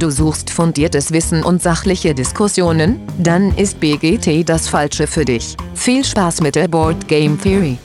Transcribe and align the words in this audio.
Du 0.00 0.08
suchst 0.08 0.48
fundiertes 0.48 1.12
Wissen 1.12 1.44
und 1.44 1.60
sachliche 1.60 2.14
Diskussionen? 2.14 3.02
Dann 3.18 3.54
ist 3.54 3.80
BGT 3.80 4.48
das 4.48 4.66
Falsche 4.66 5.06
für 5.06 5.26
dich. 5.26 5.58
Viel 5.74 6.02
Spaß 6.02 6.40
mit 6.40 6.54
der 6.54 6.68
Board 6.68 7.06
Game 7.06 7.38
Theory. 7.38 7.76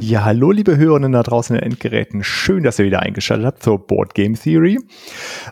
Ja, 0.00 0.24
hallo 0.24 0.50
liebe 0.50 0.76
Hörerinnen 0.76 1.12
da 1.12 1.22
draußen 1.22 1.54
in 1.54 1.62
den 1.62 1.70
Endgeräten. 1.70 2.24
Schön, 2.24 2.64
dass 2.64 2.80
ihr 2.80 2.84
wieder 2.84 3.02
eingeschaltet 3.02 3.46
habt 3.46 3.62
zur 3.62 3.78
Board 3.78 4.16
Game 4.16 4.34
Theory. 4.34 4.80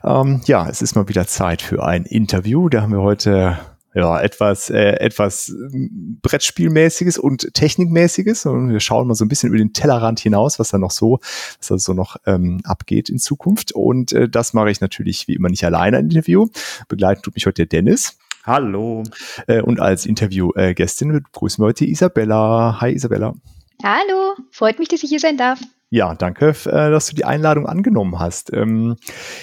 Ähm, 0.02 0.40
ja, 0.46 0.68
es 0.68 0.82
ist 0.82 0.96
mal 0.96 1.08
wieder 1.08 1.28
Zeit 1.28 1.62
für 1.62 1.84
ein 1.84 2.02
Interview. 2.02 2.68
Da 2.68 2.82
haben 2.82 2.92
wir 2.92 3.00
heute 3.00 3.60
ja, 3.95 4.20
etwas, 4.20 4.70
äh, 4.70 4.96
etwas 5.00 5.48
ähm, 5.48 6.18
Brettspielmäßiges 6.23 7.18
und 7.18 7.52
Technikmäßiges. 7.54 8.47
Und 8.47 8.70
wir 8.70 8.80
schauen 8.80 9.09
mal 9.09 9.14
so 9.14 9.24
ein 9.24 9.28
bisschen 9.28 9.48
über 9.48 9.59
den 9.59 9.73
Tellerrand 9.73 10.20
hinaus, 10.20 10.59
was 10.59 10.70
da 10.70 10.78
noch 10.78 10.91
so, 10.91 11.19
was 11.59 11.69
da 11.69 11.78
so 11.78 11.92
noch 11.92 12.16
ähm, 12.27 12.61
abgeht 12.64 13.09
in 13.09 13.19
Zukunft. 13.19 13.73
Und 13.73 14.12
äh, 14.12 14.28
das 14.28 14.52
mache 14.52 14.70
ich 14.70 14.80
natürlich 14.80 15.27
wie 15.28 15.34
immer 15.34 15.48
nicht 15.48 15.64
alleine 15.64 15.98
ein 15.98 16.05
Interview. 16.05 16.47
Begleiten 16.88 17.23
tut 17.23 17.34
mich 17.34 17.47
heute 17.47 17.66
der 17.66 17.80
Dennis. 17.80 18.16
Hallo. 18.45 19.02
Äh, 19.47 19.61
und 19.62 19.80
als 19.80 20.06
Interviewgästin 20.06 21.12
begrüßen 21.12 21.62
wir 21.62 21.69
heute 21.69 21.84
Isabella. 21.84 22.80
Hi 22.80 22.92
Isabella. 22.92 23.34
Hallo, 23.83 24.34
freut 24.50 24.78
mich, 24.78 24.88
dass 24.88 25.02
ich 25.02 25.09
hier 25.09 25.20
sein 25.20 25.36
darf. 25.36 25.61
Ja, 25.92 26.14
danke, 26.14 26.50
äh, 26.50 26.90
dass 26.90 27.08
du 27.08 27.16
die 27.16 27.24
Einladung 27.24 27.66
angenommen 27.66 28.20
hast. 28.20 28.52
Ähm, 28.52 28.94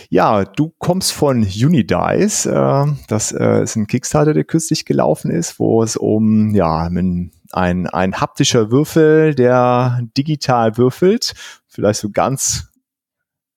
ja, 0.10 0.46
du 0.46 0.74
kommst 0.78 1.12
von 1.12 1.40
Unidice. 1.44 2.46
Äh, 2.46 2.86
das 3.10 3.34
äh, 3.34 3.64
ist 3.64 3.76
ein 3.76 3.86
Kickstarter, 3.86 4.34
der 4.34 4.46
kürzlich 4.46 4.86
gelaufen 4.86 5.30
ist, 5.30 5.60
wo 5.60 5.84
es 5.84 5.98
um 5.98 6.56
ja 6.56 6.86
ein, 6.86 7.32
ein, 7.52 7.88
ein 7.88 8.22
haptischer 8.22 8.72
Würfel, 8.72 9.36
der 9.36 10.00
digital 10.18 10.78
würfelt. 10.78 11.34
Vielleicht 11.68 12.00
so 12.00 12.12
ganz 12.12 12.72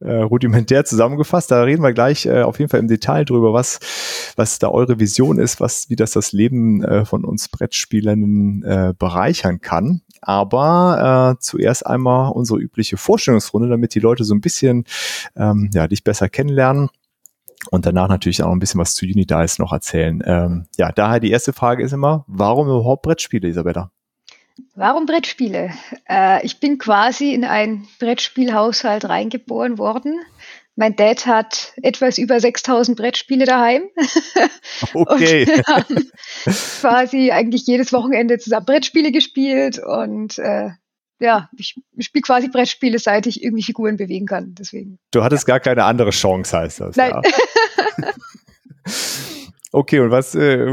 äh, 0.00 0.22
rudimentär 0.22 0.84
zusammengefasst. 0.84 1.52
Da 1.52 1.62
reden 1.62 1.84
wir 1.84 1.92
gleich 1.92 2.26
äh, 2.26 2.42
auf 2.42 2.58
jeden 2.58 2.70
Fall 2.70 2.80
im 2.80 2.88
Detail 2.88 3.24
drüber, 3.24 3.52
was, 3.52 3.78
was 4.34 4.58
da 4.58 4.68
eure 4.68 4.98
Vision 4.98 5.38
ist, 5.38 5.60
was, 5.60 5.88
wie 5.90 5.96
das 5.96 6.10
das 6.10 6.32
Leben 6.32 6.82
äh, 6.82 7.04
von 7.04 7.24
uns 7.24 7.48
Brettspielern 7.48 8.94
bereichern 8.98 9.60
kann. 9.60 10.02
Aber 10.20 11.34
äh, 11.36 11.40
zuerst 11.40 11.86
einmal 11.86 12.32
unsere 12.32 12.58
übliche 12.60 12.96
Vorstellungsrunde, 12.96 13.68
damit 13.68 13.94
die 13.94 14.00
Leute 14.00 14.24
so 14.24 14.34
ein 14.34 14.40
bisschen 14.40 14.84
ähm, 15.36 15.70
ja, 15.72 15.88
dich 15.88 16.04
besser 16.04 16.28
kennenlernen. 16.28 16.90
Und 17.70 17.84
danach 17.84 18.08
natürlich 18.08 18.42
auch 18.42 18.52
ein 18.52 18.58
bisschen 18.58 18.80
was 18.80 18.94
zu 18.94 19.04
Unidice 19.04 19.58
noch 19.58 19.72
erzählen. 19.72 20.22
Ähm, 20.24 20.66
ja, 20.76 20.92
daher 20.92 21.20
die 21.20 21.30
erste 21.30 21.52
Frage 21.52 21.82
ist 21.82 21.92
immer, 21.92 22.24
warum 22.26 22.68
überhaupt 22.68 23.02
Brettspiele, 23.02 23.48
Isabella? 23.48 23.90
Warum 24.74 25.06
Brettspiele? 25.06 25.70
Äh, 26.08 26.44
ich 26.44 26.60
bin 26.60 26.78
quasi 26.78 27.34
in 27.34 27.44
einen 27.44 27.86
Brettspielhaushalt 27.98 29.08
reingeboren 29.08 29.78
worden. 29.78 30.20
Mein 30.80 30.96
Dad 30.96 31.26
hat 31.26 31.74
etwas 31.82 32.16
über 32.16 32.40
6000 32.40 32.96
Brettspiele 32.96 33.44
daheim. 33.44 33.82
Okay. 34.94 35.42
und 35.42 35.48
wir 35.48 35.64
haben 35.66 36.10
quasi 36.80 37.30
eigentlich 37.30 37.66
jedes 37.66 37.92
Wochenende 37.92 38.38
zusammen 38.38 38.64
Brettspiele 38.64 39.12
gespielt 39.12 39.78
und 39.78 40.38
äh, 40.38 40.70
ja, 41.18 41.50
ich 41.56 41.74
spiele 41.98 42.22
quasi 42.22 42.48
Brettspiele, 42.48 42.98
seit 42.98 43.26
ich 43.26 43.42
irgendwie 43.42 43.62
Figuren 43.62 43.98
bewegen 43.98 44.24
kann. 44.24 44.54
Deswegen. 44.58 44.98
Du 45.10 45.22
hattest 45.22 45.46
ja. 45.46 45.54
gar 45.54 45.60
keine 45.60 45.84
andere 45.84 46.10
Chance, 46.10 46.56
heißt 46.56 46.80
das. 46.80 46.96
Nein. 46.96 47.12
Ja. 47.12 48.12
okay, 49.72 50.00
und 50.00 50.10
was, 50.10 50.34
äh, 50.34 50.66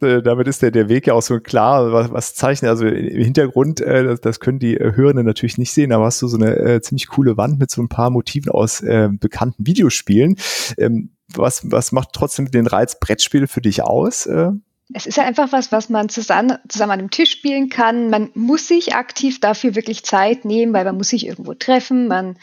damit 0.00 0.46
ist 0.46 0.62
der, 0.62 0.70
der 0.70 0.88
Weg 0.88 1.06
ja 1.06 1.14
auch 1.14 1.22
so 1.22 1.40
klar, 1.40 1.92
was, 1.92 2.12
was 2.12 2.34
zeichnet, 2.34 2.68
also 2.68 2.86
im 2.86 3.22
Hintergrund, 3.22 3.80
äh, 3.80 4.04
das, 4.04 4.20
das 4.20 4.40
können 4.40 4.58
die 4.58 4.76
äh, 4.76 4.94
Hörenden 4.94 5.24
natürlich 5.24 5.58
nicht 5.58 5.72
sehen, 5.72 5.92
aber 5.92 6.04
hast 6.04 6.20
du 6.22 6.28
so 6.28 6.36
eine 6.36 6.56
äh, 6.56 6.80
ziemlich 6.80 7.08
coole 7.08 7.36
Wand 7.36 7.58
mit 7.58 7.70
so 7.70 7.82
ein 7.82 7.88
paar 7.88 8.10
Motiven 8.10 8.50
aus 8.50 8.80
äh, 8.82 9.08
bekannten 9.10 9.66
Videospielen. 9.66 10.36
Ähm, 10.78 11.10
was, 11.34 11.70
was 11.70 11.92
macht 11.92 12.10
trotzdem 12.12 12.50
den 12.50 12.66
Reiz 12.66 13.00
Brettspiele 13.00 13.48
für 13.48 13.60
dich 13.60 13.82
aus? 13.82 14.26
Äh? 14.26 14.50
Es 14.92 15.06
ist 15.06 15.16
ja 15.16 15.24
einfach 15.24 15.50
was, 15.52 15.72
was 15.72 15.88
man 15.88 16.08
zusammen, 16.08 16.58
zusammen 16.68 16.92
an 16.92 16.98
einem 17.00 17.10
Tisch 17.10 17.32
spielen 17.32 17.68
kann. 17.68 18.10
Man 18.10 18.30
muss 18.34 18.68
sich 18.68 18.94
aktiv 18.94 19.40
dafür 19.40 19.74
wirklich 19.74 20.04
Zeit 20.04 20.44
nehmen, 20.44 20.72
weil 20.72 20.84
man 20.84 20.96
muss 20.96 21.08
sich 21.08 21.26
irgendwo 21.26 21.54
treffen, 21.54 22.06
man 22.06 22.36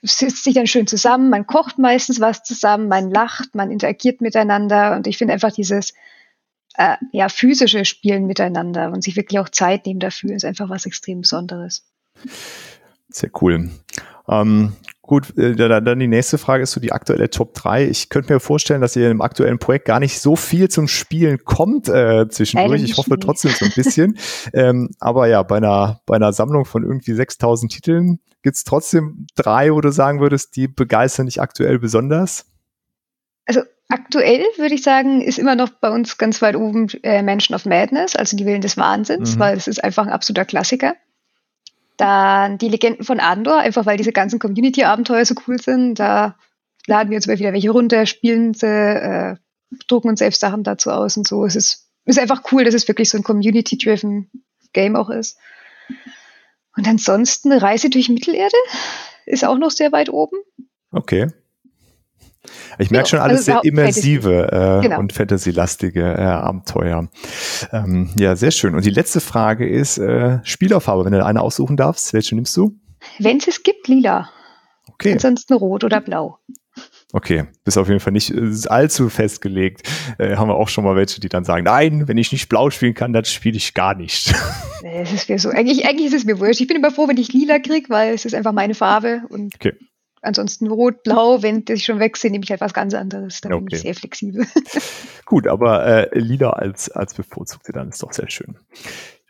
sitzt 0.00 0.44
sich 0.44 0.54
dann 0.54 0.66
schön 0.66 0.86
zusammen, 0.86 1.30
man 1.30 1.46
kocht 1.46 1.78
meistens 1.78 2.20
was 2.20 2.42
zusammen, 2.42 2.88
man 2.88 3.10
lacht, 3.10 3.54
man 3.54 3.70
interagiert 3.70 4.20
miteinander 4.20 4.96
und 4.96 5.06
ich 5.06 5.18
finde 5.18 5.34
einfach 5.34 5.52
dieses 5.52 5.92
äh, 6.76 6.96
ja, 7.12 7.28
physische 7.28 7.84
Spielen 7.84 8.26
miteinander 8.26 8.90
und 8.90 9.02
sich 9.02 9.16
wirklich 9.16 9.38
auch 9.38 9.48
Zeit 9.48 9.86
nehmen 9.86 10.00
dafür, 10.00 10.34
ist 10.34 10.44
einfach 10.44 10.68
was 10.68 10.86
extrem 10.86 11.20
Besonderes. 11.20 11.84
Sehr 13.08 13.30
cool. 13.40 13.70
Ähm, 14.28 14.72
gut, 15.02 15.36
äh, 15.36 15.54
dann 15.54 15.98
die 15.98 16.08
nächste 16.08 16.38
Frage 16.38 16.62
ist 16.62 16.72
so 16.72 16.80
die 16.80 16.92
aktuelle 16.92 17.28
Top 17.28 17.54
3. 17.54 17.88
Ich 17.88 18.08
könnte 18.08 18.32
mir 18.32 18.40
vorstellen, 18.40 18.80
dass 18.80 18.96
ihr 18.96 19.10
im 19.10 19.20
aktuellen 19.20 19.58
Projekt 19.58 19.86
gar 19.86 20.00
nicht 20.00 20.20
so 20.20 20.36
viel 20.36 20.68
zum 20.68 20.88
Spielen 20.88 21.44
kommt 21.44 21.88
äh, 21.88 22.28
zwischendurch. 22.28 22.82
Ich 22.82 22.96
hoffe 22.96 23.18
trotzdem 23.18 23.50
so 23.50 23.64
ein 23.64 23.72
bisschen. 23.76 24.16
ähm, 24.52 24.90
aber 25.00 25.26
ja, 25.26 25.42
bei 25.42 25.56
einer, 25.58 26.00
bei 26.06 26.16
einer 26.16 26.32
Sammlung 26.32 26.64
von 26.64 26.84
irgendwie 26.84 27.12
6000 27.12 27.72
Titeln 27.72 28.20
gibt's 28.42 28.64
trotzdem 28.64 29.26
drei, 29.34 29.72
wo 29.72 29.80
du 29.80 29.92
sagen 29.92 30.20
würdest, 30.20 30.56
die 30.56 30.68
begeistern 30.68 31.26
dich 31.26 31.40
aktuell 31.40 31.78
besonders? 31.78 32.46
Also 33.44 33.62
Aktuell 33.92 34.42
würde 34.56 34.74
ich 34.74 34.82
sagen, 34.82 35.20
ist 35.20 35.38
immer 35.38 35.54
noch 35.54 35.68
bei 35.68 35.90
uns 35.90 36.16
ganz 36.16 36.40
weit 36.40 36.56
oben 36.56 36.88
äh, 37.02 37.22
Mansion 37.22 37.54
of 37.54 37.66
Madness, 37.66 38.16
also 38.16 38.38
die 38.38 38.46
Willen 38.46 38.62
des 38.62 38.78
Wahnsinns, 38.78 39.34
mhm. 39.34 39.40
weil 39.40 39.54
es 39.54 39.66
ist 39.66 39.84
einfach 39.84 40.06
ein 40.06 40.12
absoluter 40.12 40.46
Klassiker. 40.46 40.96
Dann 41.98 42.56
die 42.56 42.70
Legenden 42.70 43.04
von 43.04 43.20
Andor, 43.20 43.58
einfach 43.58 43.84
weil 43.84 43.98
diese 43.98 44.12
ganzen 44.12 44.38
Community-Abenteuer 44.38 45.26
so 45.26 45.34
cool 45.46 45.60
sind. 45.60 45.98
Da 45.98 46.36
laden 46.86 47.10
wir 47.10 47.16
uns 47.16 47.26
immer 47.26 47.38
wieder 47.38 47.52
welche 47.52 47.68
runter, 47.68 48.06
spielen 48.06 48.54
sie, 48.54 48.66
äh, 48.66 49.36
drucken 49.88 50.08
uns 50.08 50.20
selbst 50.20 50.40
Sachen 50.40 50.64
dazu 50.64 50.90
aus 50.90 51.18
und 51.18 51.28
so. 51.28 51.44
Es 51.44 51.54
ist, 51.54 51.90
ist 52.06 52.18
einfach 52.18 52.44
cool, 52.50 52.64
dass 52.64 52.72
es 52.72 52.88
wirklich 52.88 53.10
so 53.10 53.18
ein 53.18 53.24
Community-driven 53.24 54.30
Game 54.72 54.96
auch 54.96 55.10
ist. 55.10 55.36
Und 56.78 56.88
ansonsten 56.88 57.52
Reise 57.52 57.90
durch 57.90 58.08
Mittelerde 58.08 58.56
ist 59.26 59.44
auch 59.44 59.58
noch 59.58 59.70
sehr 59.70 59.92
weit 59.92 60.08
oben. 60.08 60.38
Okay. 60.92 61.28
Ich 62.78 62.90
merke 62.90 63.08
schon 63.08 63.20
alles 63.20 63.48
also 63.48 63.52
sehr 63.52 63.64
immersive 63.64 64.48
äh, 64.50 64.82
genau. 64.82 64.98
und 64.98 65.12
fantasy-lastige 65.12 66.02
äh, 66.02 66.20
Abenteuer. 66.22 67.08
Ähm, 67.72 68.10
ja, 68.18 68.34
sehr 68.34 68.50
schön. 68.50 68.74
Und 68.74 68.84
die 68.84 68.90
letzte 68.90 69.20
Frage 69.20 69.68
ist 69.68 69.98
äh, 69.98 70.38
Spielerfarbe. 70.42 71.04
Wenn 71.04 71.12
du 71.12 71.24
eine 71.24 71.40
aussuchen 71.40 71.76
darfst, 71.76 72.12
welche 72.12 72.34
nimmst 72.34 72.56
du? 72.56 72.78
Wenn 73.18 73.38
es 73.38 73.48
es 73.48 73.62
gibt, 73.62 73.88
lila. 73.88 74.28
Okay. 74.88 75.12
Ansonsten 75.12 75.54
rot 75.54 75.84
oder 75.84 76.00
blau. 76.00 76.38
Okay, 77.12 77.44
bist 77.64 77.76
auf 77.76 77.88
jeden 77.88 78.00
Fall 78.00 78.14
nicht 78.14 78.30
äh, 78.30 78.68
allzu 78.68 79.10
festgelegt. 79.10 79.88
Äh, 80.18 80.36
haben 80.36 80.48
wir 80.48 80.54
auch 80.54 80.68
schon 80.68 80.84
mal 80.84 80.96
welche, 80.96 81.20
die 81.20 81.28
dann 81.28 81.44
sagen, 81.44 81.64
nein, 81.64 82.08
wenn 82.08 82.16
ich 82.16 82.32
nicht 82.32 82.48
blau 82.48 82.70
spielen 82.70 82.94
kann, 82.94 83.12
dann 83.12 83.24
spiele 83.24 83.56
ich 83.56 83.74
gar 83.74 83.94
nicht. 83.94 84.34
Es 84.84 85.12
ist 85.12 85.28
mir 85.28 85.38
so, 85.38 85.48
eigentlich, 85.50 85.86
eigentlich 85.86 86.08
ist 86.08 86.14
es 86.14 86.24
mir 86.24 86.40
wurscht. 86.40 86.60
Ich 86.60 86.66
bin 86.66 86.76
immer 86.76 86.90
froh, 86.90 87.06
wenn 87.06 87.16
ich 87.16 87.32
lila 87.32 87.60
kriege, 87.60 87.88
weil 87.88 88.14
es 88.14 88.24
ist 88.24 88.34
einfach 88.34 88.50
meine 88.50 88.74
Farbe 88.74 89.22
und 89.28 89.54
okay. 89.54 89.74
Ansonsten 90.22 90.68
rot, 90.68 91.02
blau, 91.02 91.42
wenn 91.42 91.64
die 91.64 91.78
schon 91.78 91.98
weg 91.98 92.16
sind, 92.16 92.32
nehme 92.32 92.44
ich 92.44 92.50
halt 92.50 92.60
was 92.60 92.72
ganz 92.72 92.94
anderes. 92.94 93.40
Da 93.40 93.50
okay. 93.50 93.58
bin 93.58 93.68
ich 93.74 93.82
sehr 93.82 93.94
flexibel. 93.94 94.46
Gut, 95.26 95.48
aber 95.48 95.84
äh, 95.84 96.18
lila 96.18 96.50
als, 96.50 96.90
als 96.90 97.14
bevorzugte 97.14 97.72
dann 97.72 97.88
ist 97.88 98.02
doch 98.02 98.12
sehr 98.12 98.30
schön. 98.30 98.56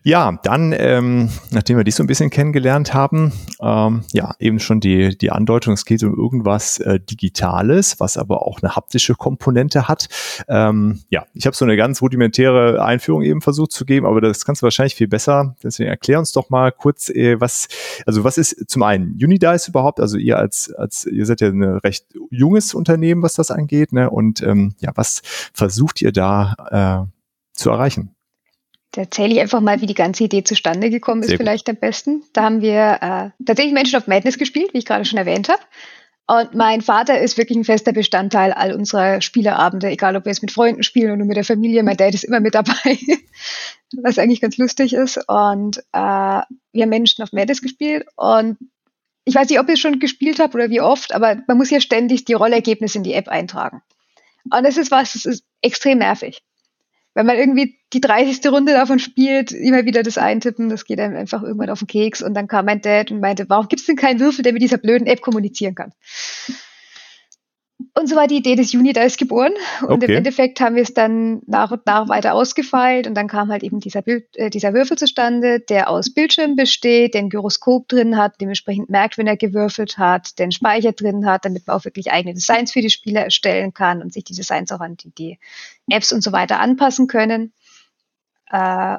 Ja, 0.05 0.37
dann, 0.43 0.75
ähm, 0.77 1.31
nachdem 1.53 1.77
wir 1.77 1.85
dich 1.85 1.95
so 1.95 2.03
ein 2.03 2.09
bisschen 2.09 2.31
kennengelernt 2.31 2.93
haben, 2.93 3.33
ähm, 3.61 4.03
ja, 4.13 4.35
eben 4.41 4.59
schon 4.59 4.81
die, 4.81 5.17
die 5.17 5.31
Andeutung, 5.31 5.75
es 5.75 5.85
geht 5.85 6.03
um 6.03 6.17
irgendwas 6.17 6.79
äh, 6.79 6.99
Digitales, 6.99 8.01
was 8.01 8.17
aber 8.17 8.43
auch 8.43 8.61
eine 8.61 8.75
haptische 8.75 9.15
Komponente 9.15 9.87
hat. 9.87 10.09
Ähm, 10.49 11.03
ja, 11.11 11.25
ich 11.35 11.47
habe 11.47 11.55
so 11.55 11.65
eine 11.65 11.77
ganz 11.77 12.03
rudimentäre 12.03 12.85
Einführung 12.85 13.23
eben 13.23 13.43
versucht 13.43 13.71
zu 13.71 13.85
geben, 13.85 14.05
aber 14.05 14.21
das 14.21 14.45
kannst 14.45 14.63
du 14.63 14.65
wahrscheinlich 14.65 14.97
viel 14.97 15.07
besser. 15.07 15.55
Deswegen 15.63 15.89
erklär 15.89 16.19
uns 16.19 16.33
doch 16.33 16.51
mal 16.51 16.73
kurz, 16.73 17.09
äh, 17.09 17.41
was, 17.41 17.69
also 18.05 18.25
was 18.25 18.39
ist 18.39 18.69
zum 18.69 18.83
einen 18.83 19.13
Unidice 19.23 19.69
überhaupt? 19.69 20.01
Also 20.01 20.19
ihr 20.19 20.37
als, 20.37 20.73
als 20.73 21.07
ihr 21.07 21.27
seid 21.27 21.41
ja 21.43 21.49
ein 21.49 21.63
recht 21.63 22.07
junges 22.31 22.75
Unternehmen, 22.75 23.23
was 23.23 23.35
das 23.35 23.53
angeht, 23.53 23.93
ne? 23.93 24.11
Und 24.11 24.43
ähm, 24.43 24.75
ja, 24.81 24.91
was 24.97 25.23
versucht 25.55 26.03
ihr 26.03 26.11
da 26.11 27.07
äh, 27.07 27.57
zu 27.57 27.71
erreichen? 27.71 28.17
Da 28.93 29.03
erzähle 29.03 29.33
ich 29.35 29.41
einfach 29.41 29.61
mal, 29.61 29.81
wie 29.81 29.87
die 29.87 29.95
ganze 29.95 30.25
Idee 30.25 30.45
zustande 30.45 30.91
gekommen 30.91 31.23
ist, 31.23 31.29
Sehr 31.29 31.39
vielleicht 31.39 31.67
gut. 31.67 31.77
am 31.77 31.81
besten. 31.81 32.23
Da 32.33 32.45
haben 32.45 32.61
wir 32.61 32.99
äh, 33.01 33.45
tatsächlich 33.45 33.73
Menschen 33.73 33.97
of 33.97 34.07
Madness 34.07 34.39
gespielt, 34.39 34.75
wie 34.75 34.79
ich 34.79 34.85
gerade 34.85 35.07
schon 35.07 35.19
erwähnt 35.19 35.49
habe. 35.49 35.63
Und 36.27 36.55
mein 36.55 36.83
Vater 36.83 37.19
ist 37.19 37.37
wirklich 37.37 37.59
ein 37.59 37.65
fester 37.65 37.93
Bestandteil 37.93 38.53
all 38.53 38.75
unserer 38.75 39.21
Spieleabende, 39.21 39.89
egal 39.89 40.17
ob 40.17 40.25
wir 40.25 40.31
es 40.33 40.43
mit 40.43 40.53
Freunden 40.53 40.83
spielen 40.83 41.13
oder 41.13 41.25
mit 41.25 41.37
der 41.37 41.45
Familie. 41.45 41.83
Mein 41.83 41.97
Dad 41.97 42.15
ist 42.15 42.25
immer 42.25 42.41
mit 42.41 42.55
dabei, 42.55 42.99
was 44.03 44.19
eigentlich 44.19 44.41
ganz 44.41 44.57
lustig 44.57 44.93
ist. 44.93 45.19
Und 45.27 45.79
äh, 45.79 45.81
wir 45.93 46.83
haben 46.83 46.89
Menschen 46.89 47.23
of 47.23 47.33
Madness 47.33 47.61
gespielt. 47.61 48.07
Und 48.17 48.59
ich 49.25 49.35
weiß 49.35 49.49
nicht, 49.49 49.59
ob 49.59 49.69
ihr 49.69 49.75
es 49.75 49.81
schon 49.81 50.01
gespielt 50.01 50.39
habt 50.39 50.55
oder 50.55 50.71
wie 50.71 50.81
oft, 50.81 51.15
aber 51.15 51.39
man 51.49 51.57
muss 51.57 51.71
ja 51.71 51.81
ständig 51.81 52.25
die 52.25 52.35
Rollergebnisse 52.35 52.99
in 52.99 53.05
die 53.05 53.15
App 53.15 53.29
eintragen. 53.29 53.83
Und 54.45 54.65
das 54.65 54.77
ist 54.77 54.91
was, 54.91 55.15
das 55.15 55.25
ist 55.25 55.45
extrem 55.61 55.99
nervig. 55.99 56.43
Wenn 57.15 57.27
man 57.27 57.37
irgendwie 57.37 57.79
die 57.93 58.01
30. 58.01 58.47
Runde 58.51 58.73
davon 58.73 58.99
spielt, 58.99 59.53
immer 59.53 59.85
wieder 59.85 60.03
das 60.03 60.19
eintippen, 60.19 60.69
das 60.69 60.85
geht 60.85 60.99
einem 60.99 61.17
einfach 61.17 61.43
irgendwann 61.43 61.71
auf 61.71 61.81
den 61.81 61.89
Keks. 61.89 62.23
Und 62.23 62.35
dann 62.35 62.49
kam 62.49 62.65
mein 62.65 62.81
Dad 62.81 63.11
und 63.11 63.21
meinte, 63.21 63.49
warum 63.49 63.69
gibt 63.69 63.81
es 63.81 63.87
denn 63.87 63.97
keinen 63.97 64.21
Würfel, 64.21 64.43
der 64.43 64.53
mit 64.53 64.63
dieser 64.63 64.79
blöden 64.79 65.07
App 65.07 65.21
kommunizieren 65.21 65.75
kann? 65.75 65.93
Und 67.95 68.09
so 68.09 68.17
war 68.17 68.27
die 68.27 68.37
Idee 68.37 68.55
des 68.55 68.75
Unidice 68.75 69.17
geboren. 69.17 69.53
Und 69.83 69.91
okay. 69.91 70.07
im 70.07 70.17
Endeffekt 70.19 70.61
haben 70.61 70.77
wir 70.77 70.83
es 70.83 70.95
dann 70.95 71.43
nach 71.47 71.73
und 71.73 71.85
nach 71.85 72.09
weiter 72.09 72.35
ausgefeilt. 72.35 73.07
Und 73.07 73.15
dann 73.15 73.29
kam 73.29 73.51
halt 73.51 73.63
eben 73.63 73.81
dieser, 73.81 74.03
Bild, 74.03 74.25
äh, 74.37 74.51
dieser 74.51 74.73
Würfel 74.73 74.97
zustande, 74.97 75.61
der 75.61 75.91
aus 75.91 76.13
Bildschirm 76.13 76.57
besteht, 76.57 77.15
den 77.15 77.29
Gyroskop 77.29 77.89
drin 77.89 78.17
hat, 78.17 78.41
dementsprechend 78.41 78.89
merkt, 78.89 79.19
wenn 79.19 79.27
er 79.27 79.37
gewürfelt 79.37 79.99
hat, 79.99 80.39
den 80.39 80.53
Speicher 80.53 80.93
drin 80.93 81.27
hat, 81.27 81.45
damit 81.45 81.67
man 81.67 81.77
auch 81.77 81.85
wirklich 81.85 82.11
eigene 82.11 82.35
Designs 82.35 82.73
für 82.73 82.81
die 82.81 82.91
Spieler 82.91 83.25
erstellen 83.25 83.75
kann 83.75 84.01
und 84.01 84.13
sich 84.13 84.25
die 84.25 84.35
Designs 84.35 84.73
auch 84.73 84.81
an 84.81 84.97
die, 84.97 85.11
die 85.11 85.39
Apps 85.89 86.13
und 86.13 86.23
so 86.23 86.33
weiter 86.33 86.61
anpassen 86.61 87.09
können. 87.09 87.53
Äh, 88.51 88.99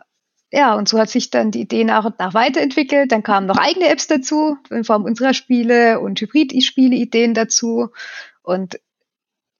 ja, 0.55 0.75
und 0.75 0.87
so 0.87 0.99
hat 0.99 1.09
sich 1.09 1.31
dann 1.31 1.49
die 1.49 1.61
Idee 1.61 1.83
nach 1.83 2.05
und 2.05 2.19
nach 2.19 2.35
weiterentwickelt. 2.35 3.11
Dann 3.11 3.23
kamen 3.23 3.47
noch 3.47 3.57
eigene 3.57 3.87
Apps 3.87 4.05
dazu, 4.05 4.57
in 4.69 4.83
Form 4.83 5.03
unserer 5.03 5.33
Spiele 5.33 5.99
und 5.99 6.21
Hybrid-Spiele-Ideen 6.21 7.33
dazu 7.33 7.89
und 8.43 8.79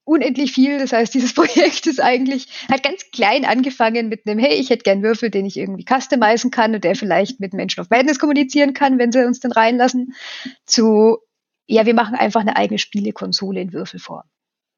unendlich 0.06 0.52
viel. 0.52 0.80
Das 0.80 0.94
heißt, 0.94 1.14
dieses 1.14 1.34
Projekt 1.36 1.88
ist 1.88 2.02
eigentlich, 2.02 2.48
hat 2.70 2.84
ganz 2.84 3.10
klein 3.12 3.46
angefangen 3.46 4.10
mit 4.10 4.28
einem, 4.28 4.40
hey, 4.40 4.54
ich 4.54 4.70
hätte 4.70 4.84
gern 4.84 5.04
Würfel, 5.04 5.30
den 5.30 5.46
ich 5.46 5.58
irgendwie 5.58 5.86
customizen 5.86 6.52
kann 6.52 6.76
und 6.76 6.84
der 6.84 6.96
vielleicht 6.96 7.40
mit 7.40 7.54
Menschen 7.54 7.82
of 7.82 7.90
Madness 7.90 8.20
kommunizieren 8.20 8.74
kann, 8.74 9.00
wenn 9.00 9.12
sie 9.12 9.26
uns 9.26 9.40
den 9.40 9.52
reinlassen, 9.52 10.14
zu, 10.66 11.18
ja, 11.66 11.86
wir 11.86 11.94
machen 11.94 12.16
einfach 12.16 12.42
eine 12.42 12.56
eigene 12.56 12.78
Spielekonsole 12.78 13.62
in 13.62 13.74
Würfelform. 13.74 14.24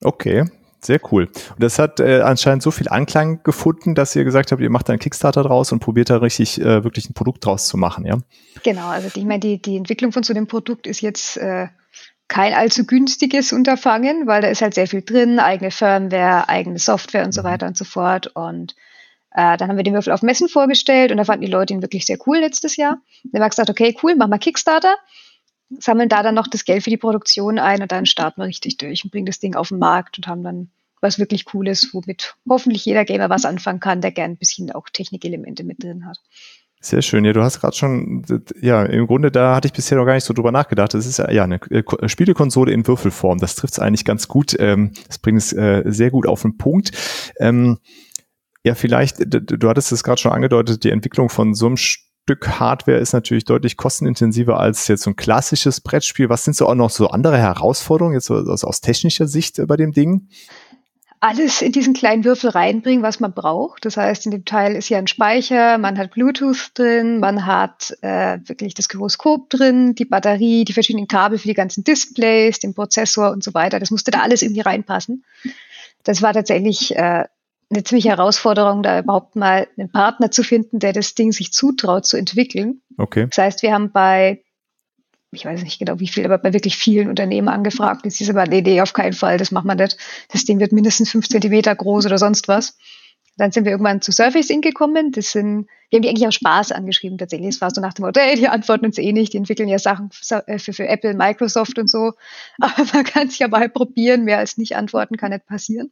Okay, 0.04 0.46
sehr 0.82 1.00
cool. 1.12 1.26
Und 1.26 1.64
das 1.64 1.80
hat 1.80 2.00
äh, 2.00 2.22
anscheinend 2.22 2.62
so 2.62 2.70
viel 2.70 2.90
Anklang 2.90 3.42
gefunden, 3.44 3.96
dass 3.96 4.16
ihr 4.16 4.24
gesagt 4.24 4.52
habt, 4.52 4.62
ihr 4.62 4.70
macht 4.70 4.90
einen 4.90 5.00
Kickstarter 5.00 5.44
draus 5.44 5.72
und 5.72 5.80
probiert 5.80 6.10
da 6.10 6.18
richtig 6.18 6.62
äh, 6.62 6.84
wirklich 6.84 7.10
ein 7.10 7.14
Produkt 7.14 7.46
draus 7.46 7.68
zu 7.68 7.78
machen, 7.78 8.06
ja? 8.06 8.20
Genau, 8.64 8.88
also 8.88 9.10
ich 9.16 9.26
meine, 9.26 9.40
die, 9.40 9.62
die 9.62 9.78
Entwicklung 9.78 10.12
von 10.12 10.24
so 10.24 10.34
einem 10.34 10.48
Produkt 10.48 10.86
ist 10.86 11.02
jetzt 11.02 11.38
äh, 11.38 11.68
kein 12.28 12.54
allzu 12.54 12.86
günstiges 12.86 13.54
Unterfangen, 13.54 14.28
weil 14.28 14.42
da 14.42 14.48
ist 14.48 14.62
halt 14.62 14.74
sehr 14.74 14.88
viel 14.88 15.02
drin, 15.02 15.40
eigene 15.40 15.72
Firmware, 15.72 16.50
eigene 16.50 16.80
Software 16.80 17.26
und 17.26 17.34
so 17.34 17.42
mhm. 17.42 17.46
weiter 17.46 17.68
und 17.68 17.78
so 17.78 17.86
fort. 17.86 18.28
Und 18.28 18.76
äh, 19.32 19.58
dann 19.58 19.70
haben 19.70 19.78
wir 19.78 19.84
den 19.84 19.94
Würfel 19.94 20.14
auf 20.14 20.22
Messen 20.22 20.50
vorgestellt 20.50 21.12
und 21.12 21.18
da 21.18 21.26
fanden 21.26 21.46
die 21.46 21.52
Leute 21.52 21.74
ihn 21.74 21.82
wirklich 21.82 22.06
sehr 22.06 22.18
cool 22.26 22.38
letztes 22.38 22.78
Jahr. 22.78 22.98
Dann 23.24 23.42
haben 23.42 23.46
wir 23.46 23.50
gesagt, 23.50 23.70
okay, 23.70 23.96
cool, 24.02 24.16
mach 24.16 24.28
mal 24.28 24.40
Kickstarter, 24.40 24.96
sammeln 25.80 26.10
da 26.10 26.24
dann 26.24 26.36
noch 26.36 26.48
das 26.48 26.66
Geld 26.66 26.84
für 26.84 26.90
die 26.90 26.98
Produktion 26.98 27.60
ein 27.60 27.82
und 27.82 27.92
dann 27.92 28.06
starten 28.06 28.42
wir 28.42 28.48
richtig 28.48 28.78
durch 28.78 29.04
und 29.04 29.12
bringen 29.12 29.26
das 29.26 29.40
Ding 29.40 29.56
auf 29.56 29.70
den 29.70 29.80
Markt 29.80 30.18
und 30.18 30.28
haben 30.28 30.44
dann 30.44 30.72
was 31.02 31.20
wirklich 31.20 31.46
Cooles, 31.46 31.94
womit 31.94 32.36
hoffentlich 32.50 32.86
jeder 32.86 33.06
Gamer 33.06 33.30
was 33.30 33.46
anfangen 33.46 33.80
kann, 33.80 34.02
der 34.02 34.12
gern 34.12 34.32
ein 34.32 34.38
bisschen 34.38 34.72
auch 34.72 34.90
Technikelemente 34.90 35.64
mit 35.64 35.84
drin 35.84 36.08
hat. 36.08 36.18
Sehr 36.82 37.02
schön. 37.02 37.26
Ja, 37.26 37.34
du 37.34 37.42
hast 37.42 37.62
gerade 37.62 37.76
schon, 37.76 38.24
ja, 38.62 38.84
im 38.84 39.08
Grunde, 39.08 39.32
da 39.32 39.56
hatte 39.56 39.68
ich 39.68 39.74
bisher 39.74 39.98
noch 39.98 40.06
gar 40.06 40.14
nicht 40.14 40.24
so 40.24 40.34
drüber 40.34 40.52
nachgedacht. 40.52 40.94
Das 40.94 41.08
ist 41.08 41.18
ja, 41.18 41.32
ja 41.32 41.44
eine 41.44 41.60
äh, 41.72 41.80
äh, 41.80 42.08
Spielekonsole 42.08 42.72
in 42.72 42.86
Würfelform. 42.86 43.40
Das 43.40 43.56
trifft 43.56 43.74
es 43.74 43.80
eigentlich 43.80 44.06
ganz 44.06 44.28
gut. 44.28 44.56
Ähm, 44.60 44.92
das 45.08 45.18
bringt 45.18 45.40
es 45.40 45.52
äh, 45.52 45.84
sehr 45.86 46.12
gut 46.12 46.28
auf 46.28 46.44
den 46.44 46.58
Punkt. 46.58 46.92
Ähm, 47.40 47.80
ja, 48.64 48.76
vielleicht, 48.76 49.18
du 49.28 49.70
hattest 49.70 49.92
es 49.92 50.04
gerade 50.04 50.20
schon 50.20 50.32
angedeutet, 50.32 50.84
die 50.84 50.90
Entwicklung 50.90 51.30
von 51.30 51.54
so 51.54 51.68
einem 51.68 51.78
Stück 51.78 52.60
Hardware 52.60 52.98
ist 52.98 53.14
natürlich 53.14 53.46
deutlich 53.46 53.78
kostenintensiver 53.78 54.60
als 54.60 54.88
jetzt 54.88 55.04
so 55.04 55.12
ein 55.12 55.16
klassisches 55.16 55.82
Brettspiel. 55.82 56.30
Was 56.30 56.44
sind 56.44 56.56
so 56.56 56.68
auch 56.68 56.74
noch 56.74 56.90
so 56.90 57.10
andere 57.10 57.38
Herausforderungen 57.38 58.16
jetzt 58.16 58.32
aus 58.32 58.82
technischer 58.82 59.28
Sicht 59.28 59.62
bei 59.68 59.78
dem 59.78 59.92
Ding? 59.92 60.30
Alles 61.26 61.64
in 61.64 61.72
diesen 61.72 61.96
kleinen 61.96 62.24
Würfel 62.24 62.52
reinbringen, 62.52 63.02
was 63.02 63.20
man 63.20 63.34
braucht. 63.34 63.84
Das 63.84 63.98
heißt, 63.98 64.26
in 64.26 64.32
dem 64.32 64.46
Teil 64.46 64.76
ist 64.76 64.90
ja 64.90 65.00
ein 65.00 65.08
Speicher, 65.08 65.80
man 65.80 65.98
hat 65.98 66.12
Bluetooth 66.12 66.70
drin, 66.76 67.20
man 67.20 67.48
hat 67.48 67.98
äh, 68.02 68.38
wirklich 68.46 68.76
das 68.76 68.90
Gyroskop 68.90 69.50
drin, 69.50 69.96
die 69.96 70.06
Batterie, 70.06 70.66
die 70.66 70.74
verschiedenen 70.74 71.08
Kabel 71.08 71.40
für 71.40 71.48
die 71.48 71.56
ganzen 71.56 71.84
Displays, 71.84 72.60
den 72.60 72.76
Prozessor 72.76 73.32
und 73.32 73.44
so 73.44 73.56
weiter. 73.56 73.80
Das 73.80 73.90
musste 73.90 74.12
da 74.12 74.20
alles 74.20 74.44
irgendwie 74.44 74.62
reinpassen. 74.62 75.26
Das 76.04 76.22
war 76.22 76.32
tatsächlich 76.32 76.96
äh, 76.96 77.26
eine 77.72 77.84
ziemliche 77.84 78.10
Herausforderung, 78.10 78.84
da 78.84 79.00
überhaupt 79.00 79.36
mal 79.36 79.68
einen 79.80 79.92
Partner 79.92 80.30
zu 80.30 80.44
finden, 80.44 80.78
der 80.78 80.94
das 80.94 81.16
Ding 81.16 81.32
sich 81.32 81.52
zutraut 81.52 82.06
zu 82.06 82.18
entwickeln. 82.18 82.82
Okay. 83.00 83.26
Das 83.30 83.44
heißt, 83.44 83.64
wir 83.64 83.74
haben 83.74 83.92
bei 83.92 84.44
ich 85.36 85.46
weiß 85.46 85.64
nicht 85.64 85.80
genau 85.80 86.00
wie 86.00 86.08
viel, 86.08 86.26
aber 86.26 86.38
bei 86.38 86.54
wirklich 86.54 86.78
vielen 86.78 87.10
Unternehmen 87.10 87.48
angefragt. 87.48 88.06
Jetzt 88.06 88.22
ist 88.22 88.30
aber, 88.30 88.46
nee, 88.46 88.62
nee, 88.62 88.82
auf 88.82 88.94
keinen 88.94 89.14
Fall, 89.14 89.38
das 89.38 89.52
macht 89.52 89.66
man 89.66 89.78
nicht. 89.78 89.98
Das 90.32 90.46
Ding 90.46 90.60
wird 90.60 90.72
mindestens 90.72 91.12
fünf 91.12 91.28
Zentimeter 91.28 91.76
groß 91.76 92.06
oder 92.06 92.18
sonst 92.18 92.48
was. 92.48 92.78
Dann 93.38 93.52
sind 93.52 93.66
wir 93.66 93.74
irgendwann 93.74 94.02
zu 94.02 94.12
Surface 94.12 94.50
Inc. 94.50 94.64
gekommen. 94.64 95.12
Das 95.12 95.32
sind, 95.32 95.68
wir 95.90 95.98
haben 95.98 96.04
die 96.04 96.10
eigentlich 96.10 96.28
auch 96.28 96.32
Spaß 96.32 96.72
angeschrieben 96.72 97.18
tatsächlich. 97.18 97.50
Es 97.50 97.62
war 97.62 97.70
so 97.70 97.82
nach 97.82 97.94
dem 97.94 98.06
Motto, 98.06 98.22
hey, 98.22 98.36
die 98.36 98.48
antworten 98.48 98.86
uns 98.86 98.98
eh 98.98 99.12
nicht, 99.12 99.34
die 99.34 99.38
entwickeln 99.38 99.68
ja 99.68 99.78
Sachen 99.78 100.10
für, 100.12 100.44
für, 100.58 100.74
für 100.74 100.88
Apple, 100.88 101.14
Microsoft 101.14 101.78
und 101.78 101.90
so. 101.90 102.14
Aber 102.60 102.86
man 102.94 103.04
kann 103.04 103.28
es 103.28 103.38
ja 103.38 103.48
mal 103.48 103.68
probieren, 103.70 104.24
mehr 104.24 104.38
als 104.38 104.58
nicht 104.58 104.78
antworten 104.78 105.18
kann 105.18 105.32
nicht 105.32 105.46
passieren. 105.46 105.92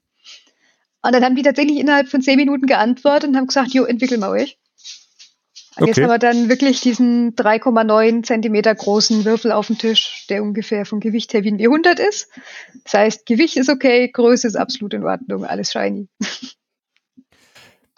Und 1.02 1.14
dann 1.14 1.24
haben 1.26 1.36
die 1.36 1.42
tatsächlich 1.42 1.80
innerhalb 1.80 2.08
von 2.08 2.22
zehn 2.22 2.38
Minuten 2.38 2.66
geantwortet 2.66 3.30
und 3.30 3.36
haben 3.36 3.48
gesagt, 3.48 3.74
jo, 3.74 3.84
entwickeln 3.84 4.22
wir 4.22 4.30
euch. 4.30 4.58
Und 5.76 5.84
okay. 5.84 5.88
jetzt 5.88 6.02
haben 6.02 6.10
wir 6.10 6.20
dann 6.20 6.50
wirklich 6.50 6.82
diesen 6.82 7.36
3,9 7.36 8.24
Zentimeter 8.24 8.76
großen 8.76 9.26
Würfel 9.26 9.52
auf 9.52 9.68
dem 9.68 9.78
Tisch, 9.78 10.28
der 10.30 10.44
ungefähr 10.44 10.86
vom 10.86 11.00
Gewicht 11.00 11.34
her 11.34 11.44
wie 11.44 11.52
ein 11.52 11.58
W100 11.58 12.00
ist. 12.00 12.30
Das 12.84 12.94
heißt, 12.94 13.26
Gewicht 13.26 13.58
ist 13.58 13.70
okay, 13.70 14.10
Größe 14.10 14.48
ist 14.48 14.56
absolut 14.56 14.94
in 14.94 15.04
Ordnung, 15.04 15.46
alles 15.46 15.72
shiny. 15.72 16.08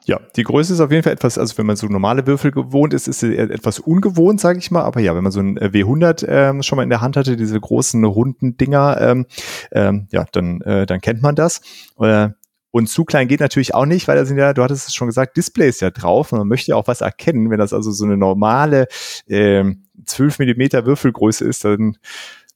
Ja, 0.08 0.20
die 0.36 0.44
Größe 0.44 0.74
ist 0.74 0.82
auf 0.82 0.92
jeden 0.92 1.02
Fall 1.02 1.14
etwas, 1.14 1.40
also 1.40 1.58
wenn 1.58 1.66
man 1.66 1.78
so 1.78 1.88
normale 1.88 2.28
Würfel 2.28 2.52
gewohnt 2.52 2.94
ist, 2.94 3.08
ist 3.08 3.22
sie 3.22 3.36
etwas 3.36 3.80
ungewohnt, 3.80 4.40
sage 4.40 4.60
ich 4.60 4.70
mal. 4.70 4.84
Aber 4.84 5.00
ja, 5.00 5.16
wenn 5.16 5.24
man 5.24 5.32
so 5.32 5.40
ein 5.40 5.58
äh, 5.58 5.72
W100 5.74 6.28
ähm, 6.28 6.62
schon 6.62 6.76
mal 6.76 6.84
in 6.84 6.92
der 6.92 7.02
Hand 7.02 7.18
hatte, 7.18 7.36
diese 7.36 7.60
großen 7.60 8.04
runden 8.06 8.56
Dinger, 8.56 9.02
ähm, 9.02 9.26
ähm, 9.72 10.08
ja, 10.12 10.26
dann, 10.32 10.62
äh, 10.62 10.86
dann 10.86 11.02
kennt 11.02 11.24
man 11.24 11.36
das. 11.36 11.62
Äh, 12.00 12.30
und 12.76 12.88
zu 12.88 13.06
klein 13.06 13.30
geht 13.30 13.40
natürlich 13.40 13.74
auch 13.74 13.86
nicht, 13.86 14.06
weil 14.10 14.18
da 14.18 14.26
sind 14.26 14.38
ja, 14.38 14.54
du 14.54 14.62
hattest 14.62 14.90
es 14.90 14.94
schon 14.94 15.08
gesagt, 15.08 15.38
Displays 15.38 15.80
ja 15.80 15.92
drauf 15.92 16.34
und 16.34 16.40
man 16.40 16.50
möchte 16.50 16.72
ja 16.72 16.76
auch 16.76 16.88
was 16.88 17.00
erkennen. 17.00 17.50
Wenn 17.50 17.58
das 17.58 17.72
also 17.72 17.90
so 17.92 18.04
eine 18.04 18.18
normale 18.18 18.90
äh, 19.30 19.64
12 20.06 20.40
Millimeter 20.40 20.86
Würfelgröße 20.86 21.46
ist, 21.46 21.64
dann 21.64 21.98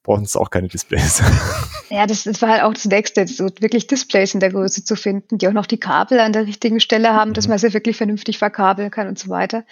brauchen 0.03 0.25
es 0.25 0.35
auch 0.35 0.49
keine 0.49 0.67
Displays. 0.67 1.23
Ja, 1.91 2.05
das, 2.05 2.23
das 2.25 2.39
war 2.43 2.49
halt 2.49 2.61
auch 2.61 2.73
das 2.75 2.85
Nächste, 2.85 3.25
so 3.25 3.45
wirklich 3.61 3.87
Displays 3.87 4.35
in 4.35 4.39
der 4.39 4.51
Größe 4.51 4.83
zu 4.83 4.95
finden, 4.95 5.39
die 5.39 5.47
auch 5.47 5.53
noch 5.53 5.65
die 5.65 5.79
Kabel 5.79 6.19
an 6.19 6.33
der 6.33 6.45
richtigen 6.45 6.79
Stelle 6.79 7.13
haben, 7.13 7.29
mhm. 7.29 7.33
dass 7.33 7.47
man 7.47 7.57
sie 7.57 7.73
wirklich 7.73 7.97
vernünftig 7.97 8.37
verkabeln 8.37 8.91
kann 8.91 9.07
und 9.07 9.17
so 9.17 9.29
weiter 9.29 9.63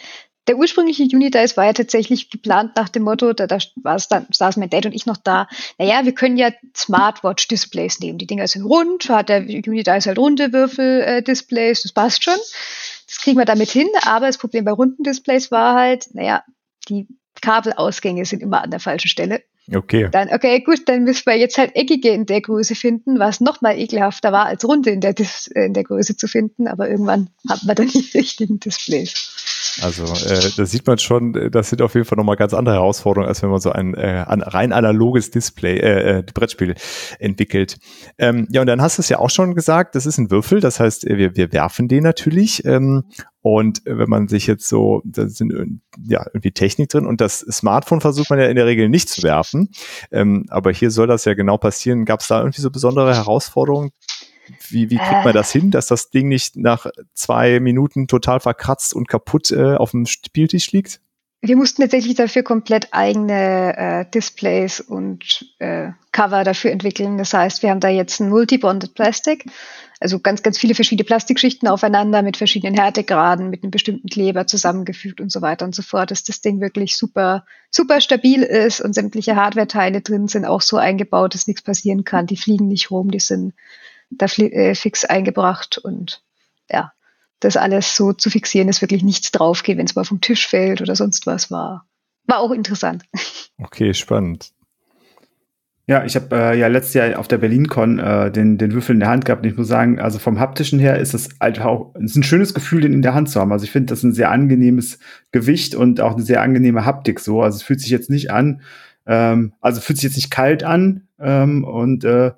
der 0.48 0.58
ursprüngliche 0.58 1.04
Unidice 1.04 1.58
war 1.58 1.66
ja 1.66 1.74
tatsächlich 1.74 2.30
geplant 2.30 2.76
nach 2.76 2.90
dem 2.90 3.04
Motto, 3.04 3.34
da, 3.34 3.48
da 3.48 3.58
war's 3.76 4.08
dann, 4.08 4.28
saßen 4.32 4.60
mein 4.60 4.70
Dad 4.70 4.86
und 4.86 4.94
ich 4.94 5.06
noch 5.06 5.18
da, 5.18 5.48
naja, 5.78 6.06
wir 6.06 6.14
können 6.14 6.38
ja 6.38 6.52
Smartwatch-Displays 6.76 8.00
nehmen. 8.00 8.18
Die 8.18 8.28
Dinger 8.28 8.48
sind 8.48 8.64
rund, 8.64 9.10
hat 9.10 9.30
der 9.30 9.42
Unidice 9.42 10.08
halt 10.08 10.18
runde 10.18 10.54
Würfel-Displays, 10.54 11.84
das 11.84 11.92
passt 11.92 12.24
schon. 12.24 12.38
Das 13.08 13.20
kriegen 13.22 13.38
wir 13.38 13.46
damit 13.46 13.70
hin, 13.70 13.88
aber 14.04 14.28
das 14.28 14.38
Problem 14.38 14.66
bei 14.66 14.72
runden 14.72 15.04
Displays 15.04 15.52
war 15.52 15.76
halt, 15.76 16.14
naja, 16.14 16.44
die 16.90 17.08
Kabelausgänge 17.42 18.26
sind 18.26 18.42
immer 18.42 18.64
an 18.64 18.72
der 18.72 18.80
falschen 18.80 19.08
Stelle. 19.08 19.44
Okay. 19.74 20.08
Dann, 20.10 20.30
okay, 20.30 20.62
gut, 20.62 20.88
dann 20.88 21.04
müssen 21.04 21.26
wir 21.26 21.38
jetzt 21.38 21.58
halt 21.58 21.76
eckige 21.76 22.10
in 22.10 22.26
der 22.26 22.40
Größe 22.40 22.74
finden, 22.74 23.20
was 23.20 23.42
noch 23.42 23.60
mal 23.60 23.78
ekelhafter 23.78 24.32
war, 24.32 24.46
als 24.46 24.66
runde 24.66 24.92
in 24.92 25.02
der, 25.02 25.14
in 25.56 25.74
der 25.74 25.84
Größe 25.84 26.16
zu 26.16 26.28
finden, 26.28 26.68
aber 26.68 26.90
irgendwann 26.90 27.30
hatten 27.50 27.68
wir 27.68 27.76
dann 27.76 27.90
die 27.90 28.10
richtigen 28.14 28.60
Displays. 28.60 29.57
Also 29.82 30.04
äh, 30.06 30.50
da 30.56 30.66
sieht 30.66 30.88
man 30.88 30.98
schon, 30.98 31.36
äh, 31.36 31.52
das 31.52 31.70
sind 31.70 31.82
auf 31.82 31.94
jeden 31.94 32.06
Fall 32.06 32.18
nochmal 32.18 32.36
ganz 32.36 32.54
andere 32.54 32.76
Herausforderungen, 32.76 33.28
als 33.28 33.44
wenn 33.44 33.50
man 33.50 33.60
so 33.60 33.72
ein, 33.72 33.94
äh, 33.94 34.26
ein 34.28 34.42
rein 34.42 34.74
analoges 34.74 35.32
Display, 35.32 35.78
äh, 35.78 36.20
äh, 36.20 36.24
Brettspiel 36.24 36.76
entwickelt. 37.20 37.78
Ähm, 38.18 38.48
ja, 38.52 38.62
und 38.62 38.68
dann 38.68 38.82
hast 38.82 38.98
du 38.98 39.02
es 39.02 39.10
ja 39.10 39.20
auch 39.20 39.30
schon 39.30 39.56
gesagt, 39.56 39.96
das 39.96 40.06
ist 40.06 40.18
ein 40.18 40.32
Würfel, 40.32 40.60
das 40.60 40.80
heißt, 40.80 41.06
äh, 41.08 41.18
wir, 41.18 41.36
wir 41.36 41.54
werfen 41.54 41.88
den 41.88 42.04
natürlich. 42.04 42.66
Ähm, 42.66 43.04
und 43.42 43.82
wenn 43.86 44.10
man 44.10 44.28
sich 44.28 44.46
jetzt 44.46 44.68
so, 44.68 45.02
da 45.06 45.30
sind 45.30 45.54
ja 46.04 46.26
irgendwie 46.34 46.52
Technik 46.52 46.90
drin 46.90 47.06
und 47.06 47.22
das 47.22 47.40
Smartphone 47.40 48.02
versucht 48.02 48.30
man 48.30 48.40
ja 48.40 48.48
in 48.48 48.58
der 48.58 48.66
Regel 48.66 48.90
nicht 48.90 49.08
zu 49.08 49.24
werfen. 49.24 49.70
Ähm, 50.12 50.48
aber 50.50 50.72
hier 50.74 50.92
soll 50.92 51.08
das 51.08 51.24
ja 51.24 51.34
genau 51.34 51.58
passieren. 51.58 52.04
Gab 52.04 52.20
es 52.20 52.28
da 52.28 52.40
irgendwie 52.40 52.60
so 52.60 52.70
besondere 52.70 53.16
Herausforderungen, 53.16 53.92
wie, 54.70 54.90
wie 54.90 54.98
kriegt 54.98 55.24
man 55.24 55.30
äh. 55.30 55.34
das 55.34 55.52
hin, 55.52 55.72
dass 55.72 55.88
das 55.88 56.10
Ding 56.10 56.28
nicht 56.28 56.56
nach 56.56 56.88
zwei 57.14 57.60
Minuten 57.60 58.08
total 58.08 58.40
verkratzt 58.40 58.94
und 58.94 59.08
kaputt 59.08 59.52
äh, 59.52 59.76
auf 59.76 59.92
dem 59.92 60.06
Spieltisch 60.06 60.72
liegt? 60.72 61.02
Wir 61.42 61.56
mussten 61.56 61.84
tatsächlich 61.84 62.16
dafür 62.16 62.42
komplett 62.42 62.88
eigene 62.92 63.78
äh, 63.78 64.06
Displays 64.10 64.80
und 64.80 65.46
äh, 65.60 65.92
Cover 66.12 66.44
dafür 66.44 66.72
entwickeln. 66.72 67.20
Das 67.20 67.32
heißt, 67.32 67.62
wir 67.62 67.70
haben 67.70 67.80
da 67.80 67.90
jetzt 67.90 68.20
ein 68.20 68.30
Multibonded 68.30 68.96
Plastic, 68.96 69.46
also 70.00 70.20
ganz, 70.20 70.42
ganz 70.42 70.58
viele 70.58 70.74
verschiedene 70.74 71.06
Plastikschichten 71.06 71.68
aufeinander 71.68 72.24
mit 72.24 72.38
verschiedenen 72.38 72.76
Härtegraden, 72.76 73.52
mit 73.52 73.64
einem 73.64 73.72
bestimmten 73.72 74.10
Kleber 74.10 74.48
zusammengefügt 74.48 75.22
und 75.22 75.32
so 75.32 75.42
weiter 75.44 75.66
und 75.66 75.76
so 75.76 75.84
fort, 75.84 76.10
dass 76.10 76.24
das 76.24 76.42
Ding 76.42 76.60
wirklich 76.60 76.98
super, 76.98 77.46
super 77.70 78.02
stabil 78.02 78.42
ist 78.42 78.82
und 78.82 78.94
sämtliche 78.94 79.36
Hardware-Teile 79.36 80.02
drin 80.02 80.28
sind 80.28 80.46
auch 80.46 80.62
so 80.62 80.78
eingebaut, 80.78 81.36
dass 81.36 81.48
nichts 81.48 81.62
passieren 81.62 82.04
kann. 82.04 82.26
Die 82.26 82.38
fliegen 82.38 82.68
nicht 82.68 82.90
rum, 82.90 83.12
die 83.12 83.20
sind 83.20 83.54
da 84.10 84.26
äh, 84.26 84.76
fix 84.76 85.06
eingebracht 85.06 85.78
und 85.78 86.22
ja, 86.70 86.92
das 87.40 87.58
alles 87.58 87.96
so 87.96 88.14
zu 88.14 88.30
fixieren, 88.30 88.68
dass 88.68 88.82
wirklich 88.82 89.04
nichts 89.04 89.32
drauf 89.32 89.64
geht, 89.64 89.78
wenn 89.78 89.86
es 89.86 89.96
mal 89.96 90.06
vom 90.06 90.22
Tisch 90.22 90.48
fällt 90.48 90.82
oder 90.82 90.96
sonst 90.96 91.28
was 91.28 91.52
war. 91.52 91.86
War 92.26 92.40
auch 92.40 92.52
interessant. 92.52 93.04
Okay, 93.60 93.96
spannend. 93.96 94.52
Ja, 95.88 96.06
ich 96.06 96.16
habe 96.16 96.36
äh, 96.36 96.60
ja 96.60 96.68
letztes 96.68 96.94
Jahr 96.94 97.18
auf 97.18 97.28
der 97.28 97.38
BerlinCon 97.40 97.98
äh, 97.98 98.30
den, 98.30 98.60
den 98.60 98.74
Würfel 98.74 98.94
in 98.94 99.00
der 99.00 99.10
Hand 99.10 99.26
gehabt 99.26 99.44
und 99.44 99.50
ich 99.50 99.58
muss 99.58 99.68
sagen, 99.68 100.00
also 100.00 100.20
vom 100.20 100.38
haptischen 100.38 100.78
her 100.78 101.00
ist 101.00 101.16
es 101.16 101.30
halt 101.42 101.60
auch 101.62 101.96
ist 101.96 102.16
ein 102.16 102.22
schönes 102.22 102.54
Gefühl, 102.54 102.82
den 102.82 102.94
in 102.94 103.02
der 103.02 103.16
Hand 103.16 103.30
zu 103.30 103.40
haben. 103.40 103.52
Also 103.52 103.64
ich 103.64 103.72
finde, 103.72 103.88
das 103.88 104.00
ist 104.00 104.04
ein 104.04 104.14
sehr 104.14 104.30
angenehmes 104.30 105.00
Gewicht 105.32 105.74
und 105.74 106.02
auch 106.02 106.14
eine 106.14 106.22
sehr 106.22 106.44
angenehme 106.44 106.86
Haptik 106.86 107.20
so. 107.20 107.42
Also 107.42 107.56
es 107.56 107.64
fühlt 107.64 107.82
sich 107.82 107.90
jetzt 107.90 108.12
nicht 108.12 108.30
an, 108.30 108.62
ähm, 109.08 109.54
also 109.62 109.82
fühlt 109.82 109.98
sich 109.98 110.04
jetzt 110.04 110.18
nicht 110.18 110.30
kalt 110.30 110.64
an 110.64 111.08
ähm, 111.20 111.64
und 111.64 112.04
äh, 112.04 112.34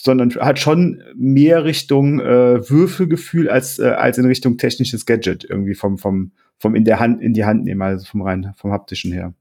sondern 0.00 0.30
hat 0.36 0.58
schon 0.58 1.02
mehr 1.16 1.64
Richtung 1.64 2.20
äh, 2.20 2.68
Würfelgefühl 2.68 3.50
als 3.50 3.78
äh, 3.78 3.88
als 3.88 4.16
in 4.18 4.26
Richtung 4.26 4.56
technisches 4.56 5.06
Gadget 5.06 5.44
irgendwie 5.44 5.74
vom 5.74 5.98
vom 5.98 6.32
vom 6.58 6.74
in 6.74 6.84
der 6.84 7.00
Hand 7.00 7.20
in 7.20 7.34
die 7.34 7.44
Hand 7.44 7.64
nehmen, 7.64 7.82
also 7.82 8.06
vom 8.06 8.22
rein 8.22 8.54
vom 8.56 8.72
haptischen 8.72 9.12
her. 9.12 9.34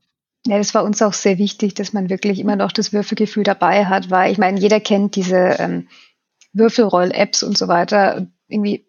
Ja, 0.46 0.58
das 0.58 0.74
war 0.74 0.84
uns 0.84 1.02
auch 1.02 1.14
sehr 1.14 1.38
wichtig, 1.38 1.76
dass 1.76 1.94
man 1.94 2.10
wirklich 2.10 2.40
immer 2.40 2.56
noch 2.56 2.72
das 2.72 2.94
Würfelgefühl 2.94 3.44
dabei 3.44 3.86
hat, 3.86 4.10
weil 4.10 4.32
ich 4.32 4.38
meine, 4.38 4.60
jeder 4.60 4.80
kennt 4.80 5.16
diese 5.16 5.58
ähm, 5.60 5.88
Würfelroll-Apps 6.54 7.44
und 7.44 7.58
so 7.58 7.68
weiter. 7.68 8.28
Irgendwie, 8.48 8.88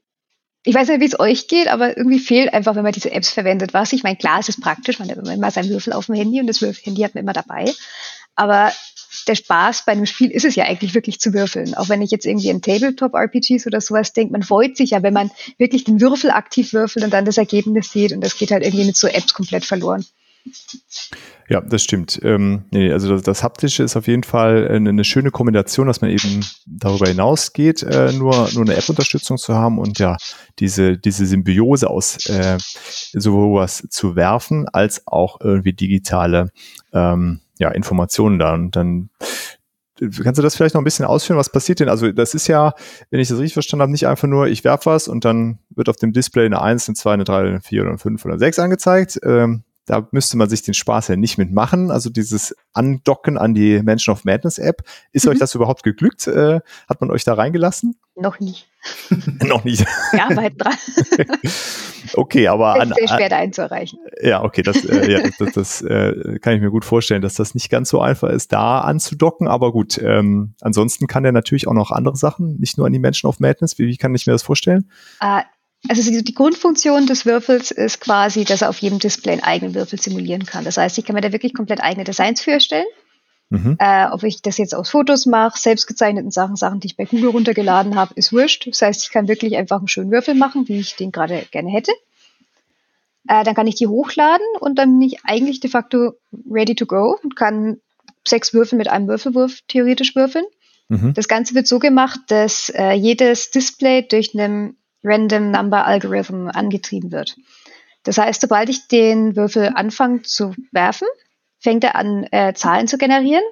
ich 0.65 0.75
weiß 0.75 0.89
nicht, 0.89 1.01
wie 1.01 1.07
es 1.07 1.19
euch 1.19 1.49
geht, 1.49 1.67
aber 1.67 1.97
irgendwie 1.97 2.21
fehlt 2.21 2.55
einfach, 2.55 2.77
wenn 2.77 2.85
man 2.85 2.93
diese 2.93 3.11
Apps 3.11 3.31
verwendet. 3.31 3.75
Was 3.75 3.93
ich 3.93 4.05
meine, 4.05 4.17
klar, 4.17 4.39
es 4.39 4.49
ist 4.49 4.61
praktisch, 4.61 5.01
man 5.01 5.11
hat 5.11 5.17
immer 5.17 5.51
seinen 5.51 5.69
Würfel 5.71 5.93
auf 5.93 6.07
dem 6.07 6.15
Handy 6.15 6.41
und 6.41 6.47
das 6.47 6.61
Handy 6.61 7.03
hat 7.03 7.15
man 7.15 7.25
immer 7.25 7.33
dabei. 7.33 7.73
Aber 8.37 8.71
der 9.29 9.35
Spaß 9.35 9.85
bei 9.85 9.93
einem 9.93 10.07
Spiel 10.07 10.31
ist 10.31 10.45
es 10.45 10.55
ja 10.55 10.65
eigentlich 10.65 10.95
wirklich 10.95 11.21
zu 11.21 11.33
würfeln. 11.35 11.75
Auch 11.75 11.89
wenn 11.89 12.03
ich 12.03 12.11
jetzt 12.11 12.27
irgendwie 12.27 12.49
in 12.49 12.63
Tabletop-RPGs 12.63 13.67
oder 13.67 13.81
sowas 13.81 14.13
denke, 14.13 14.33
man 14.33 14.43
freut 14.43 14.77
sich 14.77 14.91
ja, 14.91 15.03
wenn 15.03 15.15
man 15.15 15.31
wirklich 15.59 15.85
den 15.85 16.01
Würfel 16.01 16.31
aktiv 16.31 16.73
würfelt 16.73 17.05
und 17.05 17.13
dann 17.13 17.25
das 17.25 17.39
Ergebnis 17.39 17.93
sieht 17.93 18.13
und 18.13 18.23
das 18.23 18.37
geht 18.37 18.51
halt 18.51 18.65
irgendwie 18.65 18.87
mit 18.87 18.97
so 18.97 19.07
Apps 19.07 19.35
komplett 19.35 19.65
verloren. 19.65 20.05
Ja, 21.49 21.63
das 21.63 21.83
stimmt. 21.83 22.21
Ähm, 22.23 22.65
nee, 22.71 22.93
also 22.93 23.09
das, 23.09 23.23
das, 23.23 23.43
Haptische 23.43 23.83
ist 23.83 23.97
auf 23.97 24.07
jeden 24.07 24.23
Fall 24.23 24.69
eine, 24.69 24.91
eine, 24.91 25.05
schöne 25.05 25.31
Kombination, 25.31 25.87
dass 25.87 26.01
man 26.01 26.11
eben 26.11 26.45
darüber 26.67 27.09
hinausgeht, 27.09 27.83
äh, 27.83 28.13
nur, 28.13 28.49
nur 28.53 28.65
eine 28.65 28.77
App-Unterstützung 28.77 29.39
zu 29.39 29.55
haben 29.55 29.79
und 29.79 29.99
ja, 29.99 30.17
diese, 30.59 30.99
diese 30.99 31.27
Symbiose 31.27 31.89
aus 31.89 32.27
äh, 32.27 32.59
sowas 33.13 33.87
zu 33.91 34.15
werfen, 34.15 34.69
als 34.69 35.07
auch 35.07 35.41
irgendwie 35.41 35.73
digitale 35.73 36.51
ähm, 36.93 37.41
ja, 37.59 37.71
Informationen 37.71 38.39
da. 38.39 38.55
Und 38.55 38.77
dann 38.77 39.11
Kannst 40.23 40.39
du 40.39 40.43
das 40.43 40.55
vielleicht 40.55 40.75
noch 40.75 40.81
ein 40.81 40.85
bisschen 40.85 41.05
ausführen? 41.05 41.39
Was 41.39 41.51
passiert 41.51 41.81
denn? 41.81 41.89
Also 41.89 42.13
das 42.13 42.35
ist 42.35 42.47
ja, 42.47 42.75
wenn 43.11 43.21
ich 43.21 43.29
das 43.29 43.39
richtig 43.39 43.55
verstanden 43.55 43.83
habe, 43.83 43.93
nicht 43.93 44.07
einfach 44.07 44.29
nur, 44.29 44.47
ich 44.47 44.63
werfe 44.63 44.91
was 44.91 45.09
und 45.09 45.25
dann 45.25 45.59
wird 45.71 45.89
auf 45.89 45.97
dem 45.97 46.13
Display 46.13 46.47
eine 46.47 46.63
1, 46.63 46.89
eine 46.89 46.95
2, 46.95 47.13
eine 47.15 47.25
3, 47.25 47.39
eine 47.39 47.61
4 47.61 47.81
oder 47.81 47.91
eine 47.91 47.99
5 47.99 48.25
oder 48.25 48.35
eine 48.35 48.39
6 48.39 48.59
angezeigt. 48.61 49.19
Ähm, 49.25 49.65
da 49.87 50.07
müsste 50.13 50.37
man 50.37 50.49
sich 50.49 50.63
den 50.63 50.75
Spaß 50.75 51.09
ja 51.09 51.17
nicht 51.17 51.39
mitmachen. 51.39 51.91
Also 51.91 52.11
dieses 52.11 52.55
Andocken 52.75 53.39
an 53.39 53.55
die 53.55 53.83
Mansion 53.83 54.13
of 54.13 54.25
Madness 54.25 54.59
App. 54.59 54.83
Ist 55.13 55.25
mhm. 55.25 55.33
euch 55.33 55.39
das 55.39 55.55
überhaupt 55.55 55.83
geglückt? 55.83 56.27
Äh, 56.27 56.61
hat 56.89 57.01
man 57.01 57.11
euch 57.11 57.25
da 57.25 57.35
reingelassen? 57.35 57.99
Noch 58.15 58.39
nicht. 58.39 58.69
Noch 59.45 59.65
nicht. 59.65 59.85
Ja, 60.13 60.35
weit 60.37 60.55
dran. 60.57 60.75
okay, 62.15 62.49
aber 62.49 62.81
an, 62.81 62.93
sehr 62.97 63.09
schwer 63.09 63.29
da 63.29 63.37
einzureichen. 63.37 63.99
Ja, 64.23 64.43
okay, 64.43 64.63
das, 64.63 64.85
äh, 64.85 65.11
ja, 65.11 65.21
das, 65.39 65.53
das, 65.53 65.83
äh, 65.83 66.39
kann 66.41 66.55
ich 66.55 66.61
mir 66.61 66.71
gut 66.71 66.85
vorstellen, 66.85 67.23
dass 67.23 67.35
das 67.35 67.55
nicht 67.55 67.71
ganz 67.71 67.89
so 67.89 68.01
einfach 68.01 68.31
ist, 68.31 68.53
da 68.53 68.81
anzudocken. 68.81 69.49
Aber 69.49 69.73
gut, 69.73 69.99
ähm, 69.99 70.55
ansonsten 70.61 71.07
kann 71.07 71.25
er 71.25 71.33
natürlich 71.33 71.69
auch 71.69 71.75
noch 71.75 71.91
andere 71.91 72.17
Sachen, 72.17 72.59
nicht 72.59 72.79
nur 72.79 72.87
an 72.87 72.93
die 72.93 72.99
Mansion 72.99 73.29
of 73.29 73.41
Madness. 73.41 73.79
Wie, 73.79 73.87
wie 73.87 73.97
kann 73.97 74.15
ich 74.15 74.27
mir 74.27 74.33
das 74.33 74.43
vorstellen? 74.43 74.91
Uh, 75.23 75.41
also 75.89 76.11
die, 76.11 76.25
die, 76.25 76.35
Grundfunktion 76.35 77.07
des 77.07 77.25
Würfels 77.25 77.71
ist 77.71 78.01
quasi, 78.01 78.45
dass 78.45 78.63
er 78.63 78.69
auf 78.69 78.79
jedem 78.79 78.99
Display 78.99 79.33
einen 79.33 79.45
eigenen 79.45 79.75
Würfel 79.75 80.01
simulieren 80.01 80.45
kann. 80.45 80.65
Das 80.65 80.77
heißt, 80.77 80.99
ich 80.99 81.05
kann 81.05 81.15
mir 81.15 81.21
da 81.21 81.33
wirklich 81.33 81.55
komplett 81.55 81.81
eigene 81.81 82.05
Designs 82.05 82.41
für 82.41 82.51
erstellen. 82.51 82.87
Mhm. 83.51 83.77
Äh, 83.79 84.07
ob 84.11 84.23
ich 84.25 84.43
das 84.43 84.59
jetzt 84.59 84.75
aus 84.75 84.91
Fotos 84.91 85.25
mache, 85.25 85.59
selbstgezeichneten 85.59 86.31
Sachen, 86.31 86.57
Sachen, 86.57 86.81
die 86.81 86.89
ich 86.89 86.97
bei 86.97 87.07
Google 87.07 87.31
runtergeladen 87.31 87.97
habe, 87.97 88.13
ist 88.15 88.33
wurscht. 88.33 88.67
Das 88.67 88.83
heißt, 88.83 89.05
ich 89.05 89.11
kann 89.11 89.29
wirklich 89.29 89.57
einfach 89.57 89.79
einen 89.79 89.89
schönen 89.89 90.11
Würfel 90.11 90.35
machen, 90.35 90.69
wie 90.69 90.81
ich 90.81 90.97
den 90.97 91.13
gerade 91.13 91.47
gerne 91.51 91.71
hätte. 91.71 91.93
Äh, 93.27 93.45
dann 93.45 93.55
kann 93.55 93.67
ich 93.67 93.77
die 93.77 93.87
hochladen 93.87 94.47
und 94.61 94.79
dann 94.79 94.99
bin 94.99 95.09
ich 95.09 95.25
eigentlich 95.25 95.61
de 95.61 95.71
facto 95.71 96.15
ready 96.51 96.75
to 96.75 96.87
go 96.87 97.19
und 97.23 97.37
kann 97.37 97.81
sechs 98.27 98.53
Würfel 98.53 98.77
mit 98.77 98.89
einem 98.89 99.09
Würfelwurf 99.09 99.61
theoretisch 99.67 100.15
würfeln. 100.15 100.45
Mhm. 100.89 101.15
Das 101.15 101.29
Ganze 101.29 101.55
wird 101.55 101.67
so 101.67 101.79
gemacht, 101.79 102.21
dass 102.29 102.71
äh, 102.75 102.93
jedes 102.93 103.51
Display 103.51 104.03
durch 104.03 104.39
einen 104.39 104.77
Random 105.03 105.51
Number 105.51 105.87
Algorithm 105.87 106.49
angetrieben 106.49 107.13
wird. 107.13 107.37
Das 108.03 108.19
heißt, 108.19 108.41
sobald 108.41 108.69
ich 108.69 108.89
den 108.89 109.37
Würfel 109.37 109.73
anfange 109.75 110.23
zu 110.23 110.55
werfen, 110.73 111.09
fängt 111.59 111.85
er 111.85 111.97
an, 111.97 112.25
äh, 112.31 112.55
Zahlen 112.55 112.89
zu 112.89 112.99
generieren. 112.99 113.45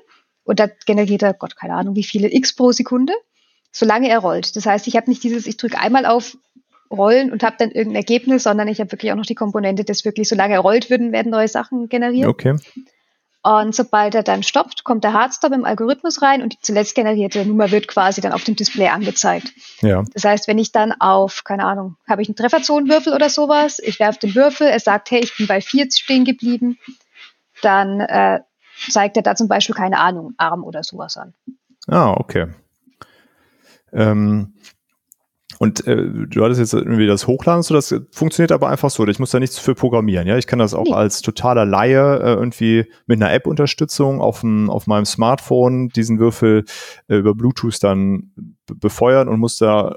Und 0.45 0.61
da 0.61 0.69
generiert 0.87 1.23
er, 1.23 1.35
Gott, 1.35 1.57
keine 1.57 1.75
Ahnung, 1.75 1.97
wie 1.97 2.05
viele 2.05 2.33
x 2.33 2.55
pro 2.55 2.73
Sekunde, 2.73 3.13
solange 3.73 4.09
er 4.09 4.19
rollt. 4.19 4.55
Das 4.55 4.67
heißt, 4.67 4.87
ich 4.87 4.97
habe 4.97 5.11
nicht 5.11 5.25
dieses, 5.25 5.47
ich 5.47 5.57
drücke 5.57 5.79
einmal 5.79 6.07
auf 6.07 6.37
Rollen 6.91 7.33
und 7.33 7.43
habe 7.43 7.57
dann 7.59 7.73
irgendein 7.73 8.03
Ergebnis, 8.03 8.45
sondern 8.45 8.69
ich 8.69 8.79
habe 8.79 8.93
wirklich 8.93 9.11
auch 9.11 9.17
noch 9.17 9.27
die 9.27 9.35
Komponente, 9.35 9.83
dass 9.83 10.05
wirklich, 10.05 10.29
solange 10.29 10.55
er 10.55 10.61
rollt, 10.61 10.89
würden, 10.89 11.11
werden 11.11 11.31
neue 11.31 11.49
Sachen 11.49 11.89
generiert. 11.89 12.29
Okay. 12.29 12.57
Und 13.43 13.77
sobald 13.77 14.17
er 14.17 14.25
dann 14.25 14.43
stoppt, 14.43 14.83
kommt 14.83 15.05
der 15.05 15.13
Hardstop 15.13 15.53
im 15.53 15.65
Algorithmus 15.65 16.21
rein 16.21 16.43
und 16.43 16.53
die 16.53 16.59
zuletzt 16.61 16.97
generierte 16.97 17.47
Nummer 17.47 17.71
wird 17.71 17.87
quasi 17.87 18.21
dann 18.21 18.33
auf 18.33 18.43
dem 18.43 18.57
Display 18.57 18.89
angezeigt. 18.89 19.53
Ja. 19.83 20.03
Das 20.15 20.25
heißt, 20.25 20.49
wenn 20.49 20.59
ich 20.59 20.73
dann 20.73 20.93
auf, 20.93 21.45
keine 21.45 21.65
Ahnung, 21.65 21.97
habe 22.09 22.23
ich 22.23 22.29
einen 22.29 22.35
Trefferzonenwürfel 22.35 23.13
oder 23.13 23.31
sowas, 23.31 23.79
ich 23.79 24.01
werfe 24.01 24.19
den 24.19 24.35
Würfel, 24.35 24.67
er 24.67 24.81
sagt, 24.81 25.13
hey, 25.13 25.21
ich 25.21 25.37
bin 25.37 25.47
bei 25.47 25.61
4 25.61 25.87
stehen 25.93 26.25
geblieben, 26.25 26.79
dann 27.63 28.01
äh, 28.01 28.41
zeigt 28.91 29.17
er 29.17 29.23
da 29.23 29.35
zum 29.35 29.49
Beispiel, 29.49 29.75
keine 29.75 29.99
Ahnung, 29.99 30.35
Arm 30.37 30.65
oder 30.65 30.83
sowas 30.83 31.17
an. 31.17 31.35
Ah, 31.89 32.13
okay. 32.13 32.49
Ähm, 33.93 34.55
und 35.59 35.87
äh, 35.87 36.27
du 36.27 36.45
hattest 36.45 36.61
jetzt 36.61 36.75
irgendwie 36.75 37.07
das 37.07 37.27
Hochladen, 37.27 37.63
so 37.63 37.75
das 37.75 37.95
funktioniert 38.11 38.53
aber 38.53 38.69
einfach 38.69 38.91
so. 38.91 39.07
Ich 39.07 39.19
muss 39.19 39.31
da 39.31 39.41
nichts 39.41 39.59
für 39.59 39.75
programmieren. 39.75 40.27
Ja, 40.27 40.37
ich 40.37 40.47
kann 40.47 40.59
das 40.59 40.75
auch 40.75 40.85
nee. 40.85 40.93
als 40.93 41.23
totaler 41.23 41.65
Laie 41.65 42.19
äh, 42.19 42.35
irgendwie 42.35 42.85
mit 43.07 43.23
einer 43.23 43.33
App-Unterstützung 43.33 44.21
auf, 44.21 44.45
auf 44.45 44.87
meinem 44.87 45.07
Smartphone 45.07 45.89
diesen 45.89 46.19
Würfel 46.19 46.65
äh, 47.09 47.17
über 47.17 47.35
Bluetooth 47.35 47.83
dann 47.83 48.33
befeuern 48.67 49.29
und 49.29 49.41
muss 49.41 49.57
da 49.57 49.97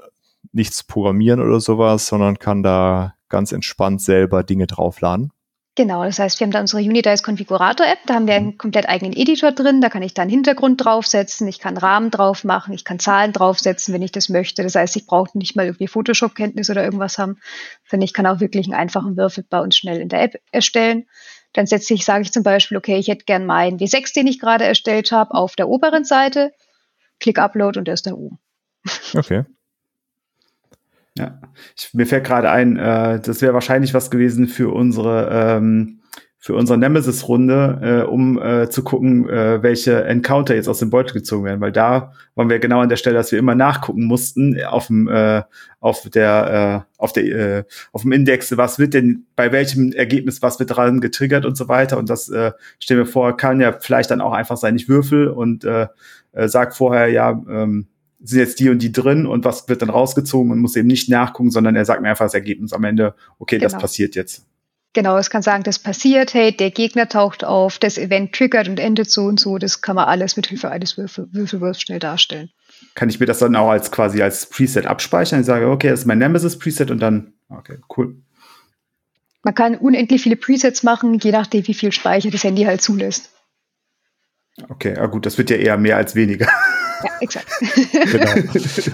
nichts 0.53 0.83
programmieren 0.83 1.41
oder 1.41 1.59
sowas, 1.59 2.07
sondern 2.07 2.39
kann 2.39 2.63
da 2.63 3.15
ganz 3.27 3.51
entspannt 3.51 4.01
selber 4.01 4.43
Dinge 4.43 4.67
draufladen. 4.67 5.31
Genau, 5.79 6.03
das 6.03 6.19
heißt, 6.19 6.37
wir 6.41 6.45
haben 6.45 6.51
da 6.51 6.59
unsere 6.59 6.81
Unidice 6.81 7.23
Konfigurator 7.23 7.87
App, 7.87 7.99
da 8.05 8.15
haben 8.15 8.27
wir 8.27 8.33
einen 8.33 8.47
mhm. 8.47 8.57
komplett 8.57 8.89
eigenen 8.89 9.13
Editor 9.13 9.53
drin, 9.53 9.79
da 9.79 9.87
kann 9.87 10.01
ich 10.01 10.13
dann 10.13 10.27
Hintergrund 10.27 10.83
draufsetzen, 10.83 11.47
ich 11.47 11.59
kann 11.59 11.77
Rahmen 11.77 12.11
drauf 12.11 12.43
machen, 12.43 12.73
ich 12.73 12.83
kann 12.83 12.99
Zahlen 12.99 13.31
draufsetzen, 13.31 13.93
wenn 13.93 14.01
ich 14.01 14.11
das 14.11 14.27
möchte. 14.27 14.61
Das 14.61 14.75
heißt, 14.75 14.97
ich 14.97 15.05
brauche 15.05 15.37
nicht 15.37 15.55
mal 15.55 15.67
irgendwie 15.67 15.87
Photoshop-Kenntnis 15.87 16.69
oder 16.69 16.83
irgendwas 16.83 17.17
haben, 17.17 17.39
sondern 17.89 18.03
ich 18.03 18.11
kann 18.11 18.27
auch 18.27 18.41
wirklich 18.41 18.65
einen 18.65 18.73
einfachen 18.73 19.15
Würfel 19.15 19.45
bei 19.49 19.61
uns 19.61 19.77
schnell 19.77 20.01
in 20.01 20.09
der 20.09 20.21
App 20.21 20.41
erstellen. 20.51 21.05
Dann 21.53 21.65
setze 21.65 21.93
ich, 21.93 22.03
sage 22.03 22.23
ich 22.23 22.33
zum 22.33 22.43
Beispiel, 22.43 22.75
okay, 22.75 22.97
ich 22.97 23.07
hätte 23.07 23.23
gern 23.23 23.45
meinen 23.45 23.79
W6, 23.79 24.13
den 24.13 24.27
ich 24.27 24.41
gerade 24.41 24.65
erstellt 24.65 25.13
habe, 25.13 25.33
auf 25.33 25.55
der 25.55 25.69
oberen 25.69 26.03
Seite, 26.03 26.51
klick 27.21 27.39
Upload 27.39 27.79
und 27.79 27.85
der 27.85 27.93
ist 27.93 28.05
dann 28.05 28.15
oben. 28.15 28.37
Okay. 29.13 29.45
Ja, 31.19 31.37
ich, 31.75 31.93
mir 31.93 32.07
fällt 32.07 32.25
gerade 32.25 32.49
ein, 32.49 32.77
äh, 32.77 33.19
das 33.19 33.41
wäre 33.41 33.53
wahrscheinlich 33.53 33.93
was 33.93 34.09
gewesen 34.09 34.47
für 34.47 34.73
unsere 34.73 35.29
ähm, 35.31 35.99
für 36.41 36.55
unsere 36.55 36.77
Nemesis-Runde, 36.77 38.05
äh, 38.07 38.09
um 38.09 38.41
äh, 38.41 38.69
zu 38.69 38.81
gucken, 38.81 39.27
äh, 39.27 39.61
welche 39.61 40.05
Encounter 40.05 40.55
jetzt 40.55 40.69
aus 40.69 40.79
dem 40.79 40.89
Beutel 40.89 41.15
gezogen 41.15 41.43
werden, 41.43 41.59
weil 41.59 41.73
da 41.73 42.13
waren 42.35 42.49
wir 42.49 42.59
genau 42.59 42.79
an 42.79 42.87
der 42.87 42.95
Stelle, 42.95 43.17
dass 43.17 43.33
wir 43.33 43.39
immer 43.39 43.55
nachgucken 43.55 44.05
mussten 44.05 44.57
auf 44.63 44.87
dem 44.87 45.09
äh, 45.09 45.43
auf 45.81 46.09
der 46.09 46.85
äh, 46.87 46.93
auf 46.97 47.11
der 47.11 47.23
äh, 47.25 47.63
auf 47.91 48.03
dem 48.03 48.13
Index, 48.13 48.55
was 48.55 48.79
wird 48.79 48.93
denn 48.93 49.25
bei 49.35 49.51
welchem 49.51 49.91
Ergebnis 49.91 50.41
was 50.41 50.57
wird 50.59 50.73
dran 50.73 51.01
getriggert 51.01 51.43
und 51.43 51.57
so 51.57 51.67
weiter. 51.67 51.97
Und 51.97 52.09
das 52.09 52.29
äh, 52.29 52.53
stellen 52.79 53.01
wir 53.01 53.05
vor, 53.05 53.35
kann 53.35 53.59
ja 53.59 53.73
vielleicht 53.73 54.09
dann 54.09 54.21
auch 54.21 54.33
einfach 54.33 54.55
sein, 54.55 54.77
ich 54.77 54.87
würfel 54.87 55.27
und 55.27 55.65
äh, 55.65 55.87
äh, 56.31 56.47
sag 56.47 56.73
vorher 56.73 57.09
ja 57.09 57.31
ähm, 57.49 57.87
sind 58.21 58.39
jetzt 58.39 58.59
die 58.59 58.69
und 58.69 58.79
die 58.79 58.91
drin 58.91 59.25
und 59.25 59.45
was 59.45 59.69
wird 59.69 59.81
dann 59.81 59.89
rausgezogen 59.89 60.51
und 60.51 60.59
muss 60.59 60.75
eben 60.75 60.87
nicht 60.87 61.09
nachgucken, 61.09 61.51
sondern 61.51 61.75
er 61.75 61.85
sagt 61.85 62.01
mir 62.01 62.09
einfach 62.09 62.25
das 62.25 62.33
Ergebnis 62.33 62.73
am 62.73 62.83
Ende, 62.83 63.15
okay, 63.39 63.57
genau. 63.57 63.69
das 63.69 63.79
passiert 63.79 64.15
jetzt. 64.15 64.45
Genau, 64.93 65.17
es 65.17 65.29
kann 65.29 65.43
sagen, 65.43 65.63
das 65.63 65.77
passiert, 65.77 66.33
hey, 66.33 66.51
der 66.51 66.71
Gegner 66.71 67.07
taucht 67.07 67.43
auf, 67.43 67.77
das 67.77 67.99
Event 67.99 68.33
triggert 68.33 68.67
und 68.67 68.79
endet 68.79 69.09
so 69.09 69.25
und 69.25 69.39
so. 69.39 69.59
Das 69.59 69.81
kann 69.81 69.95
man 69.95 70.05
alles 70.05 70.35
mit 70.35 70.47
Hilfe 70.47 70.69
eines 70.69 70.97
Würfel 70.97 71.27
Würfelwurfs 71.31 71.81
schnell 71.81 71.99
darstellen. 71.99 72.49
Kann 72.95 73.07
ich 73.07 73.19
mir 73.19 73.27
das 73.27 73.37
dann 73.39 73.55
auch 73.55 73.69
als 73.69 73.91
quasi 73.91 74.21
als 74.23 74.47
Preset 74.47 74.87
abspeichern? 74.87 75.41
Ich 75.41 75.45
sage, 75.45 75.69
okay, 75.69 75.89
das 75.89 76.01
ist 76.01 76.05
mein 76.05 76.17
Nemesis-Preset 76.17 76.89
und 76.89 76.99
dann, 76.99 77.33
okay, 77.49 77.77
cool. 77.95 78.15
Man 79.43 79.53
kann 79.53 79.75
unendlich 79.77 80.23
viele 80.23 80.35
Presets 80.35 80.81
machen, 80.81 81.13
je 81.19 81.31
nachdem, 81.31 81.67
wie 81.67 81.73
viel 81.73 81.91
Speicher 81.91 82.31
das 82.31 82.43
Handy 82.43 82.63
halt 82.63 82.81
zulässt. 82.81 83.29
Okay, 84.67 84.95
ja 84.95 85.05
gut, 85.05 85.25
das 85.25 85.37
wird 85.37 85.49
ja 85.49 85.57
eher 85.57 85.77
mehr 85.77 85.97
als 85.97 86.15
weniger. 86.15 86.47
Ja, 87.03 87.11
exakt. 87.21 87.47
genau. 87.91 88.31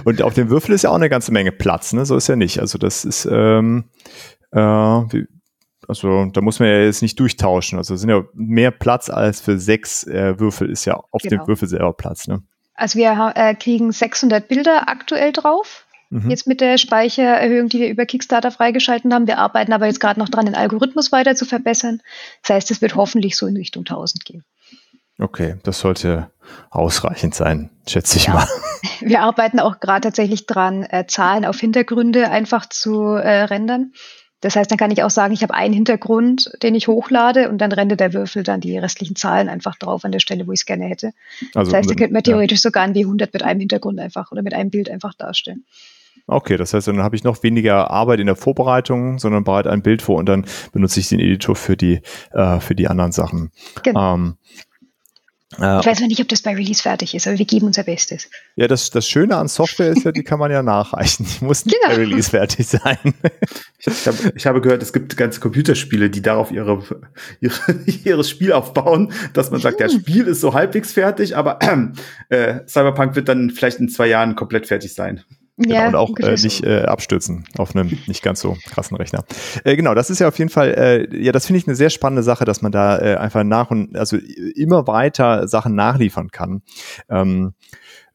Und 0.03 0.21
auf 0.21 0.33
dem 0.33 0.49
Würfel 0.49 0.75
ist 0.75 0.83
ja 0.83 0.91
auch 0.91 0.95
eine 0.95 1.09
ganze 1.09 1.31
Menge 1.31 1.51
Platz, 1.51 1.93
ne? 1.93 2.05
So 2.05 2.15
ist 2.15 2.27
ja 2.27 2.35
nicht. 2.35 2.59
Also 2.59 2.77
das 2.77 3.03
ist, 3.03 3.27
ähm, 3.31 3.85
äh, 4.51 4.59
wie, 4.59 5.27
also 5.87 6.25
da 6.25 6.41
muss 6.41 6.59
man 6.59 6.69
ja 6.69 6.79
jetzt 6.81 7.01
nicht 7.01 7.19
durchtauschen. 7.19 7.77
Also 7.77 7.95
es 7.95 8.01
sind 8.01 8.09
ja 8.09 8.23
mehr 8.33 8.71
Platz 8.71 9.09
als 9.09 9.41
für 9.41 9.57
sechs 9.57 10.03
äh, 10.03 10.39
Würfel 10.39 10.69
ist 10.69 10.85
ja 10.85 10.95
auf 11.11 11.21
genau. 11.21 11.43
dem 11.43 11.47
Würfel 11.47 11.67
selber 11.67 11.93
Platz, 11.93 12.27
ne? 12.27 12.43
Also 12.75 12.99
wir 12.99 13.33
äh, 13.35 13.55
kriegen 13.55 13.91
600 13.91 14.47
Bilder 14.47 14.89
aktuell 14.89 15.31
drauf. 15.31 15.85
Mhm. 16.09 16.29
Jetzt 16.29 16.45
mit 16.45 16.61
der 16.61 16.77
Speichererhöhung, 16.77 17.69
die 17.69 17.79
wir 17.79 17.89
über 17.89 18.05
Kickstarter 18.05 18.51
freigeschalten 18.51 19.13
haben. 19.13 19.27
Wir 19.27 19.39
arbeiten 19.39 19.73
aber 19.73 19.87
jetzt 19.87 19.99
gerade 19.99 20.19
noch 20.19 20.29
dran, 20.29 20.45
den 20.45 20.55
Algorithmus 20.55 21.11
weiter 21.11 21.35
zu 21.35 21.45
verbessern. 21.45 22.01
Das 22.41 22.55
heißt, 22.55 22.71
es 22.71 22.81
wird 22.81 22.95
hoffentlich 22.95 23.37
so 23.37 23.47
in 23.47 23.57
Richtung 23.57 23.81
1000 23.81 24.25
gehen. 24.25 24.43
Okay, 25.17 25.55
das 25.63 25.79
sollte 25.79 26.31
ausreichend 26.69 27.35
sein, 27.35 27.69
schätze 27.87 28.17
ich 28.17 28.27
ja. 28.27 28.33
mal. 28.33 28.47
Wir 28.99 29.21
arbeiten 29.21 29.59
auch 29.59 29.79
gerade 29.79 30.01
tatsächlich 30.01 30.45
dran, 30.45 30.83
äh, 30.83 31.05
Zahlen 31.07 31.45
auf 31.45 31.59
Hintergründe 31.59 32.29
einfach 32.29 32.67
zu 32.67 33.13
äh, 33.13 33.43
rendern. 33.43 33.93
Das 34.41 34.55
heißt, 34.55 34.69
dann 34.69 34.77
kann 34.77 34.91
ich 34.91 35.01
auch 35.01 35.09
sagen, 35.09 35.33
ich 35.33 35.41
habe 35.41 35.53
einen 35.53 35.73
Hintergrund, 35.73 36.51
den 36.61 36.75
ich 36.75 36.87
hochlade 36.87 37.49
und 37.49 37.59
dann 37.59 37.71
rennt 37.71 37.99
der 37.99 38.13
Würfel 38.13 38.43
dann 38.43 38.61
die 38.61 38.77
restlichen 38.77 39.15
Zahlen 39.15 39.49
einfach 39.49 39.75
drauf 39.75 40.05
an 40.05 40.11
der 40.11 40.19
Stelle, 40.19 40.45
wo 40.45 40.51
ich 40.51 40.59
es 40.59 40.65
gerne 40.65 40.85
hätte. 40.85 41.13
Also, 41.55 41.71
das 41.71 41.79
heißt, 41.79 41.89
da 41.89 41.95
könnte 41.95 42.13
man 42.13 42.21
theoretisch 42.21 42.59
ja. 42.59 42.63
sogar 42.63 42.83
ein 42.83 42.93
W100 42.93 43.29
mit 43.33 43.41
einem 43.41 43.61
Hintergrund 43.61 43.99
einfach 43.99 44.31
oder 44.31 44.43
mit 44.43 44.53
einem 44.53 44.69
Bild 44.69 44.89
einfach 44.89 45.15
darstellen. 45.15 45.65
Okay, 46.27 46.57
das 46.57 46.73
heißt, 46.73 46.87
dann 46.87 47.03
habe 47.03 47.15
ich 47.15 47.23
noch 47.23 47.43
weniger 47.43 47.91
Arbeit 47.91 48.19
in 48.19 48.25
der 48.25 48.35
Vorbereitung, 48.35 49.19
sondern 49.19 49.43
bereite 49.43 49.71
ein 49.71 49.83
Bild 49.83 50.01
vor 50.01 50.17
und 50.17 50.27
dann 50.27 50.45
benutze 50.71 50.99
ich 50.99 51.09
den 51.09 51.19
Editor 51.19 51.55
für 51.55 51.77
die, 51.77 52.01
äh, 52.31 52.59
für 52.59 52.73
die 52.73 52.87
anderen 52.87 53.11
Sachen. 53.11 53.51
Genau. 53.83 54.15
Ähm, 54.15 54.37
äh, 54.47 54.64
ich 55.57 55.85
weiß 55.85 55.99
noch 56.01 56.07
nicht, 56.07 56.21
ob 56.21 56.27
das 56.27 56.41
bei 56.41 56.53
Release 56.53 56.81
fertig 56.81 57.15
ist, 57.15 57.27
aber 57.27 57.37
wir 57.37 57.45
geben 57.45 57.67
unser 57.67 57.83
Bestes. 57.83 58.29
Ja, 58.55 58.67
das, 58.67 58.89
das 58.89 59.07
Schöne 59.07 59.37
an 59.37 59.47
Software 59.47 59.89
ist 59.89 60.03
ja, 60.03 60.11
die 60.11 60.23
kann 60.23 60.39
man 60.39 60.51
ja 60.51 60.61
nachreichen. 60.61 61.25
Die 61.25 61.45
muss 61.45 61.65
nicht 61.65 61.77
genau. 61.81 61.95
bei 61.95 62.01
Release 62.01 62.29
fertig 62.29 62.67
sein. 62.67 63.13
Ich, 63.79 64.07
hab, 64.07 64.15
ich 64.35 64.45
habe 64.47 64.61
gehört, 64.61 64.81
es 64.81 64.93
gibt 64.93 65.15
ganze 65.15 65.39
Computerspiele, 65.39 66.09
die 66.09 66.21
darauf 66.21 66.51
ihre, 66.51 66.83
ihre, 67.39 67.79
ihres 68.03 68.29
Spiel 68.29 68.51
aufbauen, 68.51 69.13
dass 69.33 69.51
man 69.51 69.61
sagt, 69.61 69.79
hm. 69.79 69.85
das 69.85 69.93
Spiel 69.93 70.27
ist 70.27 70.41
so 70.41 70.53
halbwegs 70.53 70.91
fertig, 70.91 71.37
aber 71.37 71.59
äh, 72.29 72.59
Cyberpunk 72.67 73.15
wird 73.15 73.29
dann 73.29 73.51
vielleicht 73.51 73.79
in 73.79 73.89
zwei 73.89 74.07
Jahren 74.07 74.35
komplett 74.35 74.67
fertig 74.67 74.93
sein. 74.93 75.23
Genau, 75.57 75.73
ja, 75.73 75.87
und 75.87 75.95
auch 75.95 76.17
äh, 76.19 76.31
nicht 76.31 76.65
äh, 76.65 76.81
abstürzen 76.81 77.45
auf 77.57 77.75
einem 77.75 77.97
nicht 78.07 78.21
ganz 78.21 78.41
so 78.41 78.57
krassen 78.65 78.97
Rechner. 78.97 79.23
Äh, 79.63 79.77
genau, 79.77 79.93
das 79.93 80.09
ist 80.09 80.19
ja 80.19 80.27
auf 80.27 80.37
jeden 80.37 80.49
Fall, 80.49 80.73
äh, 80.73 81.23
ja, 81.23 81.31
das 81.31 81.45
finde 81.45 81.59
ich 81.59 81.67
eine 81.67 81.75
sehr 81.75 81.89
spannende 81.89 82.23
Sache, 82.23 82.43
dass 82.43 82.61
man 82.61 82.73
da 82.73 82.99
äh, 82.99 83.15
einfach 83.15 83.43
nach 83.45 83.71
und 83.71 83.95
also 83.95 84.17
immer 84.55 84.85
weiter 84.87 85.47
Sachen 85.47 85.73
nachliefern 85.75 86.29
kann. 86.29 86.61
Ähm, 87.09 87.53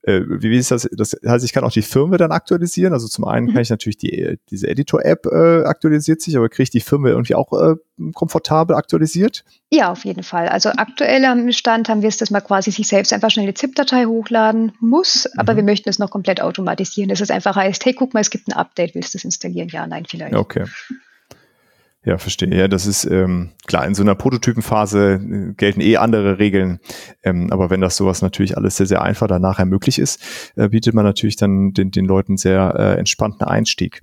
äh, 0.03 0.21
wie, 0.27 0.51
wie 0.51 0.57
ist 0.57 0.71
das? 0.71 0.89
Das 0.93 1.17
heißt, 1.27 1.45
ich 1.45 1.53
kann 1.53 1.65
auch 1.65 1.73
die 1.73 1.83
Firmware 1.83 2.19
dann 2.19 2.33
aktualisieren. 2.33 2.93
Also 2.93 3.07
zum 3.07 3.27
einen 3.27 3.47
mhm. 3.47 3.53
kann 3.53 3.63
ich 3.63 3.71
natürlich 3.71 3.99
die, 3.99 4.39
diese 4.51 4.69
Editor-App 4.69 5.27
äh, 5.27 5.65
aktualisiert 5.65 6.23
sich, 6.23 6.37
aber 6.37 6.49
kriege 6.49 6.65
ich 6.65 6.71
die 6.71 6.81
Firmware 6.81 7.13
irgendwie 7.13 7.35
auch 7.35 7.53
äh, 7.53 7.75
komfortabel 8.15 8.77
aktualisiert? 8.77 9.45
Ja, 9.71 9.93
auf 9.93 10.05
jeden 10.05 10.23
Fall. 10.23 10.49
Also 10.49 10.71
aktuell 10.71 11.25
am 11.27 11.53
Stand 11.53 11.89
haben 11.89 12.03
wir 12.03 12.09
es, 12.09 12.17
dass 12.17 12.31
man 12.31 12.43
quasi 12.43 12.71
sich 12.71 12.89
selbst 12.89 13.13
einfach 13.13 13.31
schnell 13.31 13.45
eine 13.45 13.55
ZIP-Datei 13.55 14.07
hochladen 14.07 14.73
muss, 14.81 15.29
aber 15.37 15.53
mhm. 15.53 15.59
wir 15.59 15.65
möchten 15.65 15.91
es 15.91 15.99
noch 15.99 16.11
komplett 16.11 16.41
automatisieren. 16.41 17.11
Dass 17.11 17.21
es 17.21 17.31
einfach 17.31 17.57
heißt, 17.57 17.85
hey, 17.85 17.93
guck 17.93 18.15
mal, 18.15 18.21
es 18.21 18.31
gibt 18.31 18.49
ein 18.49 18.53
Update, 18.53 18.95
willst 18.95 19.15
du 19.15 19.19
es 19.19 19.25
installieren? 19.25 19.69
Ja, 19.71 19.87
nein, 19.87 20.05
vielleicht. 20.09 20.35
Okay. 20.35 20.65
Ja, 22.03 22.17
verstehe. 22.17 22.55
Ja, 22.57 22.67
das 22.67 22.87
ist 22.87 23.05
ähm, 23.05 23.51
klar, 23.67 23.87
in 23.87 23.95
so 23.95 24.03
einer 24.03 24.15
Prototypenphase 24.15 25.15
äh, 25.15 25.53
gelten 25.55 25.83
eh 25.83 25.99
andere 25.99 26.39
Regeln. 26.39 26.81
Ähm, 27.23 27.53
aber 27.53 27.69
wenn 27.69 27.83
das 27.83 27.97
sowas 27.97 28.23
natürlich 28.23 28.57
alles 28.57 28.77
sehr, 28.77 28.87
sehr 28.87 29.03
einfach 29.03 29.27
dann 29.27 29.43
nachher 29.43 29.67
möglich 29.67 29.99
ist, 29.99 30.53
äh, 30.57 30.71
bietet 30.71 30.95
man 30.95 31.05
natürlich 31.05 31.37
dann 31.37 31.73
den, 31.73 31.91
den 31.91 32.07
Leuten 32.07 32.39
sehr 32.39 32.75
äh, 32.75 32.99
entspannten 32.99 33.47
Einstieg. 33.47 34.03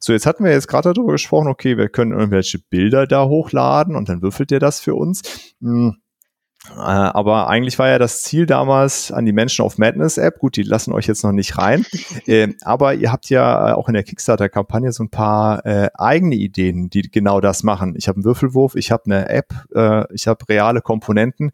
So, 0.00 0.14
jetzt 0.14 0.24
hatten 0.24 0.44
wir 0.44 0.52
jetzt 0.52 0.68
gerade 0.68 0.92
darüber 0.94 1.12
gesprochen, 1.12 1.48
okay, 1.48 1.76
wir 1.76 1.90
können 1.90 2.12
irgendwelche 2.12 2.60
Bilder 2.60 3.06
da 3.06 3.26
hochladen 3.26 3.94
und 3.94 4.08
dann 4.08 4.22
würfelt 4.22 4.50
der 4.50 4.60
das 4.60 4.80
für 4.80 4.94
uns. 4.94 5.22
Hm 5.60 5.96
aber 6.76 7.48
eigentlich 7.48 7.78
war 7.78 7.88
ja 7.88 7.98
das 7.98 8.22
Ziel 8.22 8.46
damals 8.46 9.10
an 9.12 9.26
die 9.26 9.32
Menschen 9.32 9.64
auf 9.64 9.78
Madness 9.78 10.18
App. 10.18 10.38
Gut, 10.38 10.56
die 10.56 10.62
lassen 10.62 10.92
euch 10.92 11.06
jetzt 11.06 11.22
noch 11.24 11.32
nicht 11.32 11.58
rein. 11.58 11.84
äh, 12.26 12.54
aber 12.62 12.94
ihr 12.94 13.12
habt 13.12 13.30
ja 13.30 13.70
äh, 13.70 13.72
auch 13.72 13.88
in 13.88 13.94
der 13.94 14.02
Kickstarter-Kampagne 14.02 14.92
so 14.92 15.04
ein 15.04 15.10
paar 15.10 15.64
äh, 15.66 15.90
eigene 15.94 16.34
Ideen, 16.34 16.90
die 16.90 17.02
genau 17.02 17.40
das 17.40 17.62
machen. 17.62 17.94
Ich 17.96 18.08
habe 18.08 18.16
einen 18.16 18.24
Würfelwurf, 18.24 18.74
ich 18.74 18.90
habe 18.90 19.04
eine 19.06 19.28
App, 19.28 19.52
äh, 19.74 20.04
ich 20.14 20.26
habe 20.26 20.48
reale 20.48 20.80
Komponenten. 20.80 21.52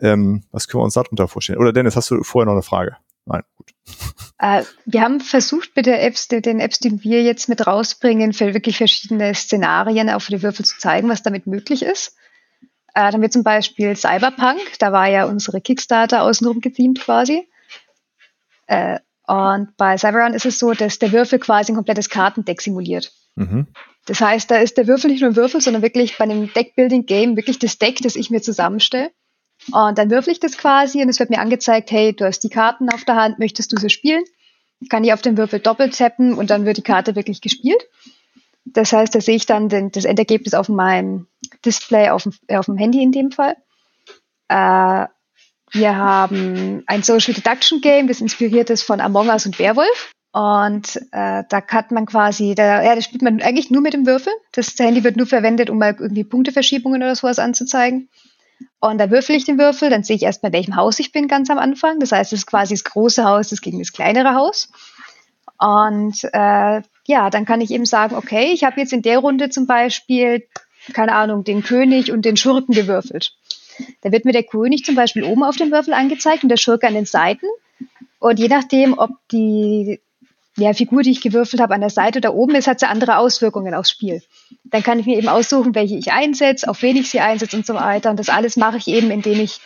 Ähm, 0.00 0.44
was 0.50 0.68
können 0.68 0.80
wir 0.80 0.84
uns 0.84 0.94
darunter 0.94 1.28
vorstellen? 1.28 1.58
Oder 1.58 1.72
Dennis, 1.72 1.96
hast 1.96 2.10
du 2.10 2.22
vorher 2.22 2.46
noch 2.46 2.52
eine 2.52 2.62
Frage? 2.62 2.96
Nein, 3.26 3.42
gut. 3.56 3.72
Äh, 4.38 4.64
wir 4.84 5.00
haben 5.00 5.20
versucht 5.20 5.70
mit 5.76 5.86
der 5.86 6.04
Apps, 6.04 6.28
den 6.28 6.60
Apps, 6.60 6.78
die 6.78 7.02
wir 7.02 7.22
jetzt 7.22 7.48
mit 7.48 7.66
rausbringen, 7.66 8.34
für 8.34 8.52
wirklich 8.52 8.76
verschiedene 8.76 9.34
Szenarien 9.34 10.10
auf 10.10 10.26
die 10.26 10.42
Würfel 10.42 10.66
zu 10.66 10.76
zeigen, 10.76 11.08
was 11.08 11.22
damit 11.22 11.46
möglich 11.46 11.82
ist. 11.82 12.14
Äh, 12.96 13.00
dann 13.00 13.14
haben 13.14 13.22
wir 13.22 13.30
zum 13.30 13.42
Beispiel 13.42 13.94
Cyberpunk, 13.94 14.78
da 14.78 14.90
war 14.90 15.06
ja 15.06 15.26
unsere 15.26 15.60
Kickstarter 15.60 16.22
außenrum 16.22 16.62
gethemt 16.62 16.98
quasi. 16.98 17.46
Äh, 18.68 19.00
und 19.26 19.76
bei 19.76 19.98
Cyberrun 19.98 20.32
ist 20.32 20.46
es 20.46 20.58
so, 20.58 20.72
dass 20.72 20.98
der 20.98 21.12
Würfel 21.12 21.38
quasi 21.38 21.72
ein 21.72 21.74
komplettes 21.74 22.08
Kartendeck 22.08 22.62
simuliert. 22.62 23.12
Mhm. 23.34 23.66
Das 24.06 24.22
heißt, 24.22 24.50
da 24.50 24.56
ist 24.56 24.78
der 24.78 24.86
Würfel 24.86 25.10
nicht 25.10 25.20
nur 25.20 25.30
ein 25.30 25.36
Würfel, 25.36 25.60
sondern 25.60 25.82
wirklich 25.82 26.16
bei 26.16 26.24
einem 26.24 26.50
Deckbuilding-Game 26.50 27.36
wirklich 27.36 27.58
das 27.58 27.76
Deck, 27.76 28.00
das 28.00 28.16
ich 28.16 28.30
mir 28.30 28.40
zusammenstelle. 28.40 29.10
Und 29.72 29.98
dann 29.98 30.10
würfel 30.10 30.32
ich 30.32 30.40
das 30.40 30.56
quasi 30.56 31.02
und 31.02 31.10
es 31.10 31.18
wird 31.18 31.28
mir 31.28 31.40
angezeigt, 31.40 31.90
hey, 31.90 32.14
du 32.14 32.24
hast 32.24 32.40
die 32.40 32.48
Karten 32.48 32.88
auf 32.88 33.04
der 33.04 33.16
Hand, 33.16 33.38
möchtest 33.38 33.72
du 33.72 33.76
sie 33.76 33.90
spielen? 33.90 34.24
Kann 34.88 35.04
ich 35.04 35.12
auf 35.12 35.20
den 35.20 35.36
Würfel 35.36 35.60
doppelt 35.60 35.98
tappen 35.98 36.32
und 36.32 36.48
dann 36.48 36.64
wird 36.64 36.78
die 36.78 36.82
Karte 36.82 37.14
wirklich 37.14 37.42
gespielt. 37.42 37.82
Das 38.64 38.92
heißt, 38.92 39.14
da 39.14 39.20
sehe 39.20 39.36
ich 39.36 39.44
dann 39.44 39.68
den, 39.68 39.90
das 39.90 40.06
Endergebnis 40.06 40.54
auf 40.54 40.68
meinem 40.70 41.26
Display 41.66 42.08
auf 42.10 42.22
dem, 42.22 42.32
äh, 42.46 42.56
auf 42.56 42.66
dem 42.66 42.76
Handy 42.76 43.02
in 43.02 43.12
dem 43.12 43.30
Fall. 43.30 43.56
Äh, 44.48 45.06
wir 45.72 45.96
haben 45.96 46.84
ein 46.86 47.02
Social 47.02 47.34
Deduction 47.34 47.80
Game, 47.80 48.06
das 48.08 48.20
inspiriert 48.20 48.70
ist 48.70 48.82
von 48.82 49.00
Among 49.00 49.28
Us 49.28 49.46
und 49.46 49.58
Werwolf. 49.58 50.12
Und 50.32 50.96
äh, 51.12 51.44
da 51.48 51.60
kann 51.60 51.86
man 51.90 52.06
quasi, 52.06 52.54
da, 52.54 52.82
ja, 52.82 52.94
da 52.94 53.00
spielt 53.00 53.22
man 53.22 53.40
eigentlich 53.40 53.70
nur 53.70 53.80
mit 53.80 53.94
dem 53.94 54.06
Würfel. 54.06 54.32
Das 54.52 54.74
Handy 54.78 55.02
wird 55.02 55.16
nur 55.16 55.26
verwendet, 55.26 55.70
um 55.70 55.78
mal 55.78 55.96
irgendwie 55.98 56.24
Punkteverschiebungen 56.24 57.02
oder 57.02 57.16
sowas 57.16 57.38
anzuzeigen. 57.38 58.08
Und 58.80 58.98
da 58.98 59.10
würfel 59.10 59.34
ich 59.34 59.44
den 59.44 59.58
Würfel, 59.58 59.90
dann 59.90 60.04
sehe 60.04 60.16
ich 60.16 60.22
erstmal, 60.22 60.50
in 60.50 60.54
welchem 60.54 60.76
Haus 60.76 60.98
ich 60.98 61.12
bin 61.12 61.28
ganz 61.28 61.50
am 61.50 61.58
Anfang. 61.58 62.00
Das 62.00 62.12
heißt, 62.12 62.32
es 62.32 62.40
ist 62.40 62.46
quasi 62.46 62.74
das 62.74 62.84
große 62.84 63.24
Haus, 63.24 63.48
das 63.48 63.60
gegen 63.60 63.78
das 63.78 63.92
kleinere 63.92 64.34
Haus. 64.34 64.70
Und 65.58 66.22
äh, 66.32 66.82
ja, 67.06 67.30
dann 67.30 67.44
kann 67.46 67.60
ich 67.60 67.70
eben 67.70 67.86
sagen, 67.86 68.14
okay, 68.14 68.52
ich 68.52 68.64
habe 68.64 68.80
jetzt 68.80 68.92
in 68.92 69.02
der 69.02 69.18
Runde 69.18 69.48
zum 69.48 69.66
Beispiel, 69.66 70.46
keine 70.92 71.14
Ahnung, 71.14 71.44
den 71.44 71.62
König 71.62 72.12
und 72.12 72.24
den 72.24 72.36
Schurken 72.36 72.74
gewürfelt. 72.74 73.32
Da 74.02 74.12
wird 74.12 74.24
mir 74.24 74.32
der 74.32 74.42
König 74.42 74.84
zum 74.84 74.94
Beispiel 74.94 75.24
oben 75.24 75.44
auf 75.44 75.56
dem 75.56 75.70
Würfel 75.70 75.94
angezeigt 75.94 76.42
und 76.42 76.48
der 76.48 76.56
Schurke 76.56 76.86
an 76.86 76.94
den 76.94 77.04
Seiten. 77.04 77.46
Und 78.18 78.38
je 78.38 78.48
nachdem, 78.48 78.98
ob 78.98 79.10
die 79.30 80.00
ja, 80.56 80.72
Figur, 80.72 81.02
die 81.02 81.10
ich 81.10 81.20
gewürfelt 81.20 81.60
habe, 81.60 81.74
an 81.74 81.82
der 81.82 81.90
Seite 81.90 82.18
oder 82.18 82.34
oben 82.34 82.54
ist, 82.54 82.66
hat 82.66 82.80
sie 82.80 82.88
andere 82.88 83.18
Auswirkungen 83.18 83.74
aufs 83.74 83.90
Spiel. 83.90 84.22
Dann 84.64 84.82
kann 84.82 84.98
ich 84.98 85.06
mir 85.06 85.18
eben 85.18 85.28
aussuchen, 85.28 85.74
welche 85.74 85.96
ich 85.96 86.12
einsetze, 86.12 86.68
auf 86.68 86.80
wen 86.82 86.96
ich 86.96 87.10
sie 87.10 87.20
einsetze 87.20 87.56
und 87.56 87.66
so 87.66 87.74
weiter. 87.74 88.10
Und 88.10 88.18
das 88.18 88.30
alles 88.30 88.56
mache 88.56 88.78
ich 88.78 88.88
eben, 88.88 89.10
indem 89.10 89.40
ich 89.40 89.60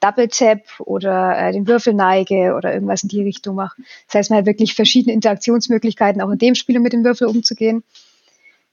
Double 0.00 0.28
Tap 0.28 0.60
oder 0.80 1.38
äh, 1.38 1.52
den 1.52 1.66
Würfel 1.66 1.94
neige 1.94 2.54
oder 2.54 2.72
irgendwas 2.72 3.02
in 3.02 3.08
die 3.08 3.22
Richtung 3.22 3.56
mache. 3.56 3.80
Das 4.06 4.14
heißt, 4.14 4.30
man 4.30 4.40
hat 4.40 4.46
wirklich 4.46 4.74
verschiedene 4.74 5.14
Interaktionsmöglichkeiten, 5.14 6.20
auch 6.20 6.30
in 6.30 6.38
dem 6.38 6.54
Spiel, 6.54 6.76
um 6.76 6.82
mit 6.82 6.92
dem 6.92 7.04
Würfel 7.04 7.26
umzugehen. 7.26 7.82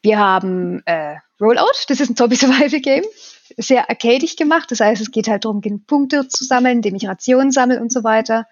Wir 0.04 0.20
haben 0.20 0.84
äh, 0.86 1.16
Rollout, 1.40 1.86
das 1.88 2.02
ist 2.02 2.10
ein 2.10 2.16
Zombie-Survival-Game. 2.16 3.06
Sehr 3.58 3.90
arcadig 3.90 4.36
gemacht, 4.36 4.70
das 4.72 4.80
heißt, 4.80 5.02
es 5.02 5.12
geht 5.12 5.28
halt 5.28 5.46
darum, 5.46 5.62
genug 5.62 5.88
Punkte 5.88 6.28
zu 6.28 6.44
sammeln, 6.44 6.78
indem 6.78 6.96
ich 6.96 7.08
Rationen 7.08 7.52
sammle 7.52 7.80
und 7.80 7.92
so 7.92 8.04
weiter. 8.04 8.48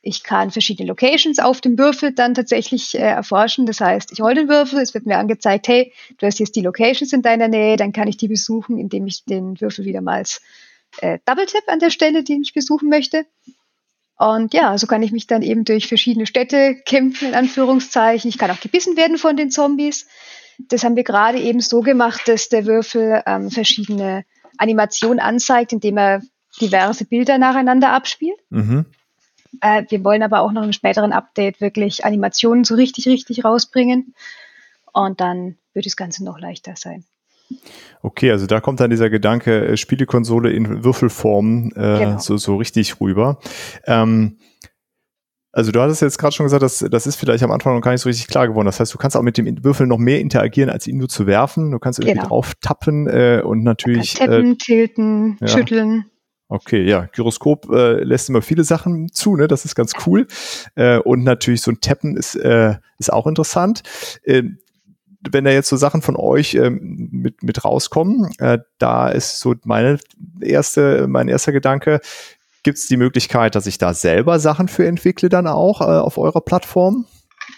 Ich 0.00 0.22
kann 0.22 0.50
verschiedene 0.50 0.88
Locations 0.88 1.38
auf 1.38 1.60
dem 1.60 1.78
Würfel 1.78 2.12
dann 2.12 2.34
tatsächlich 2.34 2.94
äh, 2.94 3.02
erforschen. 3.02 3.66
Das 3.66 3.80
heißt, 3.80 4.12
ich 4.12 4.20
hole 4.20 4.34
den 4.34 4.48
Würfel, 4.48 4.80
es 4.80 4.94
wird 4.94 5.06
mir 5.06 5.18
angezeigt, 5.18 5.68
hey, 5.68 5.92
du 6.18 6.26
hast 6.26 6.38
jetzt 6.38 6.54
die 6.54 6.60
Locations 6.60 7.12
in 7.12 7.22
deiner 7.22 7.48
Nähe, 7.48 7.76
dann 7.76 7.92
kann 7.92 8.08
ich 8.08 8.16
die 8.16 8.28
besuchen, 8.28 8.78
indem 8.78 9.06
ich 9.06 9.24
den 9.24 9.60
Würfel 9.60 9.84
wiedermals 9.84 10.40
äh, 10.98 11.18
Double 11.24 11.46
Tap 11.46 11.64
an 11.68 11.78
der 11.78 11.90
Stelle, 11.90 12.22
die 12.22 12.40
ich 12.40 12.52
besuchen 12.52 12.88
möchte. 12.88 13.26
Und 14.18 14.54
ja, 14.54 14.76
so 14.78 14.86
kann 14.86 15.02
ich 15.02 15.10
mich 15.10 15.26
dann 15.26 15.42
eben 15.42 15.64
durch 15.64 15.88
verschiedene 15.88 16.26
Städte 16.26 16.76
kämpfen, 16.84 17.28
in 17.28 17.34
Anführungszeichen. 17.34 18.28
Ich 18.28 18.38
kann 18.38 18.50
auch 18.50 18.60
gebissen 18.60 18.96
werden 18.96 19.18
von 19.18 19.36
den 19.36 19.50
Zombies. 19.50 20.06
Das 20.58 20.84
haben 20.84 20.96
wir 20.96 21.04
gerade 21.04 21.38
eben 21.38 21.60
so 21.60 21.80
gemacht, 21.80 22.22
dass 22.26 22.48
der 22.48 22.66
Würfel 22.66 23.22
ähm, 23.26 23.50
verschiedene 23.50 24.24
Animationen 24.58 25.18
anzeigt, 25.18 25.72
indem 25.72 25.98
er 25.98 26.22
diverse 26.60 27.04
Bilder 27.04 27.38
nacheinander 27.38 27.92
abspielt. 27.92 28.38
Mhm. 28.50 28.86
Äh, 29.60 29.84
wir 29.88 30.04
wollen 30.04 30.22
aber 30.22 30.40
auch 30.40 30.52
noch 30.52 30.62
im 30.62 30.72
späteren 30.72 31.12
Update 31.12 31.60
wirklich 31.60 32.04
Animationen 32.04 32.64
so 32.64 32.74
richtig, 32.74 33.06
richtig 33.06 33.44
rausbringen. 33.44 34.14
Und 34.92 35.20
dann 35.20 35.56
wird 35.72 35.86
das 35.86 35.96
Ganze 35.96 36.24
noch 36.24 36.38
leichter 36.38 36.74
sein. 36.76 37.04
Okay, 38.02 38.30
also 38.30 38.46
da 38.46 38.60
kommt 38.60 38.80
dann 38.80 38.90
dieser 38.90 39.10
Gedanke, 39.10 39.66
äh, 39.68 39.76
Spielekonsole 39.76 40.50
in 40.50 40.84
Würfelform 40.84 41.70
äh, 41.74 41.98
genau. 41.98 42.18
so, 42.18 42.36
so 42.36 42.56
richtig 42.56 43.00
rüber. 43.00 43.38
Ähm, 43.86 44.38
also 45.52 45.70
du 45.70 45.80
hattest 45.80 46.00
jetzt 46.00 46.18
gerade 46.18 46.34
schon 46.34 46.46
gesagt, 46.46 46.62
dass 46.62 46.78
das 46.78 47.06
ist 47.06 47.16
vielleicht 47.16 47.44
am 47.44 47.50
Anfang 47.50 47.74
noch 47.74 47.82
gar 47.82 47.92
nicht 47.92 48.00
so 48.00 48.08
richtig 48.08 48.26
klar 48.26 48.48
geworden. 48.48 48.66
Das 48.66 48.80
heißt, 48.80 48.92
du 48.92 48.98
kannst 48.98 49.16
auch 49.16 49.22
mit 49.22 49.36
dem 49.36 49.62
Würfel 49.62 49.86
noch 49.86 49.98
mehr 49.98 50.20
interagieren, 50.20 50.70
als 50.70 50.86
ihn 50.86 50.96
nur 50.96 51.08
zu 51.08 51.26
werfen. 51.26 51.70
Du 51.70 51.78
kannst 51.78 51.98
irgendwie 51.98 52.14
genau. 52.14 52.28
drauf 52.28 52.54
tappen 52.60 53.06
äh, 53.06 53.42
und 53.44 53.62
natürlich. 53.62 54.14
Tappen, 54.14 54.52
äh, 54.52 54.56
tilten, 54.56 55.36
ja. 55.40 55.48
schütteln. 55.48 56.06
Okay, 56.48 56.84
ja, 56.84 57.06
Gyroskop 57.06 57.70
äh, 57.70 58.02
lässt 58.02 58.28
immer 58.28 58.42
viele 58.42 58.64
Sachen 58.64 59.08
zu, 59.10 59.36
ne? 59.36 59.48
Das 59.48 59.64
ist 59.64 59.74
ganz 59.74 59.92
cool. 60.06 60.26
Äh, 60.74 60.98
und 60.98 61.22
natürlich 61.22 61.62
so 61.62 61.70
ein 61.70 61.80
Tappen 61.80 62.16
ist, 62.16 62.34
äh, 62.34 62.74
ist 62.98 63.12
auch 63.12 63.26
interessant. 63.26 63.82
Äh, 64.24 64.42
wenn 65.30 65.44
da 65.44 65.50
jetzt 65.50 65.68
so 65.68 65.76
Sachen 65.76 66.02
von 66.02 66.16
euch 66.16 66.54
ähm, 66.54 67.08
mit, 67.10 67.42
mit 67.42 67.64
rauskommen, 67.64 68.30
äh, 68.38 68.58
da 68.78 69.08
ist 69.08 69.38
so 69.38 69.54
meine 69.64 69.98
erste, 70.40 71.06
mein 71.08 71.28
erster 71.28 71.52
Gedanke, 71.52 72.00
Gibt 72.62 72.78
es 72.78 72.86
die 72.86 72.96
Möglichkeit, 72.96 73.54
dass 73.54 73.66
ich 73.66 73.78
da 73.78 73.92
selber 73.92 74.38
Sachen 74.38 74.68
für 74.68 74.86
entwickle 74.86 75.28
dann 75.28 75.46
auch 75.46 75.80
äh, 75.80 75.84
auf 75.84 76.18
eurer 76.18 76.40
Plattform? 76.40 77.06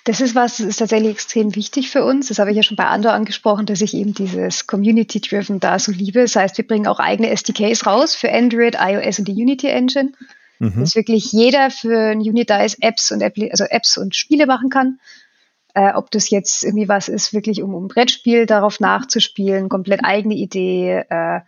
Das 0.04 0.20
ist 0.20 0.34
was, 0.34 0.58
das 0.58 0.66
ist 0.66 0.78
tatsächlich 0.78 1.12
extrem 1.12 1.54
wichtig 1.54 1.90
für 1.90 2.04
uns. 2.04 2.28
Das 2.28 2.38
habe 2.38 2.50
ich 2.50 2.56
ja 2.56 2.62
schon 2.62 2.76
bei 2.76 2.86
Ando 2.86 3.10
angesprochen, 3.10 3.66
dass 3.66 3.80
ich 3.80 3.94
eben 3.94 4.14
dieses 4.14 4.66
Community-Driven 4.66 5.60
da 5.60 5.78
so 5.78 5.92
liebe. 5.92 6.22
Das 6.22 6.36
heißt, 6.36 6.56
wir 6.58 6.66
bringen 6.66 6.86
auch 6.86 7.00
eigene 7.00 7.30
SDKs 7.30 7.86
raus 7.86 8.14
für 8.14 8.32
Android, 8.32 8.76
iOS 8.78 9.18
und 9.18 9.28
die 9.28 9.32
Unity 9.32 9.68
Engine. 9.68 10.12
Mhm. 10.58 10.80
Dass 10.80 10.94
wirklich 10.94 11.32
jeder 11.32 11.70
für 11.70 12.12
ein 12.12 12.20
Unidice 12.20 12.76
Apps 12.80 13.12
und 13.12 13.22
also 13.22 13.64
Apps 13.64 13.96
und 13.96 14.14
Spiele 14.14 14.46
machen 14.46 14.70
kann. 14.70 15.00
Äh, 15.74 15.92
ob 15.94 16.10
das 16.10 16.30
jetzt 16.30 16.64
irgendwie 16.64 16.88
was 16.88 17.08
ist, 17.08 17.32
wirklich 17.34 17.62
um, 17.62 17.74
um 17.74 17.86
ein 17.86 17.88
Brettspiel 17.88 18.46
darauf 18.46 18.80
nachzuspielen, 18.80 19.68
komplett 19.68 20.04
eigene 20.04 20.34
Idee, 20.34 21.04
äh, 21.08 21.40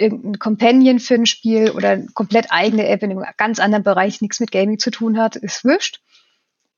irgendein 0.00 0.38
Companion 0.38 0.98
für 0.98 1.14
ein 1.14 1.26
Spiel 1.26 1.70
oder 1.70 1.90
eine 1.90 2.06
komplett 2.14 2.46
eigene 2.50 2.88
App 2.88 3.02
in 3.02 3.10
einem 3.10 3.24
ganz 3.36 3.58
anderen 3.58 3.84
Bereich, 3.84 4.20
nichts 4.20 4.40
mit 4.40 4.50
Gaming 4.50 4.78
zu 4.78 4.90
tun 4.90 5.18
hat, 5.18 5.36
ist 5.36 5.64
wurscht. 5.64 6.00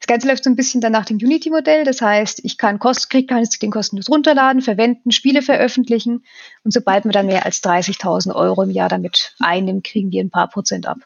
Das 0.01 0.09
Ganze 0.09 0.27
läuft 0.27 0.43
so 0.43 0.51
ein 0.51 0.57
bisschen 0.57 0.81
dann 0.81 0.91
nach 0.91 1.05
dem 1.05 1.19
Unity-Modell. 1.19 1.85
Das 1.85 2.01
heißt, 2.01 2.41
ich 2.45 2.59
kann 2.59 2.81
Kost, 2.81 3.09
krieg, 3.09 3.29
kann 3.29 3.41
es 3.41 3.51
den 3.51 3.71
kostenlos 3.71 4.11
runterladen, 4.11 4.61
verwenden, 4.61 5.13
Spiele 5.13 5.43
veröffentlichen. 5.43 6.25
Und 6.65 6.73
sobald 6.73 7.05
man 7.05 7.13
dann 7.13 7.27
mehr 7.27 7.47
als 7.47 7.63
30.000 7.63 8.35
Euro 8.35 8.65
im 8.65 8.71
Jahr 8.71 8.89
damit 8.89 9.37
einnimmt, 9.39 9.85
kriegen 9.85 10.11
wir 10.11 10.21
ein 10.21 10.31
paar 10.31 10.49
Prozent 10.49 10.89
ab. 10.89 10.99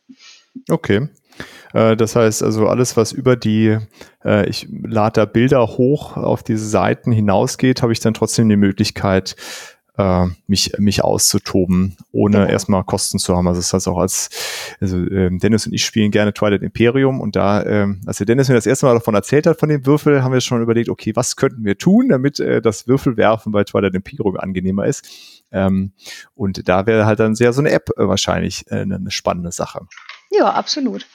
Okay. 0.71 1.09
Äh, 1.75 1.95
das 1.95 2.17
heißt 2.17 2.43
also 2.43 2.69
alles, 2.69 2.97
was 2.97 3.13
über 3.13 3.37
die, 3.37 3.77
äh, 4.25 4.49
ich 4.49 4.67
lade 4.71 5.21
da 5.21 5.25
Bilder 5.27 5.67
hoch 5.67 6.17
auf 6.17 6.43
diese 6.43 6.67
Seiten 6.67 7.13
hinausgeht, 7.13 7.83
habe 7.83 7.93
ich 7.93 8.01
dann 8.01 8.15
trotzdem 8.15 8.49
die 8.49 8.57
Möglichkeit, 8.57 9.37
äh, 9.99 10.27
mich, 10.47 10.73
mich 10.79 11.03
auszutoben, 11.03 11.97
ohne 12.13 12.39
genau. 12.39 12.51
erstmal 12.51 12.85
Kosten 12.85 13.19
zu 13.19 13.37
haben. 13.37 13.49
Also 13.49 13.61
das 13.61 13.73
heißt 13.73 13.89
auch 13.89 13.99
als, 13.99 14.31
also 14.81 14.97
ähm, 14.97 15.39
Dennis 15.39 15.67
und 15.67 15.73
ich 15.73 15.85
spielen 15.85 16.11
gerne 16.11 16.33
Twilight 16.35 16.63
Imperium 16.63 17.21
und 17.21 17.37
da, 17.37 17.65
ähm, 17.65 18.01
als 18.07 18.19
der 18.19 18.27
Dennis 18.27 18.49
mir 18.49 18.55
das 18.55 18.67
erste 18.67 18.87
Mal 18.87 18.95
davon 18.95 19.15
erzählt 19.15 19.47
hat, 19.47 19.59
von 19.59 19.69
dem 19.69 19.87
Würfel, 19.87 20.23
haben 20.23 20.33
wir 20.33 20.41
schon 20.41 20.63
überlegt, 20.63 20.89
okay, 20.89 21.15
was 21.15 21.37
könnten 21.37 21.65
wir 21.65 21.79
tun, 21.79 22.09
damit 22.09 22.41
äh, 22.41 22.61
das 22.61 22.87
Würfelwerfen 22.89 23.53
bei 23.53 23.65
Twilight 23.65 23.95
Imperium 23.95 24.37
angenehmer 24.37 24.87
ist. 24.87 25.09
Ähm, 25.53 25.93
und 26.35 26.69
da 26.69 26.87
wäre 26.87 27.07
halt 27.07 27.21
dann 27.21 27.35
sehr 27.35 27.53
so 27.53 27.61
eine 27.61 27.71
App 27.71 27.91
äh, 27.97 28.09
wahrscheinlich 28.09 28.65
äh, 28.71 28.81
eine 28.81 29.11
spannende 29.11 29.53
Sache. 29.53 29.87
Ja, 30.31 30.51
absolut. 30.51 31.07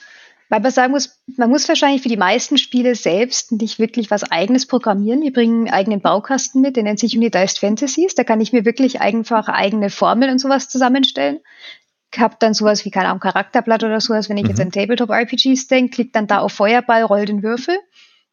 Weil 0.51 0.59
man 0.59 0.71
sagen 0.71 0.91
muss, 0.91 1.23
man 1.37 1.49
muss 1.49 1.69
wahrscheinlich 1.69 2.01
für 2.01 2.09
die 2.09 2.17
meisten 2.17 2.57
Spiele 2.57 2.93
selbst 2.93 3.53
nicht 3.53 3.79
wirklich 3.79 4.11
was 4.11 4.29
eigenes 4.29 4.65
programmieren. 4.67 5.21
Wir 5.21 5.31
bringen 5.31 5.59
einen 5.59 5.73
eigenen 5.73 6.01
Baukasten 6.01 6.59
mit, 6.59 6.75
der 6.75 6.83
nennt 6.83 6.99
sich 6.99 7.15
Unitized 7.15 7.59
Fantasies. 7.59 8.15
Da 8.15 8.25
kann 8.25 8.41
ich 8.41 8.51
mir 8.51 8.65
wirklich 8.65 8.99
einfach 8.99 9.47
eigene 9.47 9.89
Formeln 9.89 10.29
und 10.29 10.39
sowas 10.39 10.67
zusammenstellen. 10.67 11.39
Ich 12.13 12.19
habe 12.19 12.35
dann 12.37 12.53
sowas 12.53 12.83
wie, 12.83 12.91
keine 12.91 13.07
Ahnung, 13.07 13.21
Charakterblatt 13.21 13.85
oder 13.85 14.01
sowas, 14.01 14.27
wenn 14.27 14.35
ich 14.35 14.43
mhm. 14.43 14.49
jetzt 14.49 14.59
an 14.59 14.73
Tabletop-RPGs 14.73 15.67
denke, 15.67 15.95
klickt 15.95 16.17
dann 16.17 16.27
da 16.27 16.39
auf 16.39 16.51
Feuerball, 16.51 17.03
roll 17.03 17.23
den 17.23 17.43
Würfel. 17.43 17.77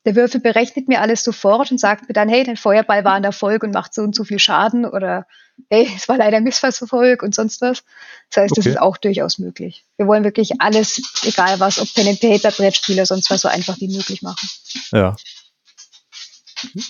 Der 0.09 0.17
Würfel 0.17 0.41
berechnet 0.41 0.89
mir 0.89 1.03
alles 1.03 1.23
sofort 1.23 1.71
und 1.71 1.77
sagt 1.77 2.09
mir 2.09 2.15
dann, 2.15 2.31
hey, 2.31 2.43
dein 2.43 2.57
Feuerball 2.57 3.05
war 3.05 3.13
ein 3.13 3.25
Erfolg 3.25 3.63
und 3.63 3.75
macht 3.75 3.93
so 3.93 4.01
und 4.01 4.15
so 4.15 4.25
viel 4.25 4.39
Schaden 4.39 4.87
oder 4.87 5.27
hey, 5.69 5.87
es 5.95 6.09
war 6.09 6.17
leider 6.17 6.39
ein 6.39 6.45
Missverfolg 6.45 7.23
und 7.23 7.35
sonst 7.35 7.61
was. 7.61 7.85
Das 8.31 8.45
heißt, 8.45 8.53
okay. 8.53 8.61
das 8.61 8.67
ist 8.69 8.81
auch 8.81 8.97
durchaus 8.97 9.39
möglich. 9.39 9.85
Wir 9.99 10.07
wollen 10.07 10.25
wirklich 10.25 10.63
alles, 10.63 10.99
egal 11.27 11.61
was, 11.61 11.79
ob 11.79 11.93
Pen 11.93 12.09
and 12.09 12.21
Paper, 12.21 12.51
Brettspiele, 12.53 13.05
sonst 13.05 13.29
was, 13.29 13.43
so 13.43 13.49
einfach 13.49 13.79
wie 13.81 13.95
möglich 13.95 14.23
machen. 14.23 14.49
Ja. 14.93 15.15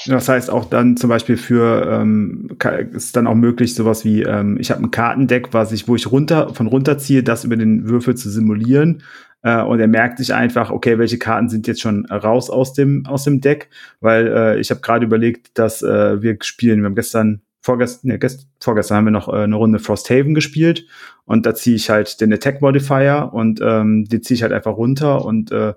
Das 0.07 0.28
heißt 0.28 0.48
auch 0.48 0.66
dann 0.66 0.96
zum 0.96 1.11
Beispiel 1.11 1.37
für 1.37 1.90
ähm, 1.90 2.57
ist 2.92 3.16
dann 3.16 3.26
auch 3.26 3.35
möglich 3.35 3.74
sowas 3.74 4.04
wie 4.04 4.22
ähm, 4.22 4.59
ich 4.61 4.70
habe 4.70 4.83
ein 4.83 4.92
Kartendeck, 4.92 5.52
was 5.52 5.72
ich 5.72 5.88
wo 5.88 5.96
ich 5.96 6.11
runter 6.11 6.54
von 6.54 6.68
runterziehe, 6.68 7.24
das 7.24 7.44
über 7.44 7.57
den 7.57 7.88
Würfel 7.88 8.16
zu 8.16 8.31
simulieren 8.31 9.02
äh, 9.42 9.62
und 9.62 9.81
er 9.81 9.88
merkt 9.88 10.18
sich 10.18 10.35
einfach, 10.35 10.70
okay, 10.70 10.98
welche 10.98 11.18
Karten 11.18 11.48
sind 11.48 11.66
jetzt 11.66 11.81
schon 11.81 12.07
raus 12.07 12.51
aus 12.51 12.72
dem 12.72 13.07
aus 13.07 13.24
dem 13.24 13.40
Deck, 13.40 13.70
weil 14.01 14.27
äh, 14.27 14.61
ich 14.61 14.70
habe 14.70 14.81
gerade 14.81 15.05
überlegt, 15.05 15.59
dass 15.59 15.83
äh, 15.83 16.22
wir 16.22 16.37
spielen, 16.42 16.81
wir 16.81 16.87
haben 16.87 16.94
gestern 16.94 17.42
vorgestern, 17.61 18.11
nee, 18.11 18.18
gest, 18.18 18.46
vorgestern 18.61 18.98
haben 18.98 19.05
wir 19.07 19.11
noch 19.11 19.29
äh, 19.29 19.42
eine 19.42 19.57
Runde 19.57 19.79
Frosthaven 19.79 20.35
gespielt 20.35 20.87
und 21.24 21.46
da 21.46 21.55
ziehe 21.55 21.77
ich 21.77 21.90
halt 21.90 22.20
den 22.20 22.33
Attack 22.33 22.62
Modifier 22.62 23.31
und 23.33 23.61
ähm, 23.62 24.05
die 24.05 24.20
ziehe 24.20 24.37
ich 24.37 24.42
halt 24.42 24.53
einfach 24.53 24.77
runter 24.77 25.24
und 25.24 25.53
äh, 25.53 25.74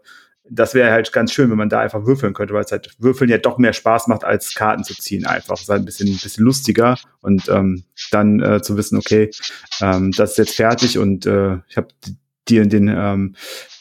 das 0.53 0.73
wäre 0.73 0.91
halt 0.91 1.13
ganz 1.13 1.31
schön, 1.31 1.49
wenn 1.49 1.57
man 1.57 1.69
da 1.69 1.79
einfach 1.79 2.05
würfeln 2.05 2.33
könnte, 2.33 2.53
weil 2.53 2.65
es 2.65 2.71
halt 2.71 2.93
Würfeln 2.99 3.29
ja 3.29 3.37
doch 3.37 3.57
mehr 3.57 3.71
Spaß 3.71 4.07
macht, 4.07 4.25
als 4.25 4.53
Karten 4.53 4.83
zu 4.83 4.93
ziehen. 4.93 5.25
Einfach. 5.25 5.55
Es 5.55 5.61
ist 5.61 5.69
halt 5.69 5.81
ein 5.81 5.85
bisschen, 5.85 6.09
ein 6.09 6.19
bisschen 6.21 6.43
lustiger 6.43 6.97
und 7.21 7.47
ähm, 7.47 7.85
dann 8.11 8.41
äh, 8.41 8.61
zu 8.61 8.75
wissen, 8.75 8.97
okay, 8.97 9.31
ähm, 9.79 10.11
das 10.11 10.31
ist 10.31 10.37
jetzt 10.37 10.55
fertig 10.55 10.97
und 10.97 11.25
äh, 11.25 11.59
ich 11.69 11.77
habe 11.77 11.87
dir 12.49 12.65
den, 12.65 12.87
ähm, 12.87 13.35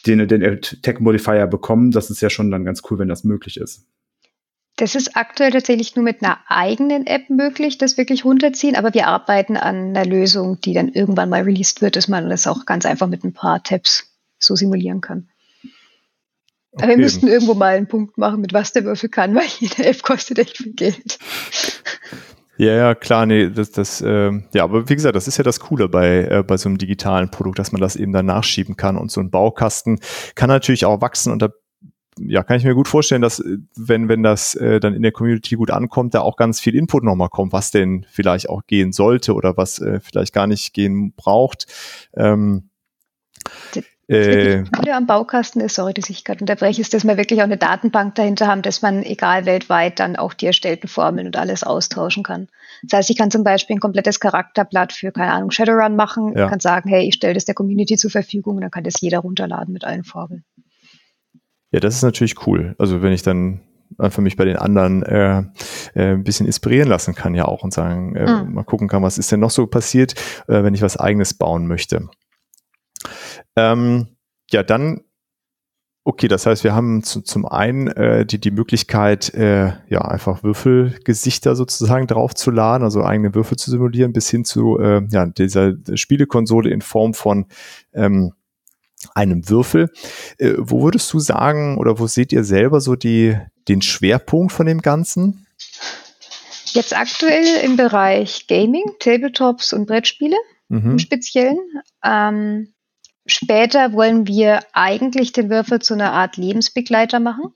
den, 0.05 0.27
den 0.27 0.61
Tech 0.61 0.99
Modifier 0.99 1.47
bekommen. 1.47 1.91
Das 1.91 2.09
ist 2.09 2.21
ja 2.21 2.29
schon 2.29 2.51
dann 2.51 2.65
ganz 2.65 2.81
cool, 2.89 2.99
wenn 2.99 3.07
das 3.07 3.23
möglich 3.23 3.57
ist. 3.57 3.85
Das 4.77 4.95
ist 4.95 5.15
aktuell 5.15 5.51
tatsächlich 5.51 5.95
nur 5.95 6.03
mit 6.03 6.23
einer 6.23 6.39
eigenen 6.47 7.05
App 7.05 7.29
möglich, 7.29 7.77
das 7.77 7.97
wirklich 7.97 8.25
runterziehen, 8.25 8.75
aber 8.75 8.93
wir 8.93 9.07
arbeiten 9.07 9.57
an 9.57 9.95
einer 9.95 10.05
Lösung, 10.05 10.59
die 10.61 10.73
dann 10.73 10.89
irgendwann 10.89 11.29
mal 11.29 11.43
released 11.43 11.81
wird, 11.81 11.95
dass 11.95 12.07
man 12.07 12.29
das 12.29 12.47
auch 12.47 12.65
ganz 12.65 12.85
einfach 12.85 13.07
mit 13.07 13.23
ein 13.23 13.33
paar 13.33 13.61
Tabs 13.61 14.09
so 14.39 14.55
simulieren 14.55 15.01
kann. 15.01 15.29
Okay. 16.71 16.83
Aber 16.83 16.93
wir 16.93 16.97
müssten 16.97 17.27
irgendwo 17.27 17.53
mal 17.53 17.75
einen 17.75 17.87
Punkt 17.87 18.17
machen, 18.17 18.39
mit 18.39 18.53
was 18.53 18.71
der 18.71 18.85
Würfel 18.85 19.09
kann, 19.09 19.35
weil 19.35 19.45
jede 19.59 19.85
App 19.85 20.01
kostet 20.03 20.39
echt 20.39 20.57
viel 20.57 20.73
Geld. 20.73 21.19
Ja, 22.61 22.73
ja, 22.75 22.93
klar, 22.93 23.25
nee, 23.25 23.49
das, 23.49 23.71
das, 23.71 24.01
äh, 24.01 24.31
ja, 24.53 24.63
aber 24.63 24.87
wie 24.87 24.93
gesagt, 24.93 25.15
das 25.15 25.27
ist 25.27 25.35
ja 25.35 25.43
das 25.43 25.59
Coole 25.59 25.89
bei, 25.89 26.25
äh, 26.25 26.43
bei 26.45 26.57
so 26.57 26.69
einem 26.69 26.77
digitalen 26.77 27.31
Produkt, 27.31 27.57
dass 27.57 27.71
man 27.71 27.81
das 27.81 27.95
eben 27.95 28.11
dann 28.11 28.27
nachschieben 28.27 28.75
kann 28.77 28.97
und 28.97 29.09
so 29.09 29.19
ein 29.19 29.31
Baukasten 29.31 29.99
kann 30.35 30.47
natürlich 30.47 30.85
auch 30.85 31.01
wachsen 31.01 31.31
und 31.33 31.41
da 31.41 31.49
ja, 32.19 32.43
kann 32.43 32.57
ich 32.57 32.63
mir 32.63 32.75
gut 32.75 32.87
vorstellen, 32.87 33.23
dass 33.23 33.39
äh, 33.39 33.57
wenn, 33.75 34.09
wenn 34.09 34.21
das 34.21 34.53
äh, 34.53 34.79
dann 34.79 34.93
in 34.93 35.01
der 35.01 35.11
Community 35.11 35.55
gut 35.55 35.71
ankommt, 35.71 36.13
da 36.13 36.21
auch 36.21 36.37
ganz 36.37 36.59
viel 36.59 36.75
Input 36.75 37.03
nochmal 37.03 37.29
kommt, 37.29 37.51
was 37.51 37.71
denn 37.71 38.05
vielleicht 38.11 38.47
auch 38.47 38.61
gehen 38.67 38.91
sollte 38.91 39.33
oder 39.33 39.57
was 39.57 39.79
äh, 39.79 39.99
vielleicht 39.99 40.31
gar 40.31 40.45
nicht 40.45 40.71
gehen 40.75 41.13
braucht. 41.13 41.65
Ähm, 42.15 42.69
äh, 44.11 44.63
Gute 44.75 44.93
am 44.93 45.05
Baukasten 45.05 45.61
ist, 45.61 45.75
sorry, 45.75 45.93
dass 45.93 46.09
ich 46.09 46.23
gerade 46.23 46.41
unterbreche, 46.41 46.81
ist, 46.81 46.93
dass 46.93 47.05
wir 47.05 47.17
wirklich 47.17 47.39
auch 47.39 47.45
eine 47.45 47.57
Datenbank 47.57 48.15
dahinter 48.15 48.47
haben, 48.47 48.61
dass 48.61 48.81
man 48.81 49.03
egal 49.03 49.45
weltweit 49.45 49.99
dann 49.99 50.15
auch 50.15 50.33
die 50.33 50.47
erstellten 50.47 50.87
Formeln 50.87 51.27
und 51.27 51.37
alles 51.37 51.63
austauschen 51.63 52.23
kann. 52.23 52.47
Das 52.83 52.97
heißt, 52.97 53.09
ich 53.09 53.17
kann 53.17 53.31
zum 53.31 53.43
Beispiel 53.43 53.77
ein 53.77 53.79
komplettes 53.79 54.19
Charakterblatt 54.19 54.91
für, 54.91 55.11
keine 55.11 55.31
Ahnung, 55.31 55.51
Shadowrun 55.51 55.95
machen, 55.95 56.33
ja. 56.35 56.49
kann 56.49 56.59
sagen, 56.59 56.89
hey, 56.89 57.07
ich 57.07 57.15
stelle 57.15 57.33
das 57.33 57.45
der 57.45 57.55
Community 57.55 57.97
zur 57.97 58.11
Verfügung 58.11 58.55
und 58.55 58.61
dann 58.61 58.71
kann 58.71 58.83
das 58.83 58.99
jeder 58.99 59.19
runterladen 59.19 59.73
mit 59.73 59.83
allen 59.83 60.03
Formeln. 60.03 60.43
Ja, 61.71 61.79
das 61.79 61.95
ist 61.95 62.03
natürlich 62.03 62.45
cool. 62.47 62.75
Also 62.77 63.01
wenn 63.01 63.13
ich 63.13 63.23
dann 63.23 63.61
einfach 63.97 64.21
mich 64.21 64.35
bei 64.35 64.45
den 64.45 64.57
anderen 64.57 65.03
äh, 65.03 65.39
äh, 65.93 66.13
ein 66.13 66.23
bisschen 66.23 66.45
inspirieren 66.45 66.89
lassen 66.89 67.15
kann 67.15 67.35
ja 67.35 67.45
auch 67.45 67.63
und 67.63 67.73
sagen, 67.73 68.15
äh, 68.15 68.43
mhm. 68.43 68.53
mal 68.53 68.63
gucken 68.63 68.87
kann, 68.87 69.03
was 69.03 69.17
ist 69.17 69.31
denn 69.31 69.39
noch 69.39 69.51
so 69.51 69.67
passiert, 69.67 70.13
äh, 70.47 70.63
wenn 70.63 70.73
ich 70.73 70.81
was 70.81 70.97
eigenes 70.97 71.33
bauen 71.33 71.67
möchte. 71.67 72.09
Ähm, 73.55 74.07
ja, 74.51 74.63
dann 74.63 75.01
Okay, 76.03 76.27
das 76.27 76.47
heißt, 76.47 76.63
wir 76.63 76.73
haben 76.73 77.03
zu, 77.03 77.21
zum 77.21 77.45
einen 77.45 77.87
äh, 77.87 78.25
die, 78.25 78.39
die 78.39 78.49
Möglichkeit, 78.49 79.35
äh, 79.35 79.73
ja, 79.87 80.01
einfach 80.01 80.41
Würfelgesichter 80.41 81.55
sozusagen 81.55 82.07
draufzuladen, 82.07 82.83
also 82.83 83.03
eigene 83.03 83.35
Würfel 83.35 83.57
zu 83.57 83.69
simulieren, 83.69 84.11
bis 84.11 84.27
hin 84.27 84.43
zu 84.43 84.79
äh, 84.79 85.03
ja, 85.11 85.27
dieser 85.27 85.73
Spielekonsole 85.93 86.71
in 86.71 86.81
Form 86.81 87.13
von 87.13 87.45
ähm, 87.93 88.33
einem 89.13 89.47
Würfel. 89.47 89.91
Äh, 90.39 90.53
wo 90.57 90.81
würdest 90.81 91.13
du 91.13 91.19
sagen 91.19 91.77
oder 91.77 91.99
wo 91.99 92.07
seht 92.07 92.33
ihr 92.33 92.43
selber 92.43 92.81
so 92.81 92.95
die, 92.95 93.37
den 93.67 93.83
Schwerpunkt 93.83 94.51
von 94.51 94.65
dem 94.65 94.81
Ganzen? 94.81 95.45
Jetzt 96.65 96.97
aktuell 96.97 97.63
im 97.63 97.77
Bereich 97.77 98.47
Gaming, 98.47 98.85
Tabletops 98.97 99.71
und 99.71 99.85
Brettspiele 99.85 100.37
mhm. 100.67 100.91
im 100.91 100.99
Speziellen. 100.99 101.59
Ähm, 102.03 102.73
später 103.25 103.93
wollen 103.93 104.27
wir 104.27 104.59
eigentlich 104.73 105.33
den 105.33 105.49
Würfel 105.49 105.79
zu 105.79 105.93
einer 105.93 106.13
Art 106.13 106.37
Lebensbegleiter 106.37 107.19
machen. 107.19 107.53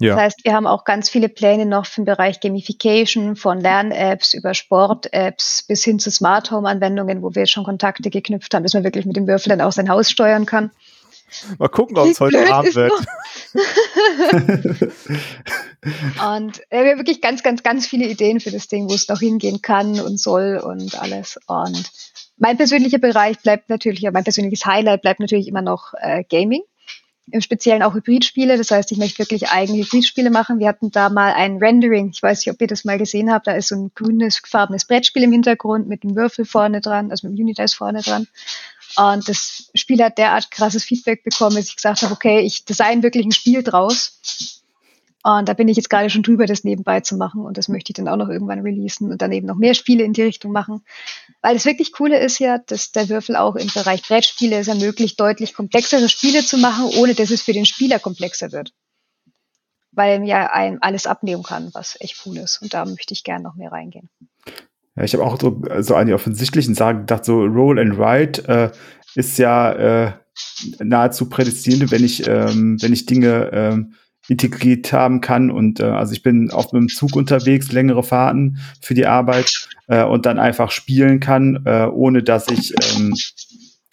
Ja. 0.00 0.14
Das 0.14 0.22
heißt, 0.22 0.44
wir 0.44 0.54
haben 0.54 0.66
auch 0.66 0.84
ganz 0.84 1.10
viele 1.10 1.28
Pläne 1.28 1.66
noch 1.66 1.84
für 1.84 2.00
den 2.00 2.06
Bereich 2.06 2.40
Gamification, 2.40 3.36
von 3.36 3.60
Lern-Apps 3.60 4.32
über 4.32 4.54
Sport-Apps 4.54 5.64
bis 5.68 5.84
hin 5.84 5.98
zu 5.98 6.10
Smart 6.10 6.50
Home-Anwendungen, 6.50 7.22
wo 7.22 7.34
wir 7.34 7.46
schon 7.46 7.64
Kontakte 7.64 8.08
geknüpft 8.08 8.54
haben, 8.54 8.62
dass 8.62 8.72
man 8.72 8.82
wirklich 8.82 9.04
mit 9.04 9.16
dem 9.16 9.26
Würfel 9.26 9.50
dann 9.50 9.60
auch 9.60 9.72
sein 9.72 9.90
Haus 9.90 10.10
steuern 10.10 10.46
kann. 10.46 10.70
Mal 11.58 11.68
gucken, 11.68 11.96
ob 11.98 12.08
es 12.08 12.18
heute 12.18 12.52
Abend 12.52 12.74
wird. 12.74 12.92
und 16.34 16.60
äh, 16.70 16.84
wir 16.84 16.90
haben 16.90 16.98
wirklich 16.98 17.20
ganz, 17.20 17.42
ganz, 17.42 17.62
ganz 17.62 17.86
viele 17.86 18.06
Ideen 18.06 18.40
für 18.40 18.50
das 18.50 18.68
Ding, 18.68 18.88
wo 18.88 18.94
es 18.94 19.06
noch 19.08 19.20
hingehen 19.20 19.62
kann 19.62 20.00
und 20.00 20.18
soll 20.18 20.56
und 20.62 21.00
alles. 21.00 21.38
Und 21.46 21.90
mein 22.40 22.56
persönlicher 22.56 22.98
Bereich 22.98 23.38
bleibt 23.38 23.68
natürlich, 23.68 24.02
mein 24.10 24.24
persönliches 24.24 24.66
Highlight 24.66 25.02
bleibt 25.02 25.20
natürlich 25.20 25.46
immer 25.46 25.62
noch 25.62 25.92
äh, 26.00 26.24
Gaming 26.28 26.62
im 27.32 27.40
Speziellen 27.40 27.82
auch 27.82 27.94
Hybridspiele. 27.94 28.56
Das 28.56 28.70
heißt, 28.70 28.90
ich 28.92 28.98
möchte 28.98 29.20
wirklich 29.20 29.50
eigene 29.50 29.78
Hybridspiele 29.78 30.30
machen. 30.30 30.58
Wir 30.58 30.68
hatten 30.68 30.90
da 30.90 31.08
mal 31.10 31.32
ein 31.32 31.58
Rendering. 31.58 32.10
Ich 32.12 32.22
weiß 32.22 32.44
nicht, 32.44 32.52
ob 32.52 32.60
ihr 32.60 32.66
das 32.66 32.84
mal 32.84 32.98
gesehen 32.98 33.30
habt. 33.30 33.46
Da 33.46 33.52
ist 33.52 33.68
so 33.68 33.76
ein 33.76 33.92
grünes, 33.94 34.40
farbenes 34.44 34.84
Brettspiel 34.84 35.22
im 35.22 35.32
Hintergrund 35.32 35.86
mit 35.86 36.02
einem 36.02 36.16
Würfel 36.16 36.44
vorne 36.44 36.80
dran, 36.80 37.10
also 37.10 37.28
mit 37.28 37.38
dem 37.38 37.42
Unidice 37.42 37.74
vorne 37.74 38.02
dran. 38.02 38.26
Und 38.96 39.28
das 39.28 39.70
Spiel 39.74 40.02
hat 40.02 40.18
derart 40.18 40.50
krasses 40.50 40.82
Feedback 40.82 41.22
bekommen, 41.22 41.56
dass 41.56 41.68
ich 41.68 41.76
gesagt 41.76 42.02
habe, 42.02 42.12
okay, 42.12 42.40
ich 42.40 42.64
design 42.64 43.02
wirklich 43.02 43.24
ein 43.24 43.32
Spiel 43.32 43.62
draus 43.62 44.59
und 45.22 45.48
da 45.48 45.52
bin 45.52 45.68
ich 45.68 45.76
jetzt 45.76 45.90
gerade 45.90 46.08
schon 46.08 46.22
drüber, 46.22 46.46
das 46.46 46.64
nebenbei 46.64 47.00
zu 47.00 47.16
machen. 47.16 47.44
Und 47.44 47.58
das 47.58 47.68
möchte 47.68 47.90
ich 47.90 47.94
dann 47.94 48.08
auch 48.08 48.16
noch 48.16 48.30
irgendwann 48.30 48.60
releasen 48.60 49.10
und 49.10 49.20
dann 49.20 49.32
eben 49.32 49.46
noch 49.46 49.56
mehr 49.56 49.74
Spiele 49.74 50.02
in 50.02 50.14
die 50.14 50.22
Richtung 50.22 50.50
machen. 50.50 50.82
Weil 51.42 51.54
das 51.54 51.66
wirklich 51.66 51.92
Coole 51.92 52.18
ist 52.18 52.38
ja, 52.38 52.58
dass 52.58 52.92
der 52.92 53.10
Würfel 53.10 53.36
auch 53.36 53.56
im 53.56 53.68
Bereich 53.68 54.02
Brettspiele 54.02 54.56
es 54.56 54.68
ermöglicht, 54.68 55.20
deutlich 55.20 55.52
komplexere 55.52 56.08
Spiele 56.08 56.44
zu 56.44 56.56
machen, 56.56 56.86
ohne 56.96 57.14
dass 57.14 57.30
es 57.30 57.42
für 57.42 57.52
den 57.52 57.66
Spieler 57.66 57.98
komplexer 57.98 58.50
wird. 58.52 58.72
Weil 59.92 60.20
er 60.20 60.24
ja 60.24 60.46
einem 60.52 60.78
alles 60.80 61.06
abnehmen 61.06 61.42
kann, 61.42 61.70
was 61.74 61.96
echt 62.00 62.22
cool 62.24 62.38
ist. 62.38 62.62
Und 62.62 62.72
da 62.72 62.86
möchte 62.86 63.12
ich 63.12 63.22
gerne 63.22 63.44
noch 63.44 63.56
mehr 63.56 63.72
reingehen. 63.72 64.08
Ja, 64.96 65.02
ich 65.04 65.12
habe 65.12 65.24
auch 65.24 65.38
so, 65.38 65.60
so 65.80 65.96
an 65.96 66.06
die 66.06 66.14
offensichtlichen 66.14 66.74
Sachen 66.74 67.00
gedacht, 67.00 67.26
so 67.26 67.44
Roll 67.44 67.78
and 67.78 67.98
Write 67.98 68.48
äh, 68.48 68.70
ist 69.14 69.36
ja 69.38 69.72
äh, 70.06 70.12
nahezu 70.78 71.28
prädestiniert, 71.28 71.90
wenn 71.90 72.04
ich, 72.04 72.26
ähm, 72.26 72.80
wenn 72.80 72.94
ich 72.94 73.04
Dinge 73.04 73.50
ähm, 73.52 73.94
integriert 74.30 74.92
haben 74.92 75.20
kann. 75.20 75.50
Und 75.50 75.80
äh, 75.80 75.84
also 75.84 76.12
ich 76.12 76.22
bin 76.22 76.50
auf 76.50 76.72
einem 76.72 76.88
Zug 76.88 77.16
unterwegs, 77.16 77.72
längere 77.72 78.04
Fahrten 78.04 78.58
für 78.80 78.94
die 78.94 79.06
Arbeit 79.06 79.68
äh, 79.88 80.04
und 80.04 80.24
dann 80.24 80.38
einfach 80.38 80.70
spielen 80.70 81.18
kann, 81.18 81.62
äh, 81.64 81.86
ohne 81.86 82.22
dass 82.22 82.48
ich 82.48 82.72
ähm, 82.96 83.12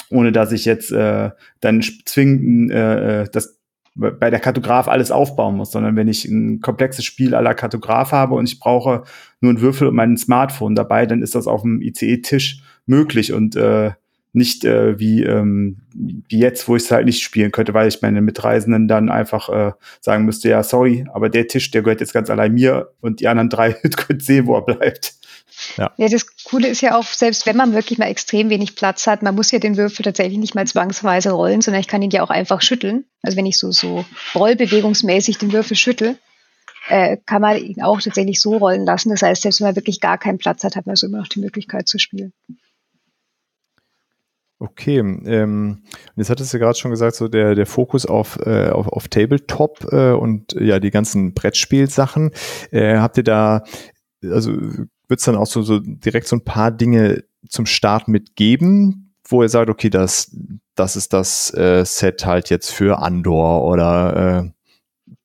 ohne 0.10 0.32
dass 0.32 0.52
ich 0.52 0.63
jetzt 0.63 0.91
äh, 0.91 1.32
dann 1.60 1.82
zwingend 2.06 2.71
äh, 2.71 3.23
äh, 3.23 3.30
das 3.32 3.58
bei 3.95 4.30
der 4.30 4.39
Kartograf 4.39 4.88
alles 4.88 5.10
aufbauen 5.10 5.58
muss, 5.58 5.71
sondern 5.71 5.95
wenn 5.95 6.08
ich 6.08 6.23
ein 6.26 6.62
komplexes 6.62 7.04
Spiel 7.04 7.34
aller 7.34 7.56
Kartograf 7.56 8.12
habe 8.12 8.36
und 8.36 8.47
ich 8.47 8.60
brauche 8.60 9.06
nur 9.41 9.50
einen 9.50 9.62
Würfel 9.62 9.88
und 9.88 9.95
mein 9.95 10.17
Smartphone 10.17 10.76
dabei, 10.76 11.08
dann 11.08 11.23
ist 11.23 11.34
das 11.34 11.47
auf 11.47 11.63
dem 11.63 11.82
ICE-Tisch 11.82 12.62
möglich 12.86 13.34
und 13.34 13.56
äh, 13.56 13.93
nicht 14.33 14.65
äh, 14.65 14.99
wie, 14.99 15.23
ähm, 15.23 15.77
wie 15.93 16.39
jetzt, 16.39 16.67
wo 16.67 16.75
ich 16.75 16.83
es 16.83 16.91
halt 16.91 17.05
nicht 17.05 17.23
spielen 17.23 17.51
könnte, 17.51 17.73
weil 17.73 17.87
ich 17.87 18.01
meine 18.01 18.21
Mitreisenden 18.21 18.87
dann 18.87 19.09
einfach 19.09 19.49
äh, 19.49 19.71
sagen 20.01 20.25
müsste, 20.25 20.49
ja, 20.49 20.63
sorry, 20.63 21.05
aber 21.13 21.29
der 21.29 21.47
Tisch, 21.47 21.71
der 21.71 21.81
gehört 21.81 22.01
jetzt 22.01 22.13
ganz 22.13 22.29
allein 22.29 22.53
mir 22.53 22.91
und 23.01 23.19
die 23.19 23.27
anderen 23.27 23.49
drei 23.49 23.73
können 23.97 24.19
sehen, 24.19 24.47
wo 24.47 24.55
er 24.55 24.65
bleibt. 24.65 25.15
Ja. 25.77 25.91
ja, 25.97 26.07
das 26.07 26.25
Coole 26.43 26.67
ist 26.67 26.81
ja 26.81 26.97
auch, 26.97 27.05
selbst 27.05 27.47
wenn 27.47 27.57
man 27.57 27.73
wirklich 27.73 27.97
mal 27.97 28.05
extrem 28.05 28.49
wenig 28.49 28.75
Platz 28.75 29.07
hat, 29.07 29.23
man 29.23 29.33
muss 29.33 29.51
ja 29.51 29.57
den 29.57 29.75
Würfel 29.75 30.03
tatsächlich 30.03 30.37
nicht 30.37 30.53
mal 30.53 30.67
zwangsweise 30.67 31.31
rollen, 31.31 31.61
sondern 31.61 31.81
ich 31.81 31.87
kann 31.87 32.01
ihn 32.01 32.11
ja 32.11 32.21
auch 32.21 32.29
einfach 32.29 32.61
schütteln. 32.61 33.05
Also 33.23 33.37
wenn 33.37 33.45
ich 33.47 33.57
so, 33.57 33.71
so 33.71 34.05
rollbewegungsmäßig 34.35 35.39
den 35.39 35.51
Würfel 35.53 35.75
schüttel, 35.75 36.17
äh, 36.89 37.17
kann 37.25 37.41
man 37.41 37.57
ihn 37.57 37.81
auch 37.81 37.99
tatsächlich 37.99 38.39
so 38.39 38.57
rollen 38.57 38.85
lassen. 38.85 39.09
Das 39.09 39.21
heißt, 39.21 39.41
selbst 39.41 39.59
wenn 39.59 39.67
man 39.67 39.75
wirklich 39.75 39.99
gar 39.99 40.17
keinen 40.17 40.37
Platz 40.37 40.63
hat, 40.63 40.75
hat 40.75 40.85
man 40.85 40.95
so 40.95 41.07
immer 41.07 41.19
noch 41.19 41.27
die 41.27 41.39
Möglichkeit 41.39 41.87
zu 41.87 41.97
spielen. 41.97 42.33
Okay, 44.60 44.98
ähm, 44.98 45.84
jetzt 46.15 46.32
hattest 46.32 46.52
du 46.52 46.58
gerade 46.58 46.78
schon 46.78 46.89
gesagt, 46.89 47.15
so 47.15 47.28
der, 47.28 47.54
der 47.54 47.67
Fokus 47.67 48.08
auf, 48.08 48.39
äh, 48.43 48.70
auf, 48.70 48.88
auf 48.88 49.08
Tabletop 49.08 49.86
äh, 49.91 50.13
und 50.13 50.54
ja, 50.54 50.80
die 50.80 50.89
ganzen 50.89 51.36
Brettspielsachen. 51.36 52.32
Äh, 52.72 52.98
habt 52.98 53.17
ihr 53.17 53.24
da, 53.24 53.63
also 54.24 54.52
wird 54.54 55.20
es 55.20 55.26
dann 55.26 55.36
auch 55.36 55.46
so, 55.46 55.62
so 55.62 55.80
direkt 55.80 56.28
so 56.28 56.36
ein 56.36 56.43
paar 56.43 56.72
Dinge 56.72 57.24
zum 57.48 57.67
Start 57.67 58.08
mitgeben, 58.08 59.13
wo 59.28 59.43
ihr 59.43 59.50
sagt, 59.50 59.70
okay, 59.70 59.91
das, 59.91 60.36
das 60.74 60.96
ist 60.96 61.13
das 61.13 61.54
äh, 61.54 61.86
Set 61.86 62.26
halt 62.26 62.50
jetzt 62.50 62.72
für 62.72 63.00
Andor 63.00 63.63
oder 63.63 64.43
äh, 64.48 64.52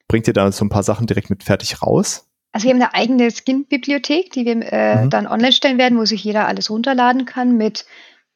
bringt 0.08 0.28
ihr 0.28 0.34
da 0.34 0.52
so 0.52 0.64
ein 0.66 0.70
paar 0.70 0.82
Sachen 0.82 1.06
direkt 1.06 1.30
mit 1.30 1.42
fertig 1.42 1.80
raus? 1.80 2.28
Also 2.52 2.66
wir 2.66 2.74
haben 2.74 2.82
eine 2.82 2.92
eigene 2.92 3.30
Skin-Bibliothek, 3.30 4.30
die 4.32 4.44
wir 4.44 4.60
äh, 4.70 5.04
mhm. 5.04 5.10
dann 5.10 5.26
online 5.26 5.52
stellen 5.52 5.78
werden, 5.78 5.98
wo 5.98 6.04
sich 6.04 6.22
jeder 6.22 6.46
alles 6.46 6.68
runterladen 6.68 7.24
kann 7.24 7.56
mit 7.56 7.86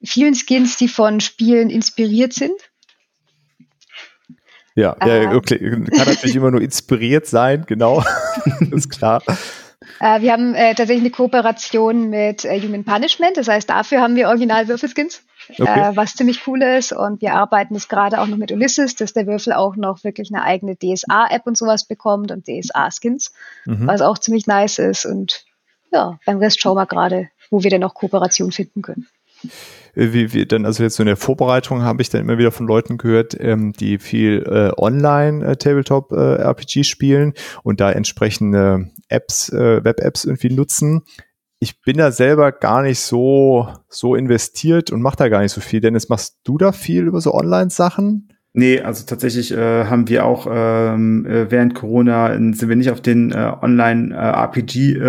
vielen 0.02 0.34
Skins, 0.34 0.76
die 0.76 0.88
von 0.88 1.20
Spielen 1.20 1.70
inspiriert 1.70 2.32
sind. 2.32 2.54
Ja, 4.74 4.94
äh, 5.00 5.34
okay. 5.34 5.58
kann 5.58 6.06
natürlich 6.06 6.36
immer 6.36 6.50
nur 6.50 6.60
inspiriert 6.60 7.26
sein, 7.26 7.64
genau. 7.66 8.04
ist 8.70 8.90
klar. 8.90 9.22
Äh, 10.00 10.20
wir 10.20 10.32
haben 10.32 10.54
äh, 10.54 10.74
tatsächlich 10.74 11.00
eine 11.00 11.10
Kooperation 11.10 12.10
mit 12.10 12.44
äh, 12.44 12.60
Human 12.60 12.84
Punishment, 12.84 13.38
das 13.38 13.48
heißt, 13.48 13.70
dafür 13.70 14.02
haben 14.02 14.16
wir 14.16 14.28
original 14.28 14.68
Würfelskins, 14.68 15.22
okay. 15.58 15.92
Äh, 15.92 15.96
was 15.96 16.14
ziemlich 16.14 16.46
cool 16.46 16.62
ist. 16.62 16.92
Und 16.92 17.22
wir 17.22 17.34
arbeiten 17.34 17.74
jetzt 17.74 17.88
gerade 17.88 18.20
auch 18.20 18.26
noch 18.26 18.36
mit 18.36 18.52
Ulysses, 18.52 18.94
dass 18.96 19.14
der 19.14 19.26
Würfel 19.26 19.54
auch 19.54 19.76
noch 19.76 20.04
wirklich 20.04 20.30
eine 20.32 20.42
eigene 20.42 20.76
DSA-App 20.76 21.46
und 21.46 21.56
sowas 21.56 21.84
bekommt 21.84 22.30
und 22.30 22.46
DSA-Skins, 22.46 23.32
mhm. 23.64 23.86
was 23.86 24.02
auch 24.02 24.18
ziemlich 24.18 24.46
nice 24.46 24.78
ist. 24.78 25.06
Und 25.06 25.44
ja, 25.90 26.18
beim 26.26 26.38
Rest 26.38 26.60
schauen 26.60 26.76
wir 26.76 26.86
gerade, 26.86 27.30
wo 27.50 27.62
wir 27.62 27.70
denn 27.70 27.80
noch 27.80 27.94
Kooperation 27.94 28.52
finden 28.52 28.82
können. 28.82 29.08
Äh, 29.94 30.12
wie, 30.12 30.32
wie 30.32 30.46
dann, 30.46 30.64
also 30.64 30.82
jetzt 30.82 30.96
so 30.96 31.02
in 31.02 31.08
der 31.08 31.16
Vorbereitung 31.16 31.82
habe 31.82 32.02
ich 32.02 32.10
dann 32.10 32.20
immer 32.20 32.38
wieder 32.38 32.52
von 32.52 32.66
Leuten 32.66 32.98
gehört, 32.98 33.36
ähm, 33.40 33.72
die 33.72 33.98
viel 33.98 34.44
äh, 34.46 34.80
online 34.80 35.44
äh, 35.44 35.56
Tabletop 35.56 36.12
äh, 36.12 36.36
RPG 36.36 36.84
spielen 36.84 37.32
und 37.62 37.80
da 37.80 37.90
entsprechende 37.90 38.90
Apps, 39.08 39.48
äh, 39.48 39.82
Web-Apps 39.84 40.24
irgendwie 40.24 40.50
nutzen. 40.50 41.02
Ich 41.58 41.80
bin 41.80 41.96
da 41.96 42.12
selber 42.12 42.52
gar 42.52 42.82
nicht 42.82 43.00
so, 43.00 43.68
so 43.88 44.14
investiert 44.14 44.90
und 44.90 45.00
mache 45.00 45.16
da 45.16 45.28
gar 45.28 45.40
nicht 45.40 45.52
so 45.52 45.62
viel. 45.62 45.80
Dennis, 45.80 46.10
machst 46.10 46.38
du 46.44 46.58
da 46.58 46.72
viel 46.72 47.06
über 47.06 47.20
so 47.20 47.32
Online-Sachen? 47.32 48.28
Nee, 48.58 48.80
also 48.80 49.04
tatsächlich 49.04 49.52
äh, 49.52 49.84
haben 49.84 50.08
wir 50.08 50.24
auch 50.24 50.46
ähm, 50.50 51.26
äh, 51.26 51.50
während 51.50 51.74
Corona 51.74 52.32
sind 52.32 52.70
wir 52.70 52.76
nicht 52.76 52.90
auf 52.90 53.02
den 53.02 53.30
äh, 53.30 53.52
Online-RPG-Trip 53.60 55.02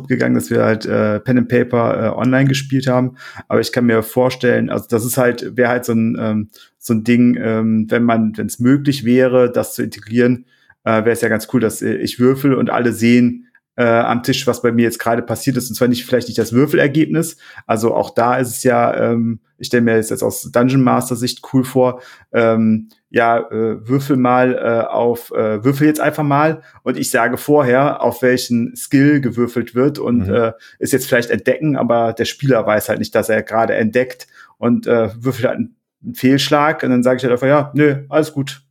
äh, 0.00 0.04
äh, 0.04 0.06
gegangen, 0.08 0.34
dass 0.34 0.50
wir 0.50 0.64
halt 0.64 0.84
äh, 0.84 1.20
Pen 1.20 1.38
and 1.38 1.48
Paper 1.48 1.96
äh, 1.96 2.08
online 2.08 2.48
gespielt 2.48 2.88
haben. 2.88 3.14
Aber 3.46 3.60
ich 3.60 3.70
kann 3.70 3.86
mir 3.86 4.02
vorstellen, 4.02 4.68
also 4.68 4.86
das 4.90 5.04
ist 5.04 5.16
halt, 5.16 5.56
wäre 5.56 5.68
halt 5.68 5.84
so 5.84 5.92
ein, 5.92 6.16
ähm, 6.18 6.48
so 6.76 6.94
ein 6.94 7.04
Ding, 7.04 7.38
ähm, 7.40 7.86
wenn 7.88 8.02
man, 8.02 8.36
wenn 8.36 8.46
es 8.46 8.58
möglich 8.58 9.04
wäre, 9.04 9.52
das 9.52 9.74
zu 9.74 9.84
integrieren, 9.84 10.46
äh, 10.82 11.04
wäre 11.04 11.12
es 11.12 11.20
ja 11.20 11.28
ganz 11.28 11.46
cool, 11.52 11.60
dass 11.60 11.82
äh, 11.82 11.94
ich 11.94 12.18
würfel 12.18 12.54
und 12.54 12.68
alle 12.68 12.90
sehen, 12.92 13.46
äh, 13.76 13.84
am 13.84 14.22
Tisch, 14.22 14.46
was 14.46 14.62
bei 14.62 14.72
mir 14.72 14.82
jetzt 14.82 14.98
gerade 14.98 15.22
passiert 15.22 15.56
ist. 15.56 15.68
Und 15.68 15.74
zwar 15.74 15.88
nicht 15.88 16.06
vielleicht 16.06 16.28
nicht 16.28 16.38
das 16.38 16.52
Würfelergebnis. 16.52 17.36
Also 17.66 17.94
auch 17.94 18.10
da 18.10 18.36
ist 18.36 18.48
es 18.48 18.62
ja, 18.62 18.94
ähm, 18.94 19.40
ich 19.58 19.68
stelle 19.68 19.82
mir 19.82 19.96
jetzt 19.96 20.22
aus 20.22 20.42
Dungeon 20.50 20.82
Master 20.82 21.16
Sicht 21.16 21.42
cool 21.52 21.64
vor, 21.64 22.00
ähm, 22.32 22.88
ja, 23.10 23.38
äh, 23.38 23.88
würfel 23.88 24.16
mal 24.16 24.54
äh, 24.54 24.86
auf, 24.92 25.30
äh, 25.30 25.64
würfel 25.64 25.86
jetzt 25.86 26.00
einfach 26.00 26.24
mal 26.24 26.62
und 26.82 26.96
ich 26.96 27.10
sage 27.10 27.36
vorher, 27.36 28.02
auf 28.02 28.22
welchen 28.22 28.74
Skill 28.74 29.20
gewürfelt 29.20 29.74
wird 29.74 29.98
und 29.98 30.26
mhm. 30.26 30.34
äh, 30.34 30.52
ist 30.78 30.92
jetzt 30.92 31.06
vielleicht 31.06 31.30
entdecken, 31.30 31.76
aber 31.76 32.12
der 32.12 32.24
Spieler 32.24 32.66
weiß 32.66 32.88
halt 32.88 32.98
nicht, 32.98 33.14
dass 33.14 33.28
er 33.28 33.42
gerade 33.42 33.74
entdeckt 33.74 34.26
und 34.58 34.86
äh, 34.86 35.10
würfelt 35.16 35.46
halt 35.46 35.58
einen, 35.58 35.76
einen 36.02 36.14
Fehlschlag 36.14 36.82
und 36.82 36.90
dann 36.90 37.04
sage 37.04 37.18
ich 37.18 37.22
halt 37.22 37.32
einfach, 37.32 37.46
ja, 37.46 37.70
nö, 37.74 38.04
alles 38.08 38.32
gut, 38.32 38.62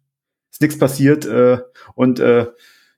ist 0.51 0.61
nichts 0.61 0.77
passiert 0.77 1.25
äh, 1.25 1.59
und 1.95 2.19
äh, 2.19 2.47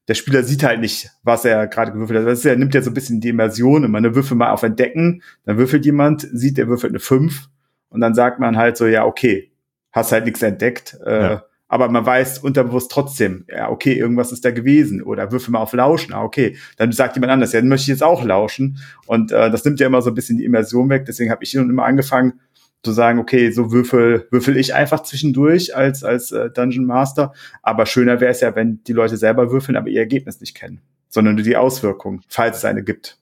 der 0.07 0.13
Spieler 0.13 0.43
sieht 0.43 0.63
halt 0.63 0.79
nicht, 0.79 1.09
was 1.23 1.45
er 1.45 1.67
gerade 1.67 1.91
gewürfelt 1.91 2.19
hat. 2.19 2.27
Das 2.27 2.39
ist, 2.39 2.45
er 2.45 2.55
nimmt 2.55 2.73
ja 2.73 2.81
so 2.81 2.91
ein 2.91 2.93
bisschen 2.93 3.21
die 3.21 3.29
Immersion 3.29 3.83
und 3.83 3.91
man 3.91 4.15
würfelt 4.15 4.37
mal 4.37 4.51
auf 4.51 4.63
Entdecken, 4.63 5.23
dann 5.45 5.57
würfelt 5.57 5.85
jemand, 5.85 6.27
sieht, 6.31 6.59
er 6.59 6.67
würfelt 6.67 6.91
eine 6.91 6.99
5 6.99 7.49
und 7.89 8.01
dann 8.01 8.13
sagt 8.13 8.39
man 8.39 8.57
halt 8.57 8.77
so, 8.77 8.85
ja, 8.85 9.05
okay, 9.05 9.51
hast 9.91 10.11
halt 10.11 10.25
nichts 10.25 10.41
entdeckt, 10.43 10.97
äh, 11.05 11.21
ja. 11.21 11.43
aber 11.67 11.89
man 11.89 12.05
weiß 12.05 12.39
unterbewusst 12.39 12.91
trotzdem, 12.91 13.45
ja, 13.47 13.69
okay, 13.69 13.93
irgendwas 13.93 14.31
ist 14.31 14.45
da 14.45 14.51
gewesen 14.51 15.01
oder 15.01 15.31
würfel 15.31 15.51
mal 15.51 15.59
auf 15.59 15.73
Lauschen, 15.73 16.13
ah, 16.13 16.23
okay, 16.23 16.57
dann 16.77 16.91
sagt 16.91 17.15
jemand 17.15 17.31
anders, 17.31 17.53
ja, 17.53 17.61
dann 17.61 17.69
möchte 17.69 17.83
ich 17.83 17.87
jetzt 17.87 18.03
auch 18.03 18.23
lauschen 18.23 18.77
und 19.07 19.31
äh, 19.31 19.49
das 19.49 19.65
nimmt 19.65 19.79
ja 19.79 19.87
immer 19.87 20.01
so 20.01 20.11
ein 20.11 20.15
bisschen 20.15 20.37
die 20.37 20.45
Immersion 20.45 20.89
weg, 20.89 21.05
deswegen 21.07 21.31
habe 21.31 21.43
ich 21.43 21.55
immer 21.55 21.85
angefangen, 21.85 22.41
zu 22.85 22.93
sagen, 22.93 23.19
okay, 23.19 23.51
so 23.51 23.71
würfel, 23.71 24.27
würfel 24.31 24.55
ich 24.55 24.73
einfach 24.73 25.03
zwischendurch 25.03 25.75
als, 25.75 26.03
als 26.03 26.31
äh, 26.31 26.49
Dungeon 26.49 26.85
Master. 26.85 27.33
Aber 27.61 27.85
schöner 27.85 28.21
wäre 28.21 28.31
es 28.31 28.41
ja, 28.41 28.55
wenn 28.55 28.83
die 28.85 28.93
Leute 28.93 29.17
selber 29.17 29.51
würfeln, 29.51 29.75
aber 29.75 29.89
ihr 29.89 29.99
Ergebnis 29.99 30.39
nicht 30.39 30.55
kennen, 30.55 30.81
sondern 31.09 31.35
nur 31.35 31.43
die 31.43 31.57
Auswirkung, 31.57 32.21
falls 32.29 32.57
es 32.57 32.65
eine 32.65 32.83
gibt. 32.83 33.17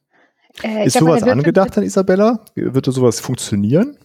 Äh, 0.62 0.86
Ist 0.86 0.98
sowas 0.98 1.24
angedacht 1.24 1.78
an 1.78 1.84
Isabella? 1.84 2.46
Wird 2.56 2.88
da 2.88 2.92
sowas 2.92 3.20
funktionieren? 3.20 3.98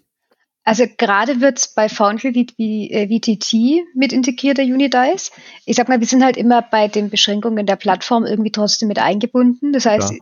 Also 0.65 0.85
gerade 0.99 1.41
wird 1.41 1.71
bei 1.77 1.89
Foundry 1.89 2.47
wie, 2.59 2.91
äh, 2.91 3.09
VTT 3.09 3.87
mit 3.95 4.13
integrierter 4.13 4.63
Unidice. 4.63 5.31
Ich 5.65 5.77
sag 5.77 5.89
mal, 5.89 5.99
wir 5.99 6.07
sind 6.07 6.23
halt 6.23 6.37
immer 6.37 6.61
bei 6.61 6.89
den 6.89 7.09
Beschränkungen 7.09 7.65
der 7.65 7.77
Plattform 7.77 8.27
irgendwie 8.27 8.53
trotzdem 8.53 8.89
mit 8.89 8.99
eingebunden. 8.99 9.73
Das 9.73 9.87
heißt, 9.87 10.13
ja. 10.13 10.19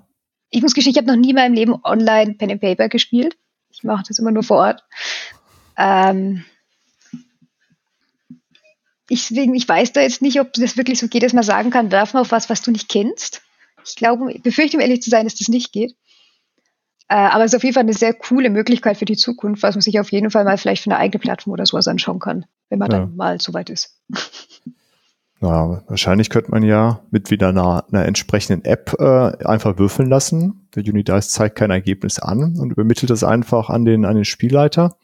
ich 0.51 0.63
muss 0.63 0.75
gestehen, 0.75 0.93
ich 0.93 0.99
habe 0.99 1.09
noch 1.09 1.17
nie 1.17 1.31
in 1.31 1.35
meinem 1.35 1.55
Leben 1.55 1.75
online 1.83 2.35
Pen 2.35 2.53
and 2.53 2.61
Paper 2.61 2.89
gespielt. 2.89 3.37
Ich 3.77 3.85
mache 3.85 4.05
das 4.09 4.19
immer 4.19 4.33
nur 4.33 4.43
vor 4.43 4.59
Ort. 4.59 4.85
Ähm, 5.77 6.45
ich, 9.09 9.31
ich 9.31 9.69
weiß 9.69 9.93
da 9.93 10.01
jetzt 10.01 10.23
nicht, 10.23 10.41
ob 10.41 10.53
das 10.55 10.77
wirklich 10.77 10.99
so 10.99 11.09
geht, 11.09 11.23
dass 11.23 11.33
man 11.33 11.45
sagen 11.45 11.71
kann, 11.71 11.93
werf 11.93 12.15
mal 12.15 12.21
auf 12.21 12.33
was, 12.33 12.49
was 12.51 12.63
du 12.63 12.71
nicht 12.71 12.89
kennst. 12.89 13.43
Ich 13.85 13.95
glaube, 13.95 14.33
ich 14.33 14.43
befürchte, 14.43 14.79
um 14.79 14.81
ehrlich 14.81 15.03
zu 15.03 15.11
sein, 15.11 15.25
dass 15.25 15.37
das 15.37 15.49
nicht 15.49 15.73
geht. 15.73 15.95
Äh, 17.09 17.15
aber 17.15 17.45
es 17.45 17.53
ist 17.53 17.57
auf 17.57 17.63
jeden 17.63 17.75
Fall 17.75 17.85
eine 17.85 17.93
sehr 17.93 18.15
coole 18.15 18.51
Möglichkeit 18.51 18.97
für 18.97 19.05
die 19.05 19.17
Zukunft, 19.17 19.63
was 19.63 19.77
man 19.77 19.83
sich 19.83 20.01
auf 20.01 20.11
jeden 20.11 20.31
Fall 20.31 20.45
mal 20.45 20.59
vielleicht 20.59 20.83
für 20.83 20.91
eine 20.91 20.99
eigene 20.99 21.21
Plattform 21.21 21.53
oder 21.53 21.67
sowas 21.67 21.87
anschauen 21.87 22.19
kann, 22.19 22.47
wenn 22.69 22.81
man 22.81 22.91
ja. 22.91 22.99
dann 22.99 23.15
mal 23.15 23.41
so 23.41 23.55
weit 23.55 23.71
ist. 23.71 24.01
Ja, 25.47 25.81
wahrscheinlich 25.87 26.29
könnte 26.29 26.51
man 26.51 26.65
ja 26.65 27.03
mit 27.13 27.31
wieder 27.31 27.51
einer, 27.51 27.85
einer 27.93 28.05
entsprechenden 28.05 28.65
App 28.65 28.97
äh, 28.99 29.45
einfach 29.45 29.79
würfeln 29.79 30.09
lassen. 30.09 30.67
Der 30.75 30.83
Unidice 30.83 31.29
zeigt 31.29 31.55
kein 31.55 31.71
Ergebnis 31.71 32.19
an 32.19 32.59
und 32.59 32.73
übermittelt 32.73 33.11
das 33.11 33.23
einfach 33.23 33.71
an 33.71 33.85
den, 33.85 34.05
an 34.05 34.17
den 34.17 34.25
Spielleiter. 34.25 34.97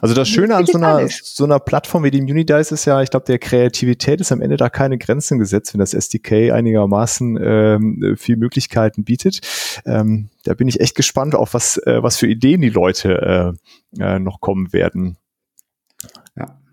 Also 0.00 0.14
das 0.14 0.28
Schöne 0.28 0.54
an 0.54 0.66
so 0.66 0.78
einer, 0.78 1.08
so 1.08 1.42
einer 1.42 1.58
Plattform 1.58 2.04
wie 2.04 2.12
dem 2.12 2.24
Unidice 2.26 2.70
ist 2.70 2.84
ja, 2.84 3.02
ich 3.02 3.10
glaube, 3.10 3.26
der 3.26 3.40
Kreativität 3.40 4.20
ist 4.20 4.30
am 4.30 4.42
Ende 4.42 4.56
da 4.56 4.70
keine 4.70 4.96
Grenzen 4.96 5.40
gesetzt, 5.40 5.74
wenn 5.74 5.80
das 5.80 5.92
SDK 5.92 6.52
einigermaßen 6.52 7.36
ähm, 7.42 8.14
viel 8.16 8.36
Möglichkeiten 8.36 9.02
bietet. 9.02 9.40
Ähm, 9.86 10.30
da 10.44 10.54
bin 10.54 10.68
ich 10.68 10.80
echt 10.80 10.94
gespannt 10.94 11.34
auf 11.34 11.54
was, 11.54 11.78
äh, 11.78 12.00
was 12.00 12.16
für 12.16 12.28
Ideen 12.28 12.60
die 12.60 12.70
Leute 12.70 13.56
äh, 13.98 14.02
äh, 14.02 14.18
noch 14.20 14.40
kommen 14.40 14.72
werden. 14.72 15.16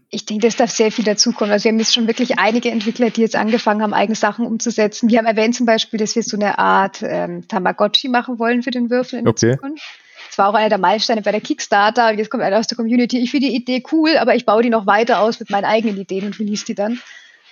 Ich 0.10 0.26
denke, 0.26 0.48
es 0.48 0.56
darf 0.56 0.72
sehr 0.72 0.92
viel 0.92 1.04
dazukommen. 1.04 1.52
Also 1.52 1.66
wir 1.66 1.72
haben 1.72 1.80
jetzt 1.80 1.94
schon 1.94 2.08
wirklich 2.08 2.40
einige 2.40 2.72
Entwickler, 2.72 3.10
die 3.10 3.22
jetzt 3.22 3.36
angefangen 3.36 3.82
haben, 3.82 3.94
eigene 3.94 4.16
Sachen 4.16 4.46
umzusetzen. 4.46 5.10
Wir 5.10 5.18
haben 5.18 5.26
erwähnt 5.26 5.56
zum 5.56 5.66
Beispiel, 5.66 6.00
dass 6.00 6.16
wir 6.16 6.24
so 6.24 6.38
eine 6.38 6.58
Art 6.58 7.02
ähm, 7.02 7.46
Tamagotchi 7.48 8.08
machen 8.08 8.40
wollen 8.40 8.64
für 8.64 8.72
den 8.72 8.90
Würfel 8.90 9.20
in 9.20 9.28
okay. 9.28 9.48
der 9.48 9.56
Zukunft. 9.56 9.84
Das 10.30 10.38
war 10.38 10.50
auch 10.50 10.54
einer 10.54 10.70
der 10.70 10.78
Meilensteine 10.78 11.22
bei 11.22 11.32
der 11.32 11.42
Kickstarter. 11.42 12.10
Und 12.10 12.20
jetzt 12.20 12.30
kommt 12.30 12.44
einer 12.44 12.58
aus 12.58 12.68
der 12.68 12.78
Community. 12.78 13.20
Ich 13.20 13.32
finde 13.32 13.48
die 13.48 13.56
Idee 13.56 13.84
cool, 13.92 14.18
aber 14.18 14.36
ich 14.36 14.46
baue 14.46 14.64
die 14.64 14.70
noch 14.70 14.86
weiter 14.86 15.20
aus 15.20 15.40
mit 15.42 15.50
meinen 15.50 15.66
eigenen 15.66 15.98
Ideen 15.98 16.26
und 16.26 16.40
release 16.40 16.64
die 16.64 16.76
dann. 16.76 17.02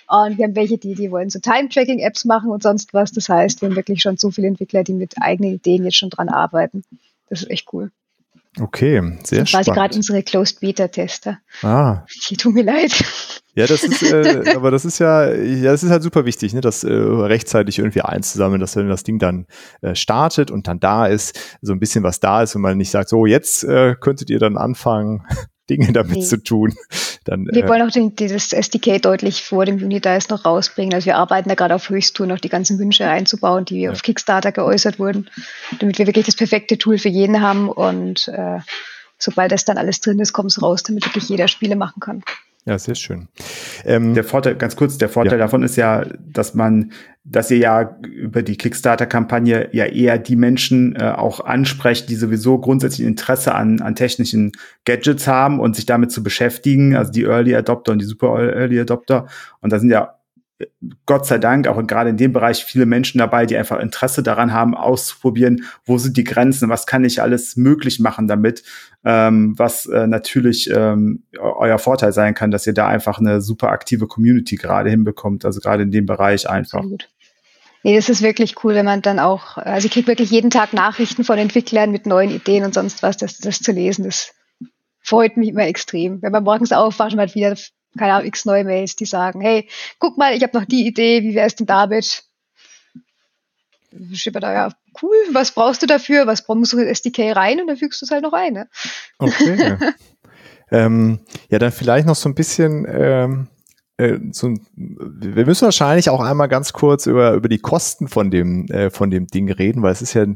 Und 0.08 0.38
wir 0.38 0.44
haben 0.44 0.54
welche, 0.56 0.78
die, 0.78 0.94
die 0.94 1.10
wollen 1.10 1.30
so 1.30 1.40
Time-Tracking-Apps 1.40 2.24
machen 2.24 2.50
und 2.50 2.62
sonst 2.62 2.94
was. 2.94 3.12
Das 3.12 3.28
heißt, 3.28 3.60
wir 3.60 3.68
haben 3.68 3.76
wirklich 3.76 4.00
schon 4.00 4.16
so 4.16 4.30
viele 4.30 4.46
Entwickler, 4.46 4.84
die 4.84 4.92
mit 4.92 5.14
eigenen 5.20 5.54
Ideen 5.54 5.84
jetzt 5.84 5.96
schon 5.96 6.10
dran 6.10 6.28
arbeiten. 6.28 6.84
Das 7.28 7.42
ist 7.42 7.50
echt 7.50 7.72
cool. 7.72 7.90
Okay, 8.58 9.18
sehr 9.22 9.40
das 9.40 9.50
spannend. 9.50 9.66
Quasi 9.66 9.70
gerade 9.72 9.96
unsere 9.96 10.22
Closed 10.22 10.60
Beta 10.60 10.88
Tester. 10.88 11.38
Ah. 11.62 12.04
Die 12.30 12.36
tut 12.38 12.54
mir 12.54 12.64
leid. 12.64 12.92
Ja, 13.54 13.66
das 13.66 13.84
ist, 13.84 14.02
äh, 14.02 14.54
aber 14.54 14.70
das 14.70 14.84
ist 14.84 14.98
ja, 14.98 15.32
ja, 15.32 15.72
das 15.72 15.82
ist 15.82 15.90
halt 15.90 16.02
super 16.02 16.24
wichtig, 16.26 16.52
ne, 16.52 16.60
das 16.60 16.84
äh, 16.84 16.92
rechtzeitig 16.92 17.78
irgendwie 17.78 18.02
einzusammeln, 18.02 18.60
dass 18.60 18.76
wenn 18.76 18.88
das 18.88 19.02
Ding 19.02 19.18
dann 19.18 19.46
äh, 19.80 19.94
startet 19.94 20.50
und 20.50 20.68
dann 20.68 20.78
da 20.78 21.06
ist, 21.06 21.38
so 21.62 21.72
ein 21.72 21.80
bisschen 21.80 22.04
was 22.04 22.20
da 22.20 22.42
ist 22.42 22.54
und 22.54 22.62
man 22.62 22.76
nicht 22.76 22.90
sagt, 22.90 23.08
so 23.08 23.24
jetzt 23.24 23.64
äh, 23.64 23.94
könntet 23.98 24.30
ihr 24.30 24.38
dann 24.38 24.56
anfangen, 24.56 25.26
Dinge 25.68 25.92
damit 25.92 26.16
nee. 26.16 26.24
zu 26.24 26.42
tun. 26.42 26.74
Dann, 27.24 27.46
wir 27.50 27.64
äh, 27.64 27.68
wollen 27.68 27.82
auch 27.82 27.90
den, 27.90 28.14
dieses 28.14 28.52
SDK 28.52 29.02
deutlich 29.02 29.42
vor 29.42 29.64
dem 29.64 29.82
Unidice 29.82 30.28
noch 30.30 30.44
rausbringen. 30.44 30.94
Also 30.94 31.06
wir 31.06 31.16
arbeiten 31.16 31.48
da 31.48 31.54
gerade 31.54 31.74
auf 31.74 31.88
Höchsttour 31.88 32.26
noch 32.26 32.38
die 32.38 32.48
ganzen 32.48 32.78
Wünsche 32.78 33.08
einzubauen, 33.08 33.64
die 33.64 33.82
ja. 33.82 33.90
auf 33.90 34.02
Kickstarter 34.02 34.52
geäußert 34.52 34.98
wurden, 34.98 35.28
damit 35.80 35.98
wir 35.98 36.06
wirklich 36.06 36.26
das 36.26 36.36
perfekte 36.36 36.78
Tool 36.78 36.98
für 36.98 37.08
jeden 37.08 37.40
haben 37.40 37.68
und 37.68 38.28
äh, 38.28 38.60
sobald 39.18 39.52
das 39.52 39.64
dann 39.64 39.78
alles 39.78 40.00
drin 40.00 40.20
ist, 40.20 40.32
kommt 40.32 40.50
es 40.50 40.62
raus, 40.62 40.82
damit 40.82 41.04
wirklich 41.04 41.28
jeder 41.28 41.48
Spiele 41.48 41.76
machen 41.76 42.00
kann. 42.00 42.22
Ja, 42.66 42.80
sehr 42.80 42.96
schön. 42.96 43.28
Ähm, 43.84 44.14
der 44.14 44.24
Vorteil, 44.24 44.56
ganz 44.56 44.74
kurz, 44.74 44.98
der 44.98 45.08
Vorteil 45.08 45.38
ja. 45.38 45.44
davon 45.44 45.62
ist 45.62 45.76
ja, 45.76 46.04
dass 46.18 46.54
man, 46.54 46.90
dass 47.22 47.48
ihr 47.52 47.58
ja 47.58 47.96
über 48.02 48.42
die 48.42 48.56
Kickstarter-Kampagne 48.56 49.68
ja 49.70 49.84
eher 49.84 50.18
die 50.18 50.34
Menschen 50.34 50.96
äh, 50.96 51.04
auch 51.04 51.38
ansprecht, 51.38 52.08
die 52.10 52.16
sowieso 52.16 52.58
grundsätzlich 52.58 53.06
Interesse 53.06 53.54
an, 53.54 53.80
an 53.82 53.94
technischen 53.94 54.50
Gadgets 54.84 55.28
haben 55.28 55.60
und 55.60 55.76
sich 55.76 55.86
damit 55.86 56.10
zu 56.10 56.24
beschäftigen, 56.24 56.96
also 56.96 57.12
die 57.12 57.22
Early 57.22 57.54
Adopter 57.54 57.92
und 57.92 58.00
die 58.00 58.04
Super 58.04 58.36
Early 58.40 58.80
Adopter. 58.80 59.28
Und 59.60 59.72
da 59.72 59.78
sind 59.78 59.90
ja 59.90 60.16
Gott 61.04 61.26
sei 61.26 61.38
Dank 61.38 61.68
auch 61.68 61.86
gerade 61.86 62.10
in 62.10 62.16
dem 62.16 62.32
Bereich 62.32 62.64
viele 62.64 62.86
Menschen 62.86 63.18
dabei, 63.18 63.44
die 63.44 63.56
einfach 63.56 63.78
Interesse 63.78 64.22
daran 64.22 64.54
haben, 64.54 64.74
auszuprobieren, 64.74 65.64
wo 65.84 65.98
sind 65.98 66.16
die 66.16 66.24
Grenzen, 66.24 66.70
was 66.70 66.86
kann 66.86 67.04
ich 67.04 67.20
alles 67.20 67.56
möglich 67.56 68.00
machen 68.00 68.26
damit, 68.26 68.62
ähm, 69.04 69.58
was 69.58 69.84
äh, 69.86 70.06
natürlich 70.06 70.70
ähm, 70.70 71.24
euer 71.38 71.78
Vorteil 71.78 72.12
sein 72.12 72.34
kann, 72.34 72.50
dass 72.50 72.66
ihr 72.66 72.72
da 72.72 72.88
einfach 72.88 73.18
eine 73.18 73.42
super 73.42 73.68
aktive 73.68 74.06
Community 74.06 74.56
gerade 74.56 74.88
hinbekommt, 74.88 75.44
also 75.44 75.60
gerade 75.60 75.82
in 75.82 75.90
dem 75.90 76.06
Bereich 76.06 76.48
einfach. 76.48 76.78
Absolut. 76.78 77.08
Nee, 77.82 77.94
das 77.94 78.08
ist 78.08 78.22
wirklich 78.22 78.64
cool, 78.64 78.74
wenn 78.74 78.86
man 78.86 79.02
dann 79.02 79.18
auch, 79.18 79.58
also 79.58 79.86
ich 79.86 79.92
kriege 79.92 80.08
wirklich 80.08 80.30
jeden 80.30 80.50
Tag 80.50 80.72
Nachrichten 80.72 81.22
von 81.22 81.38
Entwicklern 81.38 81.92
mit 81.92 82.06
neuen 82.06 82.30
Ideen 82.30 82.64
und 82.64 82.74
sonst 82.74 83.02
was, 83.02 83.16
das, 83.16 83.38
das 83.38 83.60
zu 83.60 83.72
lesen, 83.72 84.04
das 84.04 84.34
freut 85.02 85.36
mich 85.36 85.50
immer 85.50 85.66
extrem. 85.66 86.20
Wenn 86.20 86.32
man 86.32 86.42
morgens 86.42 86.72
aufwacht 86.72 87.12
und 87.12 87.20
hat 87.20 87.34
wieder 87.36 87.54
keine 87.96 88.14
Ahnung, 88.14 88.26
x 88.26 88.44
neue 88.44 88.64
Mails, 88.64 88.96
die 88.96 89.06
sagen, 89.06 89.40
hey, 89.40 89.68
guck 89.98 90.16
mal, 90.18 90.34
ich 90.34 90.42
habe 90.42 90.58
noch 90.58 90.64
die 90.64 90.86
Idee, 90.86 91.22
wie 91.22 91.34
wäre 91.34 91.46
es 91.46 91.56
denn 91.56 91.66
damit? 91.66 92.24
Steht 94.12 94.34
da, 94.34 94.52
ja, 94.52 94.72
cool, 95.02 95.16
was 95.32 95.52
brauchst 95.52 95.82
du 95.82 95.86
dafür? 95.86 96.26
Was 96.26 96.44
brauchst 96.44 96.72
du 96.72 96.78
in 96.78 96.88
SDK 96.88 97.32
rein? 97.34 97.60
Und 97.60 97.66
dann 97.68 97.76
fügst 97.76 98.00
du 98.00 98.06
es 98.06 98.10
halt 98.10 98.22
noch 98.22 98.32
ein. 98.32 98.52
Ne? 98.52 98.68
Okay. 99.18 99.76
ähm, 100.70 101.20
ja, 101.48 101.58
dann 101.58 101.72
vielleicht 101.72 102.06
noch 102.06 102.16
so 102.16 102.28
ein 102.28 102.34
bisschen 102.34 102.86
ähm, 102.88 103.48
äh, 103.98 104.18
so, 104.30 104.52
wir 104.74 105.46
müssen 105.46 105.64
wahrscheinlich 105.64 106.10
auch 106.10 106.20
einmal 106.20 106.48
ganz 106.48 106.72
kurz 106.72 107.06
über, 107.06 107.32
über 107.32 107.48
die 107.48 107.58
Kosten 107.58 108.08
von 108.08 108.30
dem, 108.30 108.66
äh, 108.66 108.90
von 108.90 109.10
dem 109.10 109.26
Ding 109.26 109.50
reden, 109.50 109.82
weil 109.82 109.92
es 109.92 110.02
ist 110.02 110.14
ja 110.14 110.26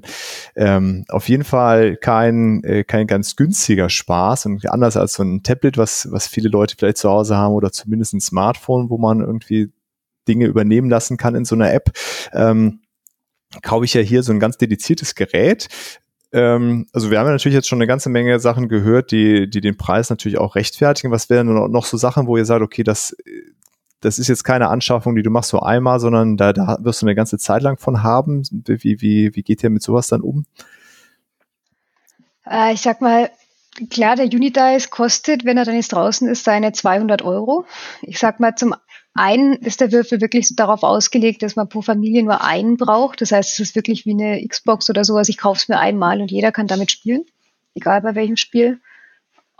ähm, 0.57 1.05
auf 1.09 1.29
jeden 1.29 1.44
Fall 1.44 1.96
kein, 1.96 2.64
äh, 2.64 2.85
kein 2.85 3.07
ganz 3.07 3.37
günstiger 3.37 3.90
Spaß 3.90 4.46
und 4.46 4.68
anders 4.70 4.96
als 4.96 5.14
so 5.14 5.23
ein 5.23 5.42
Tablet, 5.42 5.77
was, 5.77 6.09
was 6.11 6.27
viele 6.27 6.49
Leute 6.49 6.75
vielleicht 6.79 6.99
zu 6.99 7.11
Hause 7.11 7.37
haben 7.37 7.55
oder 7.55 7.70
zumindest 7.70 8.14
ein 8.14 8.20
Smartphone, 8.20 8.88
wo 8.88 8.96
man 8.96 9.20
irgendwie 9.20 9.70
Dinge 10.27 10.46
übernehmen 10.46 10.88
lassen 10.88 11.18
kann 11.18 11.35
in 11.35 11.44
so 11.44 11.55
einer 11.55 11.73
App. 11.73 11.90
Ähm, 12.33 12.81
kaufe 13.62 13.85
ich 13.85 13.94
ja 13.94 14.01
hier 14.01 14.23
so 14.23 14.33
ein 14.33 14.40
ganz 14.40 14.57
dediziertes 14.57 15.14
Gerät, 15.14 15.68
ähm, 16.32 16.86
also 16.92 17.10
wir 17.10 17.18
haben 17.18 17.26
ja 17.26 17.32
natürlich 17.32 17.54
jetzt 17.54 17.68
schon 17.68 17.78
eine 17.78 17.86
ganze 17.86 18.08
Menge 18.08 18.38
Sachen 18.40 18.68
gehört, 18.68 19.10
die, 19.10 19.48
die 19.48 19.60
den 19.60 19.76
Preis 19.76 20.10
natürlich 20.10 20.38
auch 20.38 20.54
rechtfertigen. 20.54 21.12
Was 21.12 21.28
wären 21.30 21.46
noch, 21.70 21.84
so 21.84 21.96
Sachen, 21.96 22.26
wo 22.26 22.36
ihr 22.36 22.44
sagt, 22.44 22.62
okay, 22.62 22.84
das, 22.84 23.16
das 24.00 24.18
ist 24.18 24.28
jetzt 24.28 24.44
keine 24.44 24.68
Anschaffung, 24.68 25.16
die 25.16 25.22
du 25.22 25.30
machst 25.30 25.50
so 25.50 25.60
einmal, 25.60 25.98
sondern 25.98 26.36
da, 26.36 26.52
da 26.52 26.78
wirst 26.80 27.02
du 27.02 27.06
eine 27.06 27.14
ganze 27.14 27.38
Zeit 27.38 27.62
lang 27.62 27.78
von 27.78 28.02
haben. 28.02 28.42
Wie, 28.50 29.00
wie, 29.00 29.34
wie 29.34 29.42
geht 29.42 29.62
ihr 29.62 29.70
mit 29.70 29.82
sowas 29.82 30.08
dann 30.08 30.20
um? 30.20 30.46
Äh, 32.46 32.74
ich 32.74 32.80
sag 32.80 33.00
mal, 33.00 33.30
klar, 33.90 34.16
der 34.16 34.26
Unidice 34.26 34.88
kostet, 34.90 35.44
wenn 35.44 35.58
er 35.58 35.64
dann 35.64 35.74
jetzt 35.74 35.92
draußen 35.92 36.28
ist, 36.28 36.44
seine 36.44 36.72
200 36.72 37.22
Euro. 37.22 37.64
Ich 38.02 38.18
sag 38.18 38.40
mal, 38.40 38.54
zum 38.54 38.74
einen 39.14 39.55
ist 39.55 39.81
der 39.81 39.92
Würfel 39.92 40.20
wirklich 40.20 40.55
darauf 40.55 40.83
ausgelegt, 40.83 41.42
dass 41.42 41.57
man 41.57 41.68
pro 41.68 41.83
Familie 41.83 42.23
nur 42.23 42.42
einen 42.42 42.77
braucht. 42.77 43.20
Das 43.20 43.33
heißt, 43.33 43.53
es 43.53 43.59
ist 43.59 43.75
wirklich 43.75 44.07
wie 44.07 44.12
eine 44.12 44.46
Xbox 44.46 44.88
oder 44.88 45.05
sowas. 45.05 45.29
Ich 45.29 45.38
kaufe 45.38 45.59
es 45.59 45.68
mir 45.68 45.79
einmal 45.79 46.20
und 46.20 46.31
jeder 46.31 46.53
kann 46.53 46.66
damit 46.66 46.90
spielen, 46.90 47.25
egal 47.75 48.03
bei 48.03 48.14
welchem 48.14 48.37
Spiel. 48.37 48.81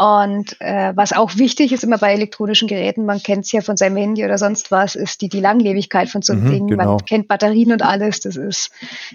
Und 0.01 0.59
äh, 0.61 0.97
was 0.97 1.13
auch 1.13 1.37
wichtig 1.37 1.73
ist 1.73 1.85
immer 1.85 1.99
bei 1.99 2.15
elektronischen 2.15 2.69
Geräten, 2.69 3.05
man 3.05 3.23
kennt 3.23 3.45
es 3.45 3.53
ja 3.53 3.61
von 3.61 3.77
seinem 3.77 3.99
Handy 3.99 4.25
oder 4.25 4.39
sonst 4.39 4.71
was, 4.71 4.95
ist 4.95 5.21
die, 5.21 5.29
die 5.29 5.41
Langlebigkeit 5.41 6.09
von 6.09 6.23
so 6.23 6.33
einem 6.33 6.45
mhm, 6.45 6.51
Ding. 6.51 6.67
Genau. 6.69 6.95
Man 6.95 7.05
kennt 7.05 7.29
Batterien 7.29 7.71
und 7.71 7.83
alles. 7.83 8.21
Das 8.21 8.37
ist, 8.37 8.71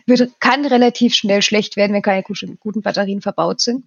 wird, 0.05 0.39
kann 0.39 0.63
relativ 0.63 1.15
schnell 1.15 1.41
schlecht 1.41 1.75
werden, 1.75 1.93
wenn 1.93 2.03
keine 2.03 2.21
guten 2.59 2.83
Batterien 2.83 3.21
verbaut 3.21 3.61
sind. 3.61 3.85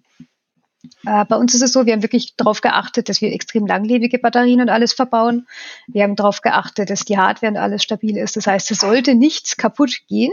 Äh, 1.05 1.25
bei 1.25 1.35
uns 1.35 1.53
ist 1.53 1.61
es 1.61 1.73
so, 1.73 1.85
wir 1.85 1.93
haben 1.93 2.03
wirklich 2.03 2.35
darauf 2.37 2.61
geachtet, 2.61 3.09
dass 3.09 3.21
wir 3.21 3.33
extrem 3.33 3.65
langlebige 3.65 4.19
Batterien 4.19 4.61
und 4.61 4.69
alles 4.69 4.93
verbauen. 4.93 5.47
Wir 5.87 6.03
haben 6.03 6.15
darauf 6.15 6.41
geachtet, 6.41 6.89
dass 6.89 7.05
die 7.05 7.17
Hardware 7.17 7.51
und 7.51 7.57
alles 7.57 7.83
stabil 7.83 8.17
ist. 8.17 8.37
Das 8.37 8.47
heißt, 8.47 8.71
es 8.71 8.79
sollte 8.79 9.15
nichts 9.15 9.57
kaputt 9.57 10.01
gehen. 10.07 10.31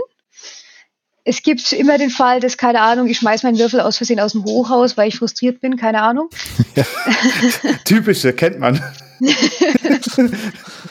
Es 1.28 1.42
gibt 1.42 1.72
immer 1.72 1.98
den 1.98 2.10
Fall, 2.10 2.38
dass, 2.38 2.56
keine 2.56 2.80
Ahnung, 2.80 3.08
ich 3.08 3.18
schmeiß 3.18 3.42
meinen 3.42 3.58
Würfel 3.58 3.80
aus 3.80 3.96
Versehen 3.96 4.20
aus 4.20 4.30
dem 4.32 4.44
Hochhaus, 4.44 4.96
weil 4.96 5.08
ich 5.08 5.18
frustriert 5.18 5.60
bin, 5.60 5.76
keine 5.76 6.02
Ahnung. 6.02 6.30
Ja. 6.76 6.84
Typische, 7.86 8.34
kennt 8.34 8.58
man. 8.58 8.76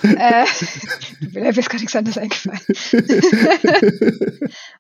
äh, 0.02 0.46
mir 1.32 1.58
ist 1.58 1.70
gar 1.70 1.80
nichts 1.80 1.96
anderes 1.96 2.18
eingefallen. 2.18 2.60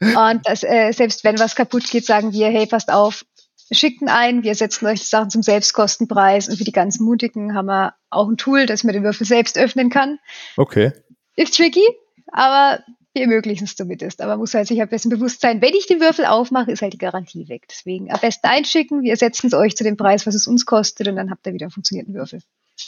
und 0.34 0.42
das, 0.48 0.64
äh, 0.64 0.92
selbst 0.94 1.24
wenn 1.24 1.38
was 1.38 1.56
kaputt 1.56 1.88
geht, 1.92 2.08
sagen 2.08 2.34
wir, 2.34 2.48
hey, 2.48 2.66
passt 2.66 2.92
auf, 2.92 3.24
schickten 3.72 4.10
ein, 4.10 4.44
wir 4.44 4.56
setzen 4.56 4.86
euch 4.86 5.00
die 5.00 5.06
Sachen 5.06 5.30
zum 5.30 5.42
Selbstkostenpreis 5.42 6.50
und 6.50 6.58
für 6.58 6.64
die 6.64 6.72
ganz 6.72 7.00
Mutigen 7.00 7.56
haben 7.56 7.68
wir 7.68 7.96
auch 8.10 8.28
ein 8.28 8.38
Tool, 8.38 8.66
das 8.66 8.84
man 8.84 8.94
den 8.94 9.04
Würfel 9.04 9.26
selbst 9.26 9.58
öffnen 9.58 9.90
kann. 9.90 10.20
Okay. 10.58 10.92
Ist 11.36 11.56
tricky, 11.58 11.86
aber 12.32 12.84
wir 13.14 13.24
ermöglichen 13.24 13.64
es 13.64 13.76
zumindest. 13.76 14.22
Aber 14.22 14.34
man 14.34 14.40
muss 14.40 14.54
halt 14.54 14.68
sich 14.68 14.82
am 14.82 14.90
besten 14.90 15.10
bewusst 15.10 15.42
sein, 15.42 15.62
wenn 15.62 15.74
ich 15.74 15.88
den 15.88 16.02
Würfel 16.02 16.26
aufmache, 16.26 16.72
ist 16.72 16.82
halt 16.82 16.94
die 16.94 16.98
Garantie 16.98 17.48
weg. 17.48 17.66
Deswegen 17.70 18.12
am 18.12 18.20
besten 18.20 18.48
einschicken, 18.48 19.02
wir 19.02 19.16
setzen 19.16 19.48
es 19.48 19.54
euch 19.54 19.76
zu 19.76 19.84
dem 19.84 19.98
Preis, 19.98 20.28
was 20.28 20.36
es 20.36 20.48
uns 20.48 20.66
kostet 20.66 21.08
und 21.08 21.16
dann 21.16 21.32
habt 21.32 21.48
ihr 21.48 21.54
wieder 21.54 21.66
einen 21.66 21.72
funktionierenden 21.72 22.16
Würfel. 22.16 22.42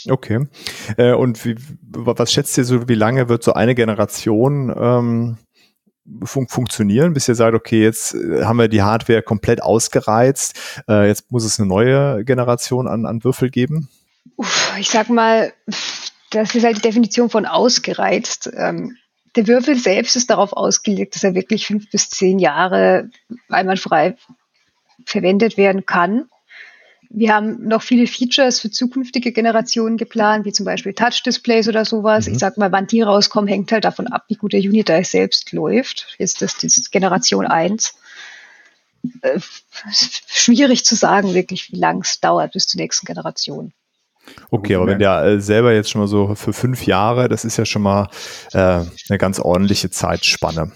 Okay. 0.10 0.46
Äh, 0.98 1.14
und 1.14 1.44
wie, 1.46 1.56
was 1.82 2.32
schätzt 2.32 2.58
ihr 2.58 2.66
so, 2.66 2.90
wie 2.90 2.96
lange 2.96 3.30
wird 3.30 3.44
so 3.44 3.54
eine 3.54 3.74
Generation 3.74 4.74
ähm, 4.78 5.38
fun 6.24 6.48
funktionieren, 6.48 7.14
bis 7.14 7.28
ihr 7.28 7.36
sagt, 7.36 7.56
okay, 7.56 7.84
jetzt 7.84 8.14
äh, 8.14 8.44
haben 8.46 8.58
wir 8.58 8.68
die 8.68 8.82
Hardware 8.82 9.22
komplett 9.22 9.62
ausgereizt, 9.62 10.84
äh, 10.88 11.08
jetzt 11.08 11.32
muss 11.32 11.44
es 11.44 11.60
eine 11.60 11.68
neue 11.68 12.24
Generation 12.24 12.88
an, 12.88 13.06
an 13.06 13.24
Würfel 13.24 13.50
geben? 13.50 13.90
Uff, 14.36 14.74
ich 14.80 14.90
sag 14.90 15.10
mal, 15.10 15.54
das 16.32 16.56
ist 16.56 16.64
halt 16.64 16.78
die 16.78 16.82
Definition 16.82 17.30
von 17.30 17.46
ausgereizt. 17.46 18.50
Ähm, 18.56 18.98
der 19.36 19.48
Würfel 19.48 19.76
selbst 19.76 20.16
ist 20.16 20.30
darauf 20.30 20.54
ausgelegt, 20.54 21.16
dass 21.16 21.24
er 21.24 21.36
wirklich 21.36 21.68
fünf 21.68 21.90
bis 21.92 22.10
zehn 22.10 22.40
Jahre 22.40 23.10
einwandfrei 23.50 24.18
verwendet 25.06 25.58
werden 25.58 25.86
kann. 25.86 26.30
Wir 27.10 27.34
haben 27.34 27.68
noch 27.68 27.82
viele 27.82 28.08
Features 28.08 28.60
für 28.60 28.70
zukünftige 28.70 29.32
Generationen 29.32 29.98
geplant, 29.98 30.46
wie 30.46 30.52
zum 30.52 30.66
Beispiel 30.66 30.94
Touch-Displays 30.94 31.68
oder 31.68 31.86
sowas. 31.86 32.28
Mhm. 32.28 32.34
Ich 32.34 32.40
sag 32.40 32.58
mal, 32.58 32.72
wann 32.72 32.88
die 32.88 33.02
rauskommen, 33.02 33.48
hängt 33.48 33.72
halt 33.72 33.86
davon 33.86 34.08
ab, 34.08 34.26
wie 34.28 34.36
gut 34.36 34.54
der 34.54 34.62
Unidice 34.62 35.12
selbst 35.12 35.52
läuft. 35.54 36.16
Jetzt 36.18 36.42
ist 36.42 36.64
das 36.64 36.92
Generation 36.92 37.46
1. 37.46 37.96
Äh, 39.22 39.40
schwierig 40.28 40.86
zu 40.86 40.96
sagen, 40.96 41.34
wirklich, 41.34 41.72
wie 41.72 41.78
lang 41.78 42.02
es 42.02 42.20
dauert 42.20 42.54
bis 42.54 42.68
zur 42.68 42.82
nächsten 42.82 43.06
Generation. 43.06 43.74
Okay, 44.50 44.76
aber 44.76 44.88
wenn 44.88 45.00
der 45.00 45.24
äh, 45.24 45.40
selber 45.40 45.74
jetzt 45.74 45.90
schon 45.90 46.02
mal 46.02 46.08
so 46.08 46.36
für 46.36 46.52
fünf 46.52 46.86
Jahre, 46.86 47.30
das 47.30 47.46
ist 47.46 47.56
ja 47.56 47.66
schon 47.66 47.82
mal 47.82 48.10
äh, 48.52 48.58
eine 48.58 49.18
ganz 49.18 49.40
ordentliche 49.40 49.90
Zeitspanne. 49.90 50.72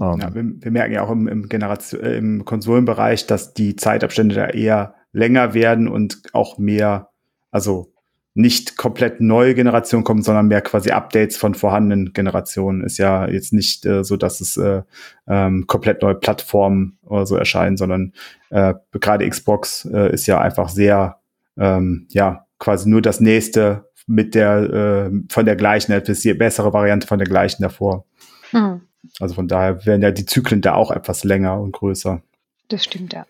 Ähm. 0.00 0.18
Ja, 0.20 0.34
wir, 0.34 0.44
wir, 0.44 0.70
merken 0.70 0.94
ja 0.94 1.02
auch 1.02 1.10
im, 1.10 1.28
im, 1.28 1.48
Generation, 1.48 2.00
äh, 2.02 2.16
im 2.16 2.44
Konsolenbereich, 2.44 3.26
dass 3.26 3.52
die 3.52 3.76
Zeitabstände 3.76 4.34
da 4.34 4.46
eher 4.46 4.94
länger 5.12 5.54
werden 5.54 5.88
und 5.88 6.22
auch 6.32 6.58
mehr, 6.58 7.10
also 7.50 7.92
nicht 8.34 8.78
komplett 8.78 9.20
neue 9.20 9.54
Generationen 9.54 10.04
kommen, 10.04 10.22
sondern 10.22 10.48
mehr 10.48 10.62
quasi 10.62 10.90
Updates 10.90 11.36
von 11.36 11.54
vorhandenen 11.54 12.12
Generationen. 12.14 12.82
Ist 12.82 12.98
ja 12.98 13.28
jetzt 13.28 13.52
nicht 13.52 13.84
äh, 13.84 14.04
so, 14.04 14.16
dass 14.16 14.40
es 14.40 14.56
äh, 14.56 14.82
ähm, 15.28 15.66
komplett 15.66 16.00
neue 16.00 16.14
Plattformen 16.14 16.98
oder 17.02 17.26
so 17.26 17.36
erscheinen, 17.36 17.76
sondern 17.76 18.14
äh, 18.50 18.74
gerade 18.92 19.28
Xbox 19.28 19.84
äh, 19.84 20.12
ist 20.12 20.26
ja 20.26 20.40
einfach 20.40 20.70
sehr 20.70 21.20
ähm, 21.58 22.06
ja 22.10 22.46
quasi 22.58 22.88
nur 22.88 23.02
das 23.02 23.20
nächste 23.20 23.90
mit 24.06 24.34
der 24.34 25.10
äh, 25.10 25.10
von 25.28 25.44
der 25.44 25.56
gleichen, 25.56 25.92
etwas 25.92 26.22
bessere 26.22 26.72
Variante 26.72 27.06
von 27.06 27.18
der 27.18 27.28
gleichen 27.28 27.62
davor. 27.62 28.06
Hm. 28.50 28.80
Also 29.20 29.34
von 29.34 29.48
daher 29.48 29.84
werden 29.84 30.02
ja 30.02 30.10
die 30.10 30.26
Zyklen 30.26 30.62
da 30.62 30.74
auch 30.74 30.90
etwas 30.90 31.24
länger 31.24 31.60
und 31.60 31.72
größer. 31.72 32.22
Das 32.68 32.84
stimmt, 32.84 33.12
ja. 33.12 33.26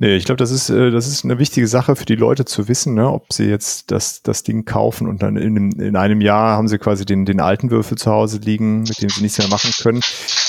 Nee, 0.00 0.14
ich 0.14 0.26
glaube, 0.26 0.36
das 0.36 0.52
ist, 0.52 0.70
äh, 0.70 0.92
das 0.92 1.08
ist 1.08 1.24
eine 1.24 1.40
wichtige 1.40 1.66
Sache 1.66 1.96
für 1.96 2.04
die 2.04 2.14
Leute 2.14 2.44
zu 2.44 2.68
wissen, 2.68 2.94
ne, 2.94 3.10
ob 3.10 3.32
sie 3.32 3.46
jetzt 3.46 3.90
das, 3.90 4.22
das 4.22 4.44
Ding 4.44 4.64
kaufen 4.64 5.08
und 5.08 5.22
dann 5.22 5.36
in 5.36 5.56
einem, 5.56 5.70
in 5.72 5.96
einem 5.96 6.20
Jahr 6.20 6.56
haben 6.56 6.68
sie 6.68 6.78
quasi 6.78 7.04
den, 7.04 7.24
den 7.24 7.40
alten 7.40 7.72
Würfel 7.72 7.98
zu 7.98 8.12
Hause 8.12 8.38
liegen, 8.38 8.82
mit 8.82 9.02
dem 9.02 9.08
sie 9.08 9.22
nichts 9.22 9.38
mehr 9.38 9.48
machen 9.48 9.72
können. 9.82 10.00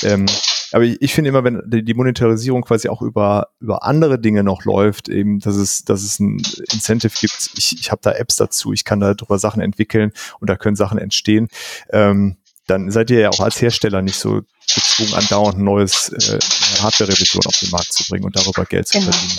Ähm, 0.04 0.26
aber 0.70 0.84
ich, 0.84 1.02
ich 1.02 1.14
finde 1.14 1.30
immer, 1.30 1.42
wenn 1.42 1.62
die 1.66 1.94
Monetarisierung 1.94 2.62
quasi 2.62 2.88
auch 2.88 3.02
über, 3.02 3.48
über 3.58 3.82
andere 3.82 4.20
Dinge 4.20 4.44
noch 4.44 4.64
läuft, 4.64 5.08
eben, 5.08 5.40
dass 5.40 5.56
es, 5.56 5.84
dass 5.84 6.04
es 6.04 6.20
ein 6.20 6.40
Incentive 6.72 7.12
gibt, 7.20 7.50
ich, 7.56 7.76
ich 7.80 7.90
habe 7.90 8.02
da 8.04 8.12
Apps 8.12 8.36
dazu, 8.36 8.72
ich 8.72 8.84
kann 8.84 9.00
da 9.00 9.14
drüber 9.14 9.40
Sachen 9.40 9.62
entwickeln 9.62 10.12
und 10.38 10.48
da 10.48 10.54
können 10.54 10.76
Sachen 10.76 10.98
entstehen, 10.98 11.48
ähm, 11.90 12.36
dann 12.70 12.90
seid 12.90 13.10
ihr 13.10 13.20
ja 13.20 13.28
auch 13.30 13.40
als 13.40 13.60
Hersteller 13.60 14.00
nicht 14.00 14.16
so 14.16 14.42
gezwungen, 14.72 15.14
andauernd 15.14 15.58
ein 15.58 15.64
neues 15.64 16.10
äh, 16.10 16.38
Hardware-Revision 16.80 17.44
auf 17.44 17.58
den 17.58 17.70
Markt 17.70 17.92
zu 17.92 18.08
bringen 18.08 18.24
und 18.24 18.36
darüber 18.36 18.64
Geld 18.64 18.86
zu 18.86 18.98
genau. 18.98 19.10
verdienen. 19.10 19.38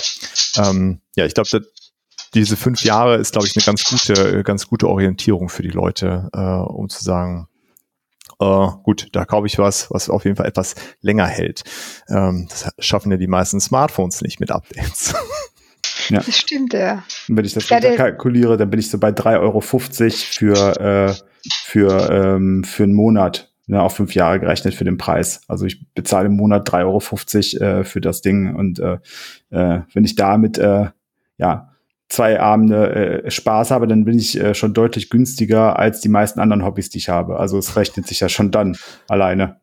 Ähm, 0.58 1.02
ja, 1.16 1.26
ich 1.26 1.34
glaube, 1.34 1.66
diese 2.34 2.58
fünf 2.58 2.84
Jahre 2.84 3.16
ist, 3.16 3.32
glaube 3.32 3.48
ich, 3.48 3.56
eine 3.56 3.64
ganz 3.64 3.84
gute, 3.86 4.44
ganz 4.44 4.68
gute 4.68 4.88
Orientierung 4.88 5.50
für 5.50 5.64
die 5.64 5.70
Leute, 5.70 6.30
äh, 6.34 6.40
um 6.40 6.90
zu 6.90 7.04
sagen, 7.04 7.48
äh, 8.40 8.68
gut, 8.84 9.08
da 9.14 9.26
kaufe 9.26 9.48
ich 9.48 9.58
was, 9.58 9.90
was 9.92 10.10
auf 10.10 10.26
jeden 10.26 10.36
Fall 10.36 10.48
etwas 10.48 10.76
länger 11.02 11.28
hält. 11.28 11.64
Ähm, 12.10 12.48
das 12.50 12.70
schaffen 12.80 13.12
ja 13.12 13.18
die 13.18 13.28
meisten 13.28 13.62
Smartphones 13.62 14.22
nicht 14.22 14.40
mit 14.40 14.52
Updates. 14.52 15.14
Ja. 16.10 16.20
Das 16.20 16.38
stimmt, 16.38 16.74
ja. 16.74 17.04
Und 17.30 17.38
wenn 17.38 17.46
ich 17.46 17.54
das 17.54 17.70
ja, 17.70 17.80
kalkuliere, 17.80 18.58
dann 18.58 18.70
bin 18.70 18.80
ich 18.80 18.90
so 18.90 18.98
bei 18.98 19.10
3,50 19.10 19.40
Euro 19.40 19.62
für, 19.62 20.80
äh, 20.80 21.31
für, 21.50 22.10
ähm, 22.10 22.64
für 22.64 22.84
einen 22.84 22.94
Monat, 22.94 23.52
ne, 23.68 23.82
auf 23.82 23.96
fünf 23.96 24.16
Jahre 24.16 24.40
gerechnet 24.40 24.74
für 24.74 24.84
den 24.84 24.98
Preis. 24.98 25.42
Also 25.48 25.66
ich 25.66 25.94
bezahle 25.94 26.28
im 26.28 26.36
Monat 26.36 26.70
3,50 26.70 27.62
Euro 27.62 27.80
äh, 27.80 27.84
für 27.84 28.02
das 28.02 28.22
Ding. 28.22 28.56
Und 28.56 28.80
äh, 28.80 28.98
äh, 29.50 29.82
wenn 29.94 30.06
ich 30.06 30.16
damit 30.16 30.58
äh, 30.58 30.90
ja, 31.38 31.72
zwei 32.10 32.40
Abende 32.40 33.24
äh, 33.24 33.32
Spaß 33.32 33.72
habe, 33.72 33.88
dann 33.88 34.06
bin 34.06 34.18
ich 34.18 34.40
äh, 34.40 34.54
schon 34.54 34.74
deutlich 34.74 35.10
günstiger 35.10 35.80
als 35.80 36.02
die 36.02 36.10
meisten 36.10 36.40
anderen 36.40 36.64
Hobbys, 36.64 36.90
die 36.90 37.00
ich 37.00 37.10
habe. 37.10 37.40
Also 37.40 37.58
es 37.58 37.76
rechnet 37.76 38.08
sich 38.08 38.20
ja 38.20 38.30
schon 38.30 38.52
dann 38.52 38.78
alleine. 39.08 39.60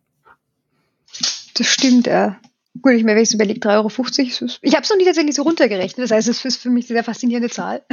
Das 1.54 1.66
stimmt, 1.66 2.06
ja. 2.06 2.36
Gut, 2.82 2.92
ich 2.92 3.04
mir, 3.04 3.14
wenn 3.14 3.22
ich 3.22 3.32
überlege, 3.32 3.60
3,50 3.60 4.42
Euro. 4.42 4.52
Ich 4.62 4.74
habe 4.74 4.82
es 4.82 4.90
noch 4.90 4.96
nie 4.96 5.04
tatsächlich 5.04 5.34
so 5.34 5.42
runtergerechnet. 5.42 6.04
Das 6.04 6.10
heißt, 6.10 6.28
es 6.28 6.44
ist 6.44 6.56
für 6.56 6.70
mich 6.70 6.84
eine 6.84 6.96
sehr 6.96 7.04
faszinierende 7.04 7.48
Zahl. 7.48 7.82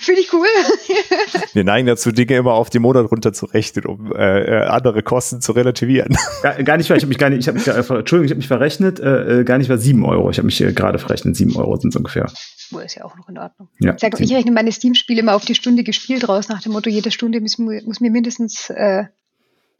Finde 0.00 0.20
ich 0.20 0.32
cool. 0.32 0.46
Wir 1.52 1.64
neigen 1.64 1.86
dazu, 1.86 2.12
Dinge 2.12 2.36
immer 2.36 2.52
auf 2.52 2.70
den 2.70 2.82
Monat 2.82 3.10
runterzurechnen, 3.10 3.86
um 3.86 4.12
äh, 4.12 4.42
äh, 4.42 4.66
andere 4.66 5.02
Kosten 5.02 5.40
zu 5.40 5.52
relativieren. 5.52 6.16
Gar, 6.42 6.62
gar 6.62 6.76
nicht, 6.76 6.90
weil 6.90 6.98
ich 6.98 7.02
habe 7.02 7.08
mich 7.08 7.18
gar 7.18 7.30
nicht, 7.30 7.40
ich 7.40 7.48
habe 7.48 7.58
mich, 7.58 7.66
Entschuldigung, 7.66 8.24
ich 8.24 8.30
habe 8.30 8.38
mich 8.38 8.48
verrechnet, 8.48 9.00
äh, 9.00 9.40
äh 9.40 9.44
gar 9.44 9.58
nicht, 9.58 9.70
weil 9.70 9.78
7 9.78 10.04
Euro. 10.04 10.30
Ich 10.30 10.38
habe 10.38 10.46
mich 10.46 10.56
hier 10.56 10.72
gerade 10.72 10.98
verrechnet, 10.98 11.36
7 11.36 11.56
Euro 11.56 11.76
sind 11.76 11.90
es 11.90 11.96
ungefähr. 11.96 12.26
Oh, 12.72 12.78
ist 12.78 12.96
ja 12.96 13.04
auch 13.04 13.16
noch 13.16 13.28
in 13.28 13.38
Ordnung. 13.38 13.68
Ja, 13.80 13.94
ich, 13.94 14.00
sag, 14.00 14.18
ich 14.18 14.32
rechne 14.32 14.52
meine 14.52 14.72
Steam-Spiele 14.72 15.20
immer 15.20 15.34
auf 15.34 15.44
die 15.44 15.54
Stunde 15.54 15.84
gespielt 15.84 16.28
raus, 16.28 16.48
nach 16.48 16.62
dem 16.62 16.72
Motto, 16.72 16.90
jede 16.90 17.10
Stunde 17.10 17.40
muss, 17.40 17.58
muss 17.58 18.00
mir 18.00 18.10
mindestens 18.10 18.70
äh, 18.70 19.04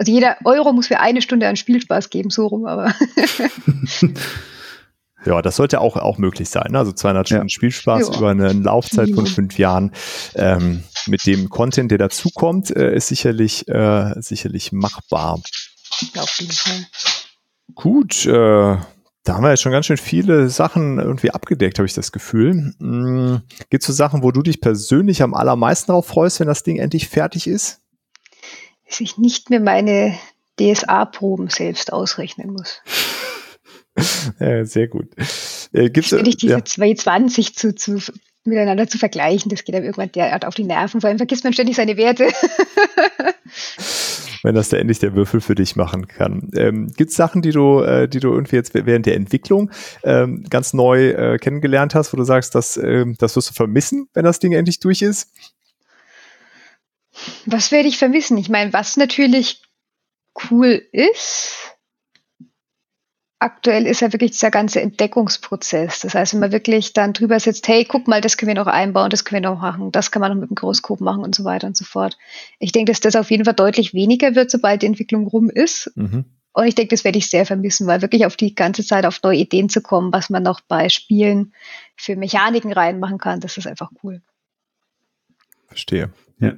also 0.03 0.11
jeder 0.11 0.37
Euro 0.45 0.73
muss 0.73 0.89
für 0.89 0.99
eine 0.99 1.23
Stunde 1.23 1.47
an 1.47 1.55
Spielspaß 1.55 2.11
geben, 2.11 2.31
so 2.31 2.49
rum, 2.49 2.67
aber. 2.67 2.93
Ja, 5.25 5.41
das 5.41 5.55
sollte 5.55 5.81
auch, 5.81 5.95
auch 5.95 6.19
möglich 6.19 6.49
sein. 6.49 6.73
Ne? 6.73 6.79
Also 6.81 6.91
200 6.91 7.29
Stunden 7.29 7.47
ja. 7.47 7.49
Spielspaß 7.49 8.09
ja. 8.09 8.17
über 8.17 8.31
eine 8.31 8.53
Laufzeit 8.55 9.11
von 9.11 9.25
fünf 9.25 9.57
Jahren 9.57 9.93
ähm, 10.35 10.83
mit 11.07 11.25
dem 11.27 11.49
Content, 11.49 11.93
der 11.93 11.99
dazukommt, 11.99 12.75
äh, 12.75 12.97
ist 12.97 13.07
sicherlich, 13.07 13.69
äh, 13.69 14.21
sicherlich 14.21 14.73
machbar. 14.73 15.41
Auf 16.17 16.41
jeden 16.41 16.51
Fall. 16.51 16.87
Gut, 17.77 18.27
äh, 18.27 18.33
da 18.33 18.83
haben 19.29 19.45
wir 19.45 19.51
jetzt 19.51 19.63
schon 19.63 19.71
ganz 19.71 19.87
schön 19.87 19.97
viele 19.97 20.49
Sachen 20.49 20.99
irgendwie 20.99 21.31
abgedeckt, 21.31 21.79
habe 21.79 21.87
ich 21.87 21.95
das 21.95 22.11
Gefühl. 22.11 22.75
Mhm. 22.81 23.43
Gibt 23.71 23.85
es 23.85 23.87
so 23.87 23.93
Sachen, 23.93 24.25
wo 24.25 24.33
du 24.33 24.43
dich 24.43 24.61
persönlich 24.61 25.23
am 25.23 25.35
allermeisten 25.35 25.93
darauf 25.93 26.07
freust, 26.07 26.41
wenn 26.41 26.49
das 26.49 26.65
Ding 26.65 26.79
endlich 26.79 27.09
fertig 27.09 27.47
ist? 27.47 27.82
Dass 28.93 29.01
ich 29.01 29.19
nicht 29.19 29.51
mehr 29.51 29.61
meine 29.61 30.17
DSA-Proben 30.61 31.49
selbst 31.49 31.93
ausrechnen 31.93 32.53
muss. 32.53 32.81
Ja, 34.41 34.65
sehr 34.65 34.89
gut. 34.89 35.11
Äh, 35.75 35.91
gibt's, 35.91 36.13
ich 36.13 36.39
diese 36.39 36.55
ja. 36.55 36.65
220 36.65 37.55
zu, 37.55 37.75
zu, 37.75 37.99
miteinander 38.43 38.89
zu 38.89 38.97
vergleichen, 38.97 39.51
das 39.51 39.65
geht 39.65 39.75
einem 39.75 39.85
irgendwann 39.85 40.11
derart 40.11 40.47
auf 40.47 40.55
die 40.55 40.65
Nerven. 40.65 41.03
Vor 41.03 41.09
allem 41.09 41.19
vergisst 41.19 41.45
man 41.45 41.53
ständig 41.53 41.77
seine 41.77 41.99
Werte. 41.99 42.25
Wenn 44.43 44.55
das 44.55 44.71
da 44.71 44.79
endlich 44.79 44.99
der 44.99 45.15
Würfel 45.15 45.43
für 45.43 45.55
dich 45.55 45.77
machen 45.77 46.09
kann. 46.09 46.51
Ähm, 46.57 46.91
Gibt 46.97 47.11
es 47.11 47.17
Sachen, 47.17 47.43
die 47.43 47.51
du, 47.51 47.81
äh, 47.81 48.09
die 48.09 48.21
du 48.21 48.33
irgendwie 48.33 48.57
jetzt 48.57 48.73
während 48.73 49.05
der 49.05 49.17
Entwicklung 49.17 49.71
ähm, 50.05 50.45
ganz 50.49 50.73
neu 50.73 51.11
äh, 51.11 51.37
kennengelernt 51.37 51.95
hast, 51.95 52.15
wo 52.15 52.17
du 52.17 52.25
sagst, 52.25 52.55
dass, 52.55 52.79
äh, 52.79 53.05
das 53.19 53.37
wirst 53.37 53.51
du 53.51 53.55
vermissen, 53.55 54.09
wenn 54.15 54.25
das 54.25 54.39
Ding 54.39 54.53
endlich 54.53 54.81
durch 54.81 55.03
ist? 55.03 55.29
Was 57.47 57.73
werde 57.73 57.89
ich 57.89 57.99
vermissen? 57.99 58.39
Ich 58.39 58.49
meine, 58.49 58.73
was 58.73 58.97
natürlich 58.97 59.63
cool 60.51 60.83
ist, 60.93 61.73
aktuell 63.43 63.87
ist 63.87 64.01
ja 64.01 64.13
wirklich 64.13 64.31
dieser 64.31 64.51
ganze 64.51 64.81
Entdeckungsprozess. 64.81 66.01
Das 66.01 66.15
heißt, 66.15 66.33
wenn 66.33 66.41
man 66.41 66.53
wirklich 66.53 66.93
dann 66.93 67.13
drüber 67.13 67.41
sitzt, 67.41 67.67
hey, 67.67 67.85
guck 67.85 68.07
mal, 68.07 68.21
das 68.21 68.37
können 68.37 68.49
wir 68.49 68.63
noch 68.63 68.69
einbauen, 68.69 69.11
das 69.11 69.25
können 69.25 69.43
wir 69.43 69.51
noch 69.51 69.61
machen, 69.61 69.91
das 69.91 70.13
kann 70.13 70.21
man 70.21 70.33
noch 70.33 70.41
mit 70.41 70.49
dem 70.49 70.55
Großcoop 70.55 71.01
machen 71.01 71.25
und 71.25 71.35
so 71.35 71.45
weiter 71.45 71.67
und 71.67 71.77
so 71.77 71.85
fort. 71.85 72.17
Ich 72.61 72.71
denke, 72.71 72.93
dass 72.93 73.01
das 73.01 73.17
auf 73.17 73.31
jeden 73.31 73.45
Fall 73.45 73.55
deutlich 73.55 73.95
weniger 73.95 74.37
wird, 74.37 74.51
sobald 74.51 74.83
die 74.83 74.87
Entwicklung 74.87 75.27
rum 75.27 75.51
ist. 75.51 75.91
Mhm. 75.97 76.25
Und 76.53 76.67
ich 76.67 76.75
denke, 76.75 76.95
das 76.95 77.03
werde 77.03 77.19
ich 77.19 77.31
sehr 77.31 77.47
vermissen, 77.47 77.87
weil 77.87 78.03
wirklich 78.03 78.27
auf 78.27 78.37
die 78.37 78.55
ganze 78.55 78.85
Zeit 78.85 79.07
auf 79.07 79.23
neue 79.23 79.39
Ideen 79.39 79.69
zu 79.69 79.81
kommen, 79.81 80.13
was 80.13 80.31
man 80.31 80.43
noch 80.43 80.61
bei 80.61 80.89
Spielen 80.89 81.53
für 81.97 82.15
Mechaniken 82.15 82.73
reinmachen 82.73 83.19
kann, 83.19 83.41
das 83.41 83.57
ist 83.57 83.67
einfach 83.67 83.91
cool. 84.03 84.23
Verstehe. 85.67 86.13
Ja. 86.43 86.55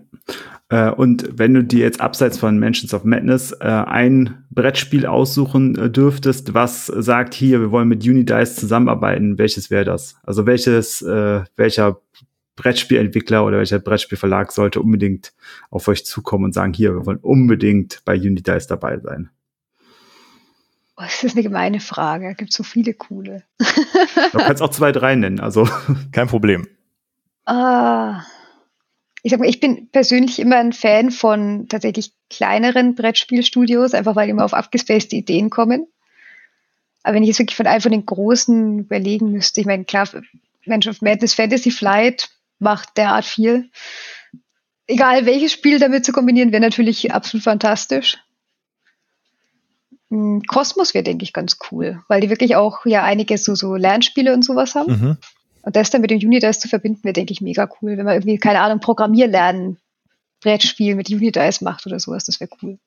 Äh, 0.70 0.90
und 0.90 1.28
wenn 1.30 1.54
du 1.54 1.62
dir 1.62 1.80
jetzt 1.80 2.00
abseits 2.00 2.38
von 2.38 2.58
Mansions 2.58 2.94
of 2.94 3.04
Madness 3.04 3.52
äh, 3.52 3.64
ein 3.66 4.44
Brettspiel 4.50 5.06
aussuchen 5.06 5.76
äh, 5.76 5.90
dürftest, 5.90 6.54
was 6.54 6.86
sagt 6.86 7.34
hier, 7.34 7.60
wir 7.60 7.70
wollen 7.70 7.88
mit 7.88 8.02
Unidice 8.02 8.56
zusammenarbeiten, 8.56 9.38
welches 9.38 9.70
wäre 9.70 9.84
das? 9.84 10.16
Also 10.22 10.46
welches, 10.46 11.02
äh, 11.02 11.44
welcher 11.56 12.00
Brettspielentwickler 12.56 13.44
oder 13.44 13.58
welcher 13.58 13.78
Brettspielverlag 13.78 14.52
sollte 14.52 14.80
unbedingt 14.80 15.34
auf 15.70 15.86
euch 15.88 16.06
zukommen 16.06 16.46
und 16.46 16.54
sagen, 16.54 16.72
hier, 16.72 16.94
wir 16.94 17.04
wollen 17.04 17.18
unbedingt 17.18 18.00
bei 18.04 18.14
Unidice 18.14 18.66
dabei 18.66 18.98
sein? 19.00 19.30
Oh, 20.96 21.02
das 21.02 21.24
ist 21.24 21.34
eine 21.34 21.42
gemeine 21.42 21.80
Frage. 21.80 22.30
Es 22.30 22.36
gibt 22.36 22.52
so 22.52 22.62
viele 22.62 22.94
coole. 22.94 23.42
du 23.58 24.38
kannst 24.38 24.62
auch 24.62 24.70
zwei, 24.70 24.92
drei 24.92 25.16
nennen, 25.16 25.40
also. 25.40 25.68
Kein 26.12 26.28
Problem. 26.28 26.68
Ah. 27.44 28.22
Ich 29.24 29.30
sag 29.30 29.40
mal, 29.40 29.48
ich 29.48 29.58
bin 29.58 29.88
persönlich 29.88 30.38
immer 30.38 30.56
ein 30.56 30.74
Fan 30.74 31.10
von 31.10 31.66
tatsächlich 31.68 32.12
kleineren 32.28 32.94
Brettspielstudios, 32.94 33.94
einfach 33.94 34.16
weil 34.16 34.28
immer 34.28 34.44
auf 34.44 34.52
abgespacede 34.52 35.16
Ideen 35.16 35.48
kommen. 35.48 35.86
Aber 37.02 37.14
wenn 37.14 37.22
ich 37.22 37.28
jetzt 37.28 37.38
wirklich 37.38 37.56
von 37.56 37.66
einem 37.66 37.80
von 37.80 37.90
den 37.90 38.04
großen 38.04 38.80
überlegen 38.80 39.32
müsste, 39.32 39.62
ich 39.62 39.66
meine, 39.66 39.86
klar, 39.86 40.06
Mensch 40.66 40.86
of 40.86 41.00
Madness 41.00 41.32
Fantasy 41.32 41.70
Flight 41.70 42.28
macht 42.58 42.98
derart 42.98 43.24
viel. 43.24 43.70
Egal 44.86 45.24
welches 45.24 45.52
Spiel 45.52 45.78
damit 45.78 46.04
zu 46.04 46.12
kombinieren, 46.12 46.52
wäre 46.52 46.60
natürlich 46.60 47.14
absolut 47.14 47.44
fantastisch. 47.44 48.18
Kosmos 50.46 50.90
hm, 50.90 50.94
wäre, 50.94 51.04
denke 51.04 51.24
ich, 51.24 51.32
ganz 51.32 51.56
cool, 51.70 52.02
weil 52.08 52.20
die 52.20 52.28
wirklich 52.28 52.56
auch 52.56 52.84
ja 52.84 53.02
einige 53.02 53.38
so, 53.38 53.54
so 53.54 53.74
Lernspiele 53.74 54.34
und 54.34 54.44
sowas 54.44 54.74
haben. 54.74 54.92
Mhm. 54.92 55.18
Und 55.64 55.76
das 55.76 55.90
dann 55.90 56.00
mit 56.00 56.10
dem 56.10 56.18
Unidice 56.18 56.58
zu 56.58 56.68
verbinden, 56.68 57.04
wäre, 57.04 57.14
denke 57.14 57.32
ich, 57.32 57.40
mega 57.40 57.68
cool. 57.80 57.96
Wenn 57.96 58.04
man 58.04 58.14
irgendwie, 58.14 58.38
keine 58.38 58.60
Ahnung, 58.60 58.80
Programmierlernen, 58.80 59.78
Brettspiel 60.42 60.94
mit 60.94 61.10
Unidice 61.10 61.62
macht 61.62 61.86
oder 61.86 61.98
sowas, 61.98 62.24
das 62.24 62.40
wäre 62.40 62.50
cool. 62.62 62.78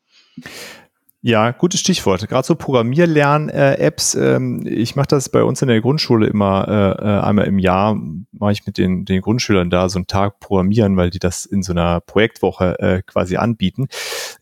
Ja, 1.21 1.49
gutes 1.51 1.79
Stichwort. 1.79 2.27
Gerade 2.29 2.45
so 2.45 2.55
Programmierlern-Apps. 2.55 4.13
Ähm, 4.15 4.65
ich 4.67 4.95
mache 4.95 5.07
das 5.07 5.29
bei 5.29 5.43
uns 5.43 5.61
in 5.63 5.67
der 5.67 5.81
Grundschule 5.81 6.27
immer 6.27 6.67
äh, 6.67 7.03
äh, 7.03 7.19
einmal 7.21 7.47
im 7.47 7.57
Jahr. 7.57 7.97
Mache 8.31 8.51
ich 8.51 8.67
mit 8.67 8.77
den, 8.77 9.03
den 9.03 9.21
Grundschülern 9.21 9.71
da 9.71 9.89
so 9.89 9.97
einen 9.97 10.05
Tag 10.05 10.39
Programmieren, 10.39 10.95
weil 10.95 11.09
die 11.09 11.19
das 11.19 11.47
in 11.47 11.63
so 11.63 11.73
einer 11.73 12.01
Projektwoche 12.01 12.79
äh, 12.79 13.01
quasi 13.01 13.35
anbieten. 13.35 13.87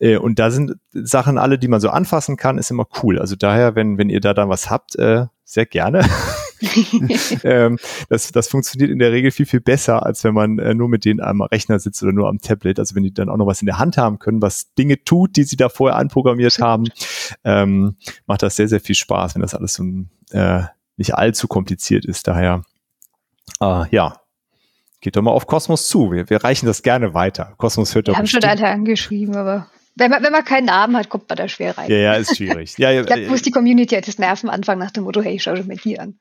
Äh, 0.00 0.18
und 0.18 0.38
da 0.38 0.50
sind 0.50 0.74
Sachen 0.92 1.38
alle, 1.38 1.58
die 1.58 1.68
man 1.68 1.80
so 1.80 1.88
anfassen 1.88 2.36
kann, 2.36 2.58
ist 2.58 2.70
immer 2.70 2.86
cool. 3.02 3.18
Also 3.18 3.36
daher, 3.36 3.74
wenn 3.74 3.96
wenn 3.96 4.10
ihr 4.10 4.20
da 4.20 4.34
dann 4.34 4.50
was 4.50 4.70
habt, 4.70 4.96
äh, 4.96 5.26
sehr 5.44 5.66
gerne. 5.66 6.04
ähm, 7.44 7.78
das, 8.08 8.32
das 8.32 8.48
funktioniert 8.48 8.90
in 8.90 8.98
der 8.98 9.12
Regel 9.12 9.30
viel, 9.30 9.46
viel 9.46 9.60
besser, 9.60 10.04
als 10.04 10.24
wenn 10.24 10.34
man 10.34 10.58
äh, 10.58 10.74
nur 10.74 10.88
mit 10.88 11.04
denen 11.04 11.20
am 11.20 11.42
Rechner 11.42 11.78
sitzt 11.78 12.02
oder 12.02 12.12
nur 12.12 12.28
am 12.28 12.38
Tablet. 12.38 12.78
Also 12.78 12.94
wenn 12.94 13.02
die 13.02 13.12
dann 13.12 13.28
auch 13.28 13.36
noch 13.36 13.46
was 13.46 13.60
in 13.60 13.66
der 13.66 13.78
Hand 13.78 13.96
haben 13.96 14.18
können, 14.18 14.42
was 14.42 14.72
Dinge 14.74 15.02
tut, 15.02 15.36
die 15.36 15.44
sie 15.44 15.56
da 15.56 15.68
vorher 15.68 15.98
anprogrammiert 15.98 16.58
haben, 16.58 16.84
ähm, 17.44 17.96
macht 18.26 18.42
das 18.42 18.56
sehr, 18.56 18.68
sehr 18.68 18.80
viel 18.80 18.94
Spaß, 18.94 19.34
wenn 19.34 19.42
das 19.42 19.54
alles 19.54 19.74
so 19.74 19.84
äh, 20.30 20.62
nicht 20.96 21.14
allzu 21.14 21.48
kompliziert 21.48 22.04
ist. 22.04 22.26
Daher, 22.26 22.62
äh, 23.60 23.88
ja, 23.90 24.20
geht 25.00 25.16
doch 25.16 25.22
mal 25.22 25.30
auf 25.30 25.46
Kosmos 25.46 25.88
zu. 25.88 26.10
Wir, 26.10 26.28
wir 26.30 26.42
reichen 26.42 26.66
das 26.66 26.82
gerne 26.82 27.14
weiter. 27.14 27.54
Kosmos 27.58 27.94
hört 27.94 28.08
doch 28.08 28.14
Wir 28.14 28.18
haben 28.18 28.26
schon 28.26 28.42
alle 28.42 28.66
angeschrieben, 28.66 29.36
aber 29.36 29.68
wenn 29.98 30.10
man, 30.10 30.22
wenn 30.22 30.32
man 30.32 30.44
keinen 30.44 30.66
Namen 30.66 30.94
hat, 30.94 31.08
kommt 31.08 31.28
man 31.28 31.36
da 31.36 31.48
schwer 31.48 31.76
rein. 31.76 31.90
Ja, 31.90 31.96
ja, 31.96 32.12
ist 32.14 32.36
schwierig. 32.36 32.76
Ja, 32.76 32.92
ich 32.92 33.06
glaube, 33.06 33.28
muss 33.28 33.40
die 33.40 33.50
Community 33.50 33.98
das 33.98 34.18
Nerven 34.18 34.50
anfangen 34.50 34.78
nach 34.78 34.90
dem 34.90 35.04
Motto, 35.04 35.22
hey, 35.22 35.38
schau 35.40 35.56
schon 35.56 35.66
mit 35.66 35.80
hier 35.80 36.02
an. 36.02 36.18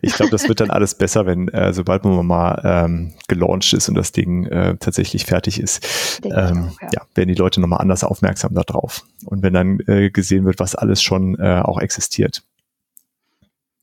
Ich 0.00 0.14
glaube, 0.14 0.32
das 0.32 0.48
wird 0.48 0.60
dann 0.60 0.70
alles 0.70 0.96
besser, 0.96 1.24
wenn, 1.24 1.46
äh, 1.48 1.72
sobald 1.72 2.04
man 2.04 2.26
mal 2.26 2.60
ähm, 2.64 3.14
gelauncht 3.28 3.72
ist 3.74 3.88
und 3.88 3.94
das 3.94 4.10
Ding 4.10 4.46
äh, 4.46 4.76
tatsächlich 4.76 5.24
fertig 5.24 5.60
ist, 5.60 6.20
ähm, 6.24 6.30
auch, 6.32 6.80
ja. 6.82 6.88
ja. 6.94 7.02
werden 7.14 7.28
die 7.28 7.34
Leute 7.34 7.60
nochmal 7.60 7.80
anders 7.80 8.02
aufmerksam 8.02 8.54
darauf. 8.54 9.04
Und 9.24 9.42
wenn 9.42 9.54
dann 9.54 9.78
äh, 9.86 10.10
gesehen 10.10 10.44
wird, 10.44 10.58
was 10.58 10.74
alles 10.74 11.00
schon 11.00 11.38
äh, 11.38 11.60
auch 11.62 11.80
existiert. 11.80 12.42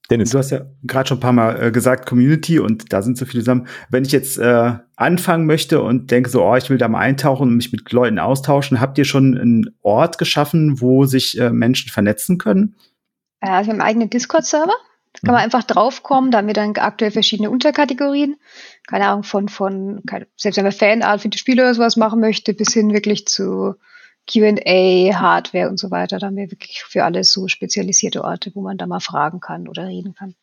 Dennis. 0.10 0.32
Du 0.32 0.38
hast 0.38 0.50
ja 0.50 0.62
gerade 0.84 1.08
schon 1.08 1.18
ein 1.18 1.22
paar 1.22 1.34
Mal 1.34 1.68
äh, 1.68 1.72
gesagt, 1.72 2.08
Community 2.08 2.60
und 2.60 2.92
da 2.92 3.02
sind 3.02 3.18
so 3.18 3.26
viele 3.26 3.44
zusammen. 3.44 3.68
Wenn 3.90 4.06
ich 4.06 4.12
jetzt 4.12 4.38
äh, 4.38 4.74
anfangen 4.96 5.46
möchte 5.46 5.82
und 5.82 6.12
denke 6.12 6.30
so, 6.30 6.44
oh, 6.44 6.56
ich 6.56 6.70
will 6.70 6.78
da 6.78 6.88
mal 6.88 7.00
eintauchen 7.00 7.50
und 7.50 7.56
mich 7.56 7.72
mit 7.72 7.92
Leuten 7.92 8.20
austauschen, 8.20 8.82
habt 8.82 8.98
ihr 8.98 9.06
schon 9.06 9.38
einen 9.38 9.76
Ort 9.82 10.18
geschaffen, 10.18 10.82
wo 10.82 11.06
sich 11.06 11.40
äh, 11.40 11.52
Menschen 11.52 11.92
vernetzen 11.92 12.38
können? 12.38 12.76
Äh, 13.42 13.50
also 13.50 13.68
wir 13.68 13.74
haben 13.74 13.82
einen 13.82 13.90
eigenen 13.90 14.10
Discord-Server. 14.10 14.74
Da 15.14 15.20
kann 15.26 15.34
man 15.34 15.42
mhm. 15.42 15.46
einfach 15.46 15.64
draufkommen. 15.64 16.32
Da 16.32 16.40
haben 16.40 16.48
wir 16.48 16.54
dann 16.54 16.76
aktuell 16.76 17.12
verschiedene 17.12 17.50
Unterkategorien. 17.50 18.38
Keine 18.88 19.08
Ahnung, 19.08 19.24
von, 19.24 19.50
von, 19.50 20.02
selbst 20.36 20.58
wenn 20.58 20.64
man 20.64 20.72
Fanart 20.72 21.22
für 21.22 21.30
die 21.30 21.38
Spiele 21.38 21.64
oder 21.64 21.74
sowas 21.74 21.98
machen 21.98 22.20
möchte, 22.20 22.54
bis 22.54 22.74
hin 22.74 22.94
wirklich 22.94 23.28
zu 23.28 23.76
QA, 24.30 25.20
Hardware 25.20 25.70
und 25.70 25.80
so 25.80 25.92
weiter. 25.92 26.20
Da 26.20 26.28
haben 26.28 26.36
wir 26.36 26.52
wirklich 26.52 26.84
für 26.84 27.04
alles 27.04 27.32
so 27.32 27.48
spezialisierte 27.48 28.24
Orte, 28.24 28.52
wo 28.54 28.62
man 28.62 28.78
da 28.78 28.86
mal 28.88 29.00
fragen 29.00 29.40
kann 29.40 29.68
oder 29.68 29.88
reden 29.88 30.14
kann. 30.14 30.36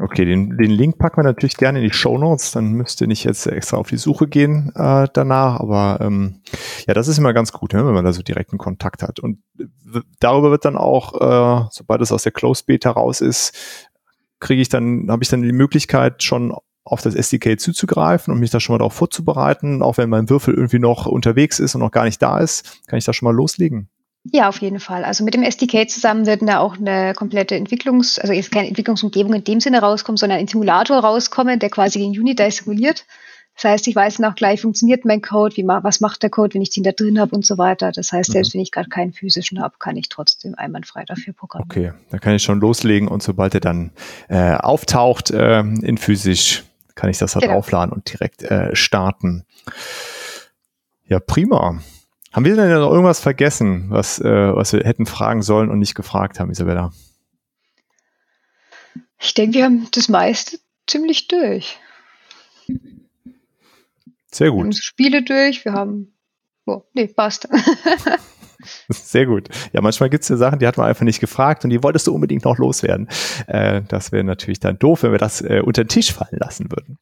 Okay, 0.00 0.24
den, 0.24 0.56
den 0.56 0.70
Link 0.70 0.98
packen 0.98 1.16
wir 1.16 1.24
natürlich 1.24 1.56
gerne 1.56 1.80
in 1.80 1.84
die 1.84 1.92
Show 1.92 2.18
Notes. 2.18 2.52
Dann 2.52 2.72
müsst 2.72 3.00
ihr 3.00 3.08
nicht 3.08 3.24
jetzt 3.24 3.46
extra 3.46 3.78
auf 3.78 3.88
die 3.88 3.96
Suche 3.96 4.28
gehen 4.28 4.70
äh, 4.76 5.08
danach. 5.12 5.58
Aber 5.58 5.98
ähm, 6.00 6.40
ja, 6.86 6.94
das 6.94 7.08
ist 7.08 7.18
immer 7.18 7.32
ganz 7.32 7.50
gut, 7.50 7.72
ne, 7.72 7.84
wenn 7.84 7.94
man 7.94 8.04
da 8.04 8.12
so 8.12 8.22
direkten 8.22 8.58
Kontakt 8.58 9.02
hat. 9.02 9.18
Und 9.18 9.42
darüber 10.20 10.52
wird 10.52 10.64
dann 10.64 10.76
auch, 10.76 11.14
äh, 11.20 11.68
sobald 11.72 12.00
es 12.00 12.12
aus 12.12 12.22
der 12.22 12.32
Closed 12.32 12.66
Beta 12.66 12.90
raus 12.90 13.20
ist, 13.20 13.88
kriege 14.38 14.62
ich 14.62 14.68
dann, 14.68 15.10
habe 15.10 15.24
ich 15.24 15.28
dann 15.30 15.42
die 15.42 15.50
Möglichkeit, 15.50 16.22
schon 16.22 16.54
auf 16.90 17.02
das 17.02 17.14
SDK 17.14 17.58
zuzugreifen 17.58 18.32
und 18.32 18.40
mich 18.40 18.50
da 18.50 18.60
schon 18.60 18.74
mal 18.74 18.78
darauf 18.78 18.94
vorzubereiten. 18.94 19.82
Auch 19.82 19.98
wenn 19.98 20.08
mein 20.08 20.28
Würfel 20.28 20.54
irgendwie 20.54 20.78
noch 20.78 21.06
unterwegs 21.06 21.60
ist 21.60 21.74
und 21.74 21.80
noch 21.80 21.90
gar 21.90 22.04
nicht 22.04 22.20
da 22.20 22.38
ist, 22.38 22.86
kann 22.86 22.98
ich 22.98 23.04
da 23.04 23.12
schon 23.12 23.26
mal 23.26 23.34
loslegen. 23.34 23.88
Ja, 24.24 24.48
auf 24.48 24.60
jeden 24.60 24.80
Fall. 24.80 25.04
Also 25.04 25.24
mit 25.24 25.34
dem 25.34 25.42
SDK 25.42 25.88
zusammen 25.88 26.26
wird 26.26 26.42
da 26.42 26.58
auch 26.58 26.76
eine 26.76 27.14
komplette 27.14 27.54
Entwicklungs-, 27.54 28.20
also 28.20 28.32
jetzt 28.32 28.50
keine 28.50 28.68
Entwicklungsumgebung 28.68 29.32
in 29.34 29.44
dem 29.44 29.60
Sinne 29.60 29.80
rauskommen, 29.80 30.16
sondern 30.16 30.38
ein 30.38 30.48
Simulator 30.48 30.98
rauskommen, 30.98 31.58
der 31.58 31.70
quasi 31.70 31.98
den 31.98 32.10
Unity 32.10 32.50
simuliert. 32.50 33.06
Das 33.54 33.72
heißt, 33.72 33.88
ich 33.88 33.96
weiß 33.96 34.18
dann 34.18 34.30
auch 34.30 34.36
gleich, 34.36 34.60
funktioniert 34.60 35.04
mein 35.04 35.20
Code, 35.20 35.56
wie 35.56 35.66
was 35.66 36.00
macht 36.00 36.22
der 36.22 36.30
Code, 36.30 36.54
wenn 36.54 36.62
ich 36.62 36.70
den 36.70 36.84
da 36.84 36.92
drin 36.92 37.18
habe 37.18 37.34
und 37.34 37.44
so 37.44 37.58
weiter. 37.58 37.90
Das 37.90 38.12
heißt, 38.12 38.30
selbst 38.30 38.50
mhm. 38.50 38.58
wenn 38.58 38.62
ich 38.62 38.70
gerade 38.70 38.88
keinen 38.88 39.12
physischen 39.12 39.60
habe, 39.60 39.74
kann 39.80 39.96
ich 39.96 40.08
trotzdem 40.08 40.54
einwandfrei 40.54 41.04
dafür 41.04 41.32
programmieren. 41.32 41.68
Okay, 41.68 41.92
da 42.10 42.18
kann 42.18 42.34
ich 42.34 42.42
schon 42.44 42.60
loslegen 42.60 43.08
und 43.08 43.20
sobald 43.20 43.54
er 43.54 43.60
dann 43.60 43.90
äh, 44.28 44.54
auftaucht 44.54 45.32
äh, 45.32 45.58
in 45.60 45.98
physisch, 45.98 46.62
kann 46.98 47.10
ich 47.10 47.18
das 47.18 47.36
halt 47.36 47.44
genau. 47.44 47.58
aufladen 47.58 47.92
und 47.92 48.12
direkt 48.12 48.42
äh, 48.42 48.74
starten. 48.74 49.46
Ja, 51.06 51.20
prima. 51.20 51.80
Haben 52.32 52.44
wir 52.44 52.56
denn 52.56 52.70
noch 52.70 52.90
irgendwas 52.90 53.20
vergessen, 53.20 53.86
was, 53.90 54.18
äh, 54.18 54.54
was 54.54 54.72
wir 54.72 54.80
hätten 54.80 55.06
fragen 55.06 55.42
sollen 55.42 55.70
und 55.70 55.78
nicht 55.78 55.94
gefragt 55.94 56.40
haben, 56.40 56.50
Isabella? 56.50 56.92
Ich 59.20 59.32
denke, 59.32 59.58
wir 59.58 59.64
haben 59.64 59.86
das 59.92 60.08
meiste 60.08 60.58
ziemlich 60.88 61.28
durch. 61.28 61.78
Sehr 64.32 64.50
gut. 64.50 64.58
Wir 64.58 64.64
haben 64.64 64.72
Spiele 64.72 65.22
durch, 65.22 65.64
wir 65.64 65.74
haben. 65.74 66.12
Oh, 66.66 66.82
nee, 66.94 67.06
passt. 67.06 67.48
Sehr 68.88 69.26
gut. 69.26 69.48
Ja, 69.72 69.80
manchmal 69.80 70.10
gibt 70.10 70.22
es 70.22 70.28
ja 70.28 70.36
Sachen, 70.36 70.58
die 70.58 70.66
hat 70.66 70.76
man 70.76 70.86
einfach 70.86 71.04
nicht 71.04 71.20
gefragt 71.20 71.64
und 71.64 71.70
die 71.70 71.82
wolltest 71.82 72.06
du 72.06 72.14
unbedingt 72.14 72.44
noch 72.44 72.58
loswerden. 72.58 73.08
Äh, 73.46 73.82
das 73.88 74.12
wäre 74.12 74.24
natürlich 74.24 74.60
dann 74.60 74.78
doof, 74.78 75.02
wenn 75.02 75.12
wir 75.12 75.18
das 75.18 75.40
äh, 75.40 75.62
unter 75.64 75.84
den 75.84 75.88
Tisch 75.88 76.12
fallen 76.12 76.38
lassen 76.38 76.70
würden. 76.70 76.98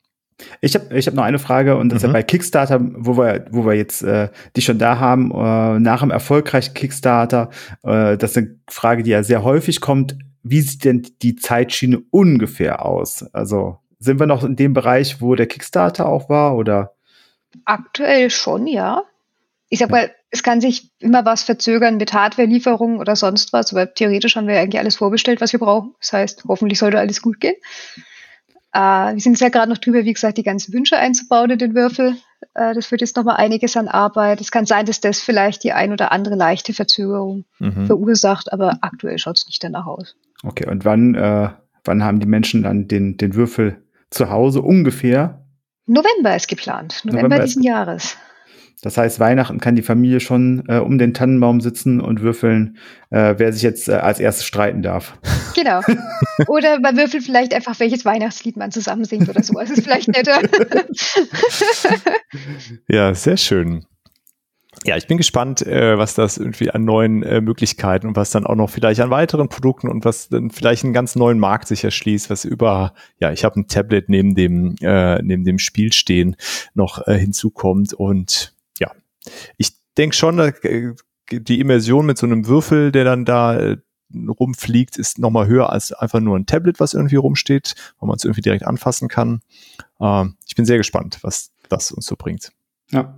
Ich 0.60 0.74
habe 0.74 0.94
ich 0.96 1.06
hab 1.06 1.14
noch 1.14 1.22
eine 1.22 1.38
Frage 1.38 1.76
und 1.76 1.88
das 1.88 1.94
mhm. 1.94 1.96
ist 1.96 2.02
ja 2.08 2.12
bei 2.12 2.22
Kickstarter, 2.22 2.80
wo 2.80 3.16
wir, 3.16 3.46
wo 3.50 3.64
wir 3.64 3.74
jetzt 3.74 4.02
äh, 4.02 4.28
die 4.54 4.60
schon 4.60 4.78
da 4.78 4.98
haben, 4.98 5.30
äh, 5.30 5.80
nach 5.80 6.02
einem 6.02 6.10
erfolgreichen 6.10 6.74
Kickstarter, 6.74 7.50
äh, 7.82 8.16
das 8.18 8.32
ist 8.32 8.36
eine 8.36 8.58
Frage, 8.68 9.02
die 9.02 9.10
ja 9.10 9.22
sehr 9.22 9.44
häufig 9.44 9.80
kommt. 9.80 10.16
Wie 10.42 10.60
sieht 10.60 10.84
denn 10.84 11.06
die 11.22 11.36
Zeitschiene 11.36 12.02
ungefähr 12.10 12.84
aus? 12.84 13.24
Also 13.32 13.78
sind 13.98 14.20
wir 14.20 14.26
noch 14.26 14.44
in 14.44 14.56
dem 14.56 14.74
Bereich, 14.74 15.20
wo 15.20 15.34
der 15.34 15.46
Kickstarter 15.46 16.06
auch 16.06 16.28
war 16.28 16.56
oder? 16.56 16.92
Aktuell 17.64 18.30
schon, 18.30 18.66
ja. 18.66 19.02
Ich 19.68 19.80
sag 19.80 19.90
mal, 19.90 20.10
es 20.30 20.42
kann 20.42 20.60
sich 20.60 20.92
immer 21.00 21.24
was 21.24 21.42
verzögern 21.42 21.96
mit 21.96 22.12
Hardware-Lieferungen 22.12 22.98
oder 22.98 23.16
sonst 23.16 23.52
was, 23.52 23.72
aber 23.72 23.92
theoretisch 23.92 24.36
haben 24.36 24.46
wir 24.46 24.58
eigentlich 24.58 24.80
alles 24.80 24.96
vorbestellt, 24.96 25.40
was 25.40 25.52
wir 25.52 25.60
brauchen. 25.60 25.94
Das 26.00 26.12
heißt, 26.12 26.44
hoffentlich 26.46 26.78
sollte 26.78 26.98
alles 26.98 27.20
gut 27.20 27.40
gehen. 27.40 27.56
Äh, 28.72 29.14
wir 29.14 29.20
sind 29.20 29.40
ja 29.40 29.48
gerade 29.48 29.70
noch 29.70 29.78
drüber, 29.78 30.04
wie 30.04 30.12
gesagt, 30.12 30.38
die 30.38 30.42
ganzen 30.42 30.74
Wünsche 30.74 30.98
einzubauen 30.98 31.50
in 31.50 31.58
den 31.58 31.74
Würfel. 31.74 32.16
Äh, 32.54 32.74
das 32.74 32.90
wird 32.90 33.00
jetzt 33.00 33.16
nochmal 33.16 33.36
einiges 33.36 33.76
an 33.76 33.88
Arbeit. 33.88 34.40
Es 34.40 34.50
kann 34.50 34.66
sein, 34.66 34.86
dass 34.86 35.00
das 35.00 35.20
vielleicht 35.20 35.64
die 35.64 35.72
ein 35.72 35.92
oder 35.92 36.12
andere 36.12 36.36
leichte 36.36 36.72
Verzögerung 36.72 37.44
mhm. 37.58 37.86
verursacht, 37.86 38.52
aber 38.52 38.78
aktuell 38.82 39.18
schaut 39.18 39.38
es 39.38 39.46
nicht 39.46 39.64
danach 39.64 39.86
aus. 39.86 40.16
Okay, 40.42 40.68
und 40.68 40.84
wann, 40.84 41.14
äh, 41.14 41.48
wann 41.84 42.04
haben 42.04 42.20
die 42.20 42.26
Menschen 42.26 42.62
dann 42.62 42.86
den, 42.86 43.16
den 43.16 43.34
Würfel 43.34 43.82
zu 44.10 44.30
Hause 44.30 44.62
ungefähr? 44.62 45.46
November 45.86 46.36
ist 46.36 46.48
geplant. 46.48 47.00
November, 47.04 47.28
November 47.28 47.44
diesen 47.44 47.62
Jahres. 47.62 48.16
Das 48.82 48.98
heißt, 48.98 49.20
Weihnachten 49.20 49.58
kann 49.58 49.74
die 49.74 49.82
Familie 49.82 50.20
schon 50.20 50.64
äh, 50.68 50.78
um 50.78 50.98
den 50.98 51.14
Tannenbaum 51.14 51.60
sitzen 51.60 52.00
und 52.00 52.20
würfeln, 52.20 52.76
äh, 53.10 53.34
wer 53.38 53.52
sich 53.52 53.62
jetzt 53.62 53.88
äh, 53.88 53.94
als 53.94 54.20
erstes 54.20 54.44
streiten 54.44 54.82
darf. 54.82 55.18
Genau. 55.54 55.80
Oder 56.46 56.78
man 56.80 56.96
würfelt 56.96 57.24
vielleicht 57.24 57.54
einfach, 57.54 57.80
welches 57.80 58.04
Weihnachtslied 58.04 58.56
man 58.56 58.70
zusammen 58.70 59.04
singt 59.04 59.28
oder 59.28 59.42
so. 59.42 59.54
Das 59.54 59.70
ist 59.70 59.84
vielleicht 59.84 60.08
netter. 60.08 60.38
ja, 62.88 63.14
sehr 63.14 63.38
schön. 63.38 63.86
Ja, 64.84 64.96
ich 64.96 65.06
bin 65.06 65.16
gespannt, 65.16 65.66
äh, 65.66 65.96
was 65.96 66.14
das 66.14 66.36
irgendwie 66.36 66.70
an 66.70 66.84
neuen 66.84 67.22
äh, 67.22 67.40
Möglichkeiten 67.40 68.06
und 68.06 68.16
was 68.16 68.30
dann 68.30 68.46
auch 68.46 68.54
noch 68.54 68.68
vielleicht 68.68 69.00
an 69.00 69.10
weiteren 69.10 69.48
Produkten 69.48 69.88
und 69.88 70.04
was 70.04 70.28
dann 70.28 70.50
vielleicht 70.50 70.84
einen 70.84 70.92
ganz 70.92 71.16
neuen 71.16 71.38
Markt 71.38 71.68
sich 71.68 71.82
erschließt, 71.82 72.28
was 72.28 72.44
über, 72.44 72.92
ja, 73.18 73.32
ich 73.32 73.44
habe 73.44 73.58
ein 73.58 73.68
Tablet 73.68 74.10
neben 74.10 74.34
dem, 74.34 74.76
äh, 74.82 75.20
neben 75.22 75.44
dem 75.44 75.58
Spiel 75.58 75.92
stehen, 75.92 76.36
noch 76.74 77.06
äh, 77.08 77.18
hinzukommt 77.18 77.94
und 77.94 78.54
ich 79.56 79.72
denke 79.96 80.16
schon, 80.16 80.38
äh, 80.38 80.94
die 81.30 81.60
Immersion 81.60 82.06
mit 82.06 82.18
so 82.18 82.26
einem 82.26 82.46
Würfel, 82.46 82.92
der 82.92 83.04
dann 83.04 83.24
da 83.24 83.56
äh, 83.56 83.76
rumfliegt, 84.14 84.96
ist 84.98 85.18
nochmal 85.18 85.46
höher 85.48 85.70
als 85.70 85.92
einfach 85.92 86.20
nur 86.20 86.38
ein 86.38 86.46
Tablet, 86.46 86.78
was 86.78 86.94
irgendwie 86.94 87.16
rumsteht, 87.16 87.74
wo 87.98 88.06
man 88.06 88.16
es 88.16 88.24
irgendwie 88.24 88.42
direkt 88.42 88.64
anfassen 88.64 89.08
kann. 89.08 89.40
Ähm, 90.00 90.36
ich 90.46 90.54
bin 90.54 90.64
sehr 90.64 90.78
gespannt, 90.78 91.18
was 91.22 91.50
das 91.68 91.90
uns 91.90 92.06
so 92.06 92.14
bringt. 92.16 92.52
Ja. 92.90 93.16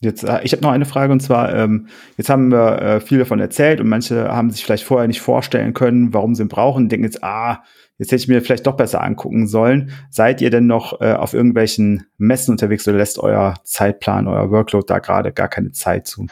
Jetzt, 0.00 0.22
äh, 0.22 0.40
ich 0.44 0.52
habe 0.52 0.62
noch 0.62 0.70
eine 0.70 0.84
Frage 0.84 1.12
und 1.12 1.20
zwar, 1.20 1.52
ähm, 1.54 1.88
jetzt 2.16 2.30
haben 2.30 2.52
wir 2.52 2.80
äh, 2.80 3.00
viel 3.00 3.18
davon 3.18 3.40
erzählt 3.40 3.80
und 3.80 3.88
manche 3.88 4.28
haben 4.28 4.50
sich 4.50 4.64
vielleicht 4.64 4.84
vorher 4.84 5.08
nicht 5.08 5.20
vorstellen 5.20 5.74
können, 5.74 6.14
warum 6.14 6.34
sie 6.34 6.42
ihn 6.42 6.48
brauchen, 6.48 6.88
denken 6.88 7.04
jetzt, 7.04 7.24
ah, 7.24 7.64
jetzt 7.98 8.12
hätte 8.12 8.22
ich 8.22 8.28
mir 8.28 8.40
vielleicht 8.40 8.66
doch 8.66 8.76
besser 8.76 9.02
angucken 9.02 9.48
sollen. 9.48 9.90
Seid 10.08 10.40
ihr 10.40 10.50
denn 10.50 10.66
noch 10.66 11.00
äh, 11.00 11.14
auf 11.14 11.34
irgendwelchen 11.34 12.06
Messen 12.16 12.52
unterwegs 12.52 12.86
oder 12.86 12.96
lässt 12.96 13.18
euer 13.18 13.54
Zeitplan, 13.64 14.28
euer 14.28 14.52
Workload 14.52 14.86
da 14.86 15.00
gerade 15.00 15.32
gar 15.32 15.48
keine 15.48 15.72
Zeit 15.72 16.06
zu? 16.06 16.26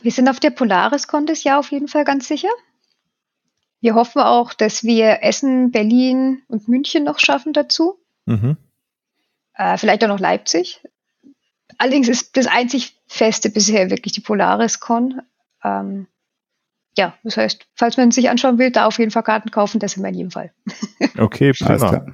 Wir 0.00 0.12
sind 0.12 0.30
auf 0.30 0.40
der 0.40 0.50
Polaris-Con 0.50 1.26
das 1.26 1.44
Jahr 1.44 1.58
auf 1.58 1.70
jeden 1.72 1.88
Fall 1.88 2.04
ganz 2.04 2.26
sicher. 2.26 2.48
Wir 3.82 3.94
hoffen 3.94 4.22
auch, 4.22 4.54
dass 4.54 4.82
wir 4.82 5.22
Essen, 5.22 5.70
Berlin 5.72 6.42
und 6.48 6.68
München 6.68 7.04
noch 7.04 7.18
schaffen 7.18 7.52
dazu. 7.52 7.98
Mhm. 8.24 8.56
Äh, 9.54 9.76
vielleicht 9.76 10.02
auch 10.04 10.08
noch 10.08 10.20
Leipzig. 10.20 10.82
Allerdings 11.76 12.08
ist 12.08 12.36
das 12.36 12.46
einzig 12.46 12.99
Feste 13.12 13.50
bisher 13.50 13.90
wirklich 13.90 14.12
die 14.12 14.20
Polaris-Con. 14.20 15.20
Ähm, 15.64 16.06
ja, 16.96 17.14
das 17.24 17.36
heißt, 17.36 17.66
falls 17.74 17.96
man 17.96 18.12
sich 18.12 18.30
anschauen 18.30 18.58
will, 18.58 18.70
da 18.70 18.86
auf 18.86 19.00
jeden 19.00 19.10
Fall 19.10 19.24
Karten 19.24 19.50
kaufen, 19.50 19.80
das 19.80 19.92
sind 19.92 20.04
wir 20.04 20.10
in 20.10 20.14
jedem 20.14 20.30
Fall. 20.30 20.52
Okay, 21.18 21.52
prima. 21.52 22.06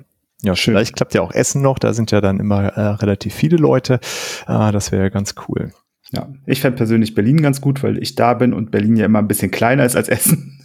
Ja, 0.43 0.57
schön. 0.57 0.73
Vielleicht 0.73 0.97
klappt 0.97 1.15
ja 1.15 1.21
auch 1.21 1.33
Essen 1.33 1.61
noch, 1.61 1.79
da 1.79 1.93
sind 1.93 2.11
ja 2.13 2.21
dann 2.21 2.41
immer 2.41 2.65
äh, 2.65 2.81
relativ 2.81 3.35
viele 3.35 3.59
Leute. 3.59 4.01
Äh, 4.49 4.73
das 4.73 4.91
wäre 4.91 5.11
ganz 5.11 5.35
cool. 5.47 5.73
Ja, 6.13 6.29
ich 6.47 6.61
fände 6.61 6.77
persönlich 6.77 7.15
Berlin 7.15 7.43
ganz 7.43 7.61
gut, 7.61 7.83
weil 7.83 8.03
ich 8.03 8.15
da 8.15 8.33
bin 8.35 8.55
und 8.55 8.71
Berlin 8.71 8.97
ja 8.97 9.05
immer 9.05 9.19
ein 9.19 9.29
bisschen 9.29 9.51
kleiner 9.51 9.85
ist 9.85 9.97
als 9.97 10.09
Essen. 10.09 10.53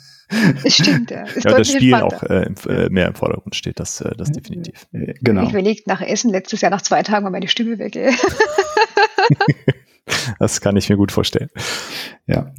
Das 0.64 0.76
stimmt, 0.76 1.12
ja. 1.12 1.24
Ist 1.36 1.44
ja, 1.44 1.58
das 1.58 1.70
Spiel 1.70 1.94
auch 1.96 2.24
äh, 2.24 2.46
im, 2.46 2.56
äh, 2.70 2.88
mehr 2.88 3.08
im 3.10 3.16
Vordergrund 3.16 3.54
steht, 3.54 3.82
das, 3.82 4.00
äh, 4.00 4.16
das 4.16 4.32
definitiv. 4.32 4.88
Genau. 4.94 5.44
Ich 5.44 5.50
überlegt 5.50 5.88
nach 5.88 6.00
Essen 6.00 6.32
letztes 6.32 6.62
Jahr 6.62 6.72
nach 6.72 6.82
zwei 6.82 7.04
Tagen 7.04 7.26
war 7.26 7.32
meine 7.32 7.50
Stimme 7.50 7.78
weg. 7.80 7.98
Das 10.40 10.62
kann 10.62 10.78
ich 10.78 10.90
mir 10.90 10.98
gut 10.98 11.12
vorstellen. 11.12 11.50
Ja. 12.28 12.52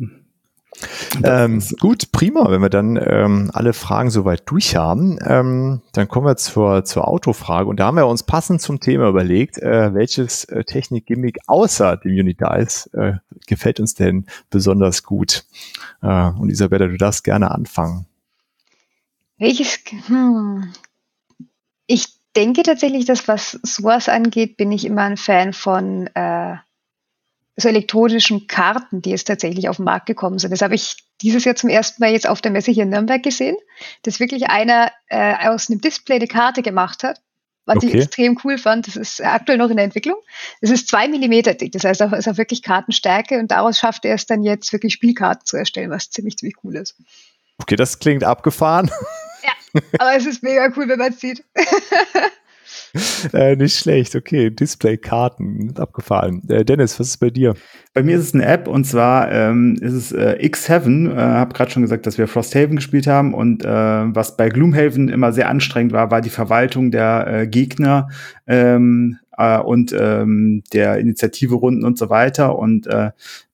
Ähm, 1.22 1.62
gut, 1.80 2.12
prima. 2.12 2.50
Wenn 2.50 2.62
wir 2.62 2.70
dann 2.70 2.96
ähm, 2.96 3.50
alle 3.52 3.72
Fragen 3.72 4.10
soweit 4.10 4.42
durch 4.50 4.76
haben, 4.76 5.18
ähm, 5.24 5.82
dann 5.92 6.08
kommen 6.08 6.26
wir 6.26 6.36
zur, 6.36 6.84
zur 6.84 7.06
Autofrage. 7.08 7.68
Und 7.68 7.78
da 7.78 7.86
haben 7.86 7.96
wir 7.96 8.06
uns 8.06 8.22
passend 8.22 8.60
zum 8.60 8.80
Thema 8.80 9.08
überlegt, 9.08 9.58
äh, 9.58 9.94
welches 9.94 10.44
äh, 10.44 10.64
Technik-Gimmick 10.64 11.38
außer 11.46 11.98
dem 11.98 12.12
Unidice 12.12 12.90
äh, 12.94 13.12
gefällt 13.46 13.80
uns 13.80 13.94
denn 13.94 14.26
besonders 14.50 15.02
gut? 15.02 15.44
Äh, 16.02 16.30
und 16.30 16.50
Isabella, 16.50 16.86
du 16.86 16.96
darfst 16.96 17.24
gerne 17.24 17.50
anfangen. 17.50 18.06
Welches? 19.38 19.78
Hm. 20.06 20.72
Ich 21.86 22.06
denke 22.34 22.62
tatsächlich, 22.62 23.04
dass 23.04 23.28
was 23.28 23.58
sowas 23.62 24.08
angeht, 24.08 24.56
bin 24.56 24.72
ich 24.72 24.84
immer 24.86 25.02
ein 25.02 25.16
Fan 25.16 25.52
von 25.52 26.06
äh, 26.14 26.56
so 27.62 27.68
elektronischen 27.68 28.46
Karten, 28.46 29.02
die 29.02 29.10
jetzt 29.10 29.26
tatsächlich 29.26 29.68
auf 29.68 29.76
den 29.76 29.84
Markt 29.84 30.06
gekommen 30.06 30.38
sind. 30.38 30.50
Das 30.50 30.62
habe 30.62 30.74
ich 30.74 30.96
dieses 31.20 31.44
Jahr 31.44 31.54
zum 31.54 31.70
ersten 31.70 32.02
Mal 32.02 32.12
jetzt 32.12 32.28
auf 32.28 32.40
der 32.40 32.50
Messe 32.50 32.72
hier 32.72 32.82
in 32.82 32.90
Nürnberg 32.90 33.22
gesehen, 33.22 33.56
dass 34.02 34.20
wirklich 34.20 34.48
einer 34.48 34.92
äh, 35.08 35.48
aus 35.48 35.70
einem 35.70 35.80
Display 35.80 36.16
eine 36.16 36.26
Karte 36.26 36.62
gemacht 36.62 37.04
hat, 37.04 37.20
was 37.64 37.76
okay. 37.76 37.86
ich 37.86 37.94
extrem 37.94 38.38
cool 38.44 38.58
fand. 38.58 38.86
Das 38.86 38.96
ist 38.96 39.24
aktuell 39.24 39.58
noch 39.58 39.70
in 39.70 39.76
der 39.76 39.84
Entwicklung. 39.84 40.16
Es 40.60 40.70
ist 40.70 40.88
zwei 40.88 41.08
Millimeter 41.08 41.54
dick, 41.54 41.72
das 41.72 41.84
heißt, 41.84 42.00
es 42.00 42.12
ist 42.12 42.28
auch 42.28 42.38
wirklich 42.38 42.62
Kartenstärke 42.62 43.38
und 43.38 43.50
daraus 43.50 43.78
schafft 43.78 44.04
er 44.04 44.14
es 44.14 44.26
dann 44.26 44.42
jetzt 44.42 44.72
wirklich 44.72 44.92
Spielkarten 44.94 45.46
zu 45.46 45.56
erstellen, 45.56 45.90
was 45.90 46.10
ziemlich, 46.10 46.36
ziemlich 46.36 46.56
cool 46.64 46.76
ist. 46.76 46.96
Okay, 47.58 47.76
das 47.76 47.98
klingt 47.98 48.24
abgefahren. 48.24 48.90
Ja, 49.44 49.80
aber 49.98 50.16
es 50.16 50.26
ist 50.26 50.42
mega 50.42 50.72
cool, 50.76 50.88
wenn 50.88 50.98
man 50.98 51.12
es 51.12 51.20
sieht. 51.20 51.44
äh, 53.32 53.56
nicht 53.56 53.76
schlecht, 53.78 54.14
okay. 54.14 54.50
Display-Karten, 54.50 55.74
abgefallen. 55.76 56.42
Äh, 56.48 56.64
Dennis, 56.64 56.98
was 56.98 57.08
ist 57.08 57.18
bei 57.18 57.30
dir? 57.30 57.54
Bei 57.94 58.02
mir 58.02 58.16
ist 58.16 58.24
es 58.24 58.34
eine 58.34 58.46
App 58.46 58.68
und 58.68 58.84
zwar 58.84 59.30
ähm, 59.30 59.76
ist 59.80 59.92
es 59.92 60.12
äh, 60.12 60.38
X7. 60.40 61.12
Äh, 61.12 61.16
habe 61.16 61.54
gerade 61.54 61.70
schon 61.70 61.82
gesagt, 61.82 62.06
dass 62.06 62.18
wir 62.18 62.28
Frosthaven 62.28 62.76
gespielt 62.76 63.06
haben 63.06 63.34
und 63.34 63.64
äh, 63.64 63.68
was 63.68 64.36
bei 64.36 64.48
Gloomhaven 64.48 65.08
immer 65.08 65.32
sehr 65.32 65.48
anstrengend 65.48 65.92
war, 65.92 66.10
war 66.10 66.20
die 66.20 66.30
Verwaltung 66.30 66.90
der 66.90 67.26
äh, 67.26 67.46
Gegner 67.46 68.08
ähm, 68.46 69.18
äh, 69.36 69.58
und 69.58 69.94
ähm, 69.98 70.62
der 70.72 70.98
Initiative 70.98 71.54
Runden 71.54 71.84
und 71.84 71.98
so 71.98 72.10
weiter. 72.10 72.58
Und 72.58 72.86
äh, 72.86 73.10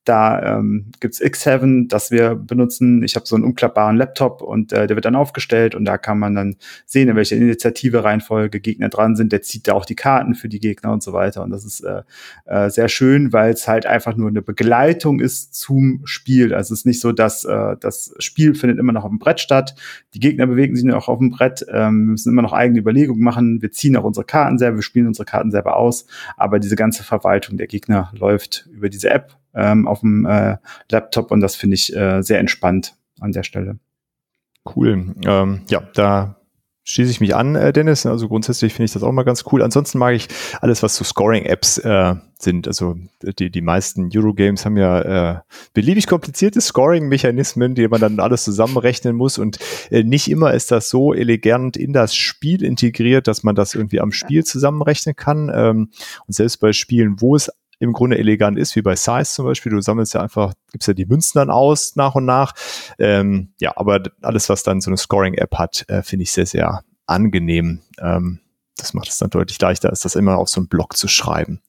da 0.09 0.59
ähm, 0.59 0.87
gibt 1.01 1.15
X7, 1.15 1.89
das 1.89 2.11
wir 2.11 2.35
benutzen. 2.35 3.03
Ich 3.03 3.15
habe 3.17 3.27
so 3.27 3.37
einen 3.37 3.45
umklappbaren 3.45 3.97
Laptop 3.97 4.43
und 4.43 4.73
äh, 4.73 4.87
der 4.87 4.97
wird 4.97 5.05
dann 5.05 5.17
aufgestellt 5.17 5.75
und 5.75 5.85
da 5.85 5.99
kann 5.99 6.19
man 6.19 6.35
dann 6.35 6.57
sehen, 6.87 7.09
in 7.09 7.17
welcher 7.17 7.37
Initiative 7.37 8.05
Reihenfolge 8.05 8.61
Gegner 8.61 8.89
dran 8.89 9.17
sind. 9.17 9.33
Der 9.33 9.43
zieht 9.43 9.69
da 9.69 9.75
auch 9.75 9.85
die 9.85 9.97
Karten 9.97 10.35
für 10.35 10.49
die 10.49 10.61
Gegner 10.61 10.93
und 10.93 11.03
so 11.03 11.13
weiter. 11.13 11.43
Und 11.43 11.51
das 11.51 11.65
ist 11.65 11.81
äh, 11.81 12.03
äh, 12.47 12.71
sehr 12.71 12.89
schön, 12.89 13.33
weil 13.33 13.53
es 13.53 13.69
halt 13.69 13.87
einfach 13.87 14.17
nur 14.17 14.29
eine 14.29 14.43
Begleitung 14.43 15.21
ist 15.21 15.55
zum 15.55 16.03
Spiel. 16.05 16.55
Also 16.55 16.75
es 16.75 16.81
ist 16.81 16.87
nicht 16.87 17.01
so, 17.01 17.13
dass 17.13 17.45
äh, 17.45 17.77
das 17.81 18.15
Spiel 18.19 18.55
findet 18.55 18.79
immer 18.79 18.93
noch 18.93 19.05
auf 19.05 19.11
dem 19.11 19.19
Brett 19.19 19.41
statt. 19.41 19.75
Die 20.15 20.21
Gegner 20.21 20.47
bewegen 20.47 20.75
sich 20.75 20.91
auch 20.93 21.09
auf 21.09 21.19
dem 21.19 21.31
Brett. 21.31 21.67
Ähm, 21.71 22.07
wir 22.07 22.13
müssen 22.13 22.33
immer 22.33 22.43
noch 22.43 22.53
eigene 22.53 22.79
Überlegungen 22.79 23.23
machen. 23.23 23.61
Wir 23.61 23.73
ziehen 23.73 23.97
auch 23.97 24.05
unsere 24.05 24.25
Karten 24.25 24.59
selber, 24.59 24.77
wir 24.77 24.83
spielen 24.83 25.07
unsere 25.07 25.27
Karten 25.27 25.51
selber 25.51 25.77
aus. 25.77 26.07
Aber 26.37 26.59
diese 26.59 26.77
ganze 26.77 27.03
Verwaltung 27.03 27.57
der 27.57 27.67
Gegner 27.67 28.11
läuft 28.19 28.69
über 28.73 28.89
diese 28.89 29.11
App 29.11 29.38
ähm, 29.55 29.87
auf 29.87 30.01
dem 30.01 30.27
äh, 30.27 30.57
Laptop 30.91 31.31
und 31.31 31.41
das 31.41 31.57
finde 31.57 31.75
ich 31.75 31.95
äh, 31.95 32.23
sehr 32.23 32.39
entspannt 32.39 32.95
an 33.21 33.33
der 33.33 33.43
Stelle. 33.43 33.79
Cool. 34.65 35.15
Ähm, 35.25 35.63
ja, 35.69 35.83
da 35.95 36.39
schließe 36.89 37.11
ich 37.11 37.21
mich 37.21 37.35
an, 37.37 37.55
äh, 37.55 37.73
Dennis. 37.73 38.07
Also 38.07 38.29
grundsätzlich 38.29 38.73
finde 38.73 38.87
ich 38.87 38.93
das 38.93 39.03
auch 39.03 39.13
mal 39.13 39.23
ganz 39.23 39.45
cool. 39.53 39.63
Ansonsten 39.63 39.99
mag 39.99 40.15
ich 40.15 40.29
alles, 40.61 40.83
was 40.83 40.97
so 40.97 41.05
Scoring-Apps 41.05 41.79
äh, 41.79 42.15
sind. 42.39 42.67
Also 42.67 42.97
die, 43.23 43.51
die 43.51 43.61
meisten 43.61 44.09
Eurogames 44.15 44.65
haben 44.65 44.79
ja 44.79 45.01
äh, 45.37 45.41
beliebig 45.75 46.07
komplizierte 46.07 46.63
Scoring-Mechanismen, 46.63 47.75
die 47.75 47.87
man 47.89 48.01
dann 48.01 48.21
alles 48.21 48.45
zusammenrechnen 48.45 49.15
muss. 49.15 49.37
Und 49.37 49.59
äh, 49.91 50.03
nicht 50.03 50.31
immer 50.31 50.55
ist 50.55 50.71
das 50.71 50.89
so 50.89 51.13
elegant 51.13 51.77
in 51.77 51.93
das 51.93 52.15
Spiel 52.15 52.63
integriert, 52.63 53.29
dass 53.29 53.43
man 53.43 53.55
das 53.55 53.75
irgendwie 53.75 54.01
am 54.01 54.11
Spiel 54.11 54.45
zusammenrechnen 54.45 55.15
kann. 55.15 55.51
Ähm, 55.55 55.91
und 56.27 56.35
selbst 56.35 56.59
bei 56.59 56.73
Spielen, 56.73 57.21
wo 57.21 57.37
es 57.37 57.51
im 57.79 57.93
Grunde 57.93 58.19
elegant 58.19 58.59
ist, 58.59 58.75
wie 58.77 58.83
bei 58.83 58.97
Size 58.97 59.25
zum 59.25 59.47
Beispiel. 59.47 59.71
Du 59.73 59.81
sammelst 59.81 60.15
ja 60.15 60.23
einfach, 60.23 60.55
gibst 60.73 60.89
ja 60.89 60.95
die 60.95 61.07
Münzen 61.07 61.39
dann 61.39 61.51
aus 61.51 61.97
nach 61.97 62.15
und 62.15 62.25
nach. 62.25 62.55
Ähm, 62.99 63.53
ja, 63.61 63.73
aber 63.77 64.03
alles, 64.23 64.49
was 64.49 64.63
dann 64.63 64.81
so 64.81 64.91
eine 64.91 64.97
Scoring-App 64.97 65.57
hat, 65.57 65.85
äh, 65.89 66.03
finde 66.03 66.25
ich 66.25 66.33
sehr, 66.33 66.47
sehr 66.47 66.83
angenehm. 67.07 67.81
Ähm, 68.01 68.41
das 68.77 68.95
macht 68.95 69.09
es 69.09 69.19
dann 69.19 69.31
deutlich 69.31 69.61
leichter, 69.61 69.91
als 69.91 70.01
das 70.01 70.17
immer 70.17 70.39
auf 70.39 70.49
so 70.49 70.61
einen 70.61 70.69
Blog 70.69 70.97
zu 70.97 71.09
schreiben. 71.09 71.61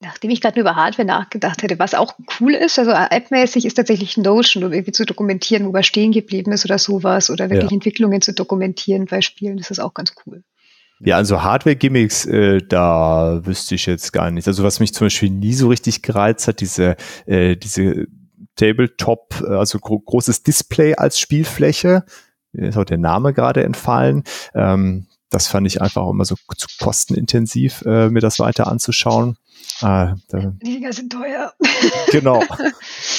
Nachdem 0.00 0.30
ich 0.30 0.42
gerade 0.42 0.60
über 0.60 0.76
Hardware 0.76 1.06
nachgedacht 1.06 1.62
hätte, 1.62 1.78
was 1.78 1.94
auch 1.94 2.14
cool 2.38 2.52
ist, 2.52 2.78
also 2.78 2.92
appmäßig 2.92 3.64
ist 3.64 3.74
tatsächlich 3.74 4.18
Notion, 4.18 4.64
um 4.64 4.72
irgendwie 4.72 4.92
zu 4.92 5.06
dokumentieren, 5.06 5.66
wo 5.66 5.72
was 5.72 5.86
stehen 5.86 6.12
geblieben 6.12 6.52
ist 6.52 6.66
oder 6.66 6.78
sowas 6.78 7.30
oder 7.30 7.48
wirklich 7.48 7.70
ja. 7.70 7.76
Entwicklungen 7.76 8.20
zu 8.20 8.34
dokumentieren 8.34 9.06
bei 9.06 9.22
Spielen, 9.22 9.56
das 9.56 9.70
ist 9.70 9.78
auch 9.78 9.94
ganz 9.94 10.14
cool. 10.26 10.44
Ja, 11.00 11.16
also 11.16 11.42
Hardware-Gimmicks, 11.42 12.26
äh, 12.26 12.58
da 12.66 13.40
wüsste 13.44 13.74
ich 13.74 13.86
jetzt 13.86 14.12
gar 14.12 14.30
nicht. 14.30 14.48
Also 14.48 14.62
was 14.64 14.80
mich 14.80 14.94
zum 14.94 15.06
Beispiel 15.06 15.30
nie 15.30 15.52
so 15.52 15.68
richtig 15.68 16.02
gereizt 16.02 16.48
hat, 16.48 16.60
diese, 16.60 16.96
äh, 17.26 17.56
diese 17.56 18.06
Tabletop, 18.56 19.42
also 19.46 19.78
gro 19.78 19.98
großes 19.98 20.42
Display 20.42 20.94
als 20.94 21.18
Spielfläche, 21.18 22.04
ist 22.52 22.78
auch 22.78 22.84
der 22.84 22.98
Name 22.98 23.34
gerade 23.34 23.62
entfallen. 23.62 24.24
Ähm, 24.54 25.06
das 25.28 25.48
fand 25.48 25.66
ich 25.66 25.82
einfach 25.82 26.08
immer 26.08 26.24
so 26.24 26.36
zu 26.56 26.66
kostenintensiv, 26.80 27.82
äh, 27.84 28.08
mir 28.08 28.20
das 28.20 28.38
weiter 28.38 28.68
anzuschauen. 28.68 29.36
Ah, 29.82 30.14
Die 30.32 30.74
Dinger 30.76 30.92
sind 30.92 31.12
teuer. 31.12 31.52
Genau. 32.12 32.42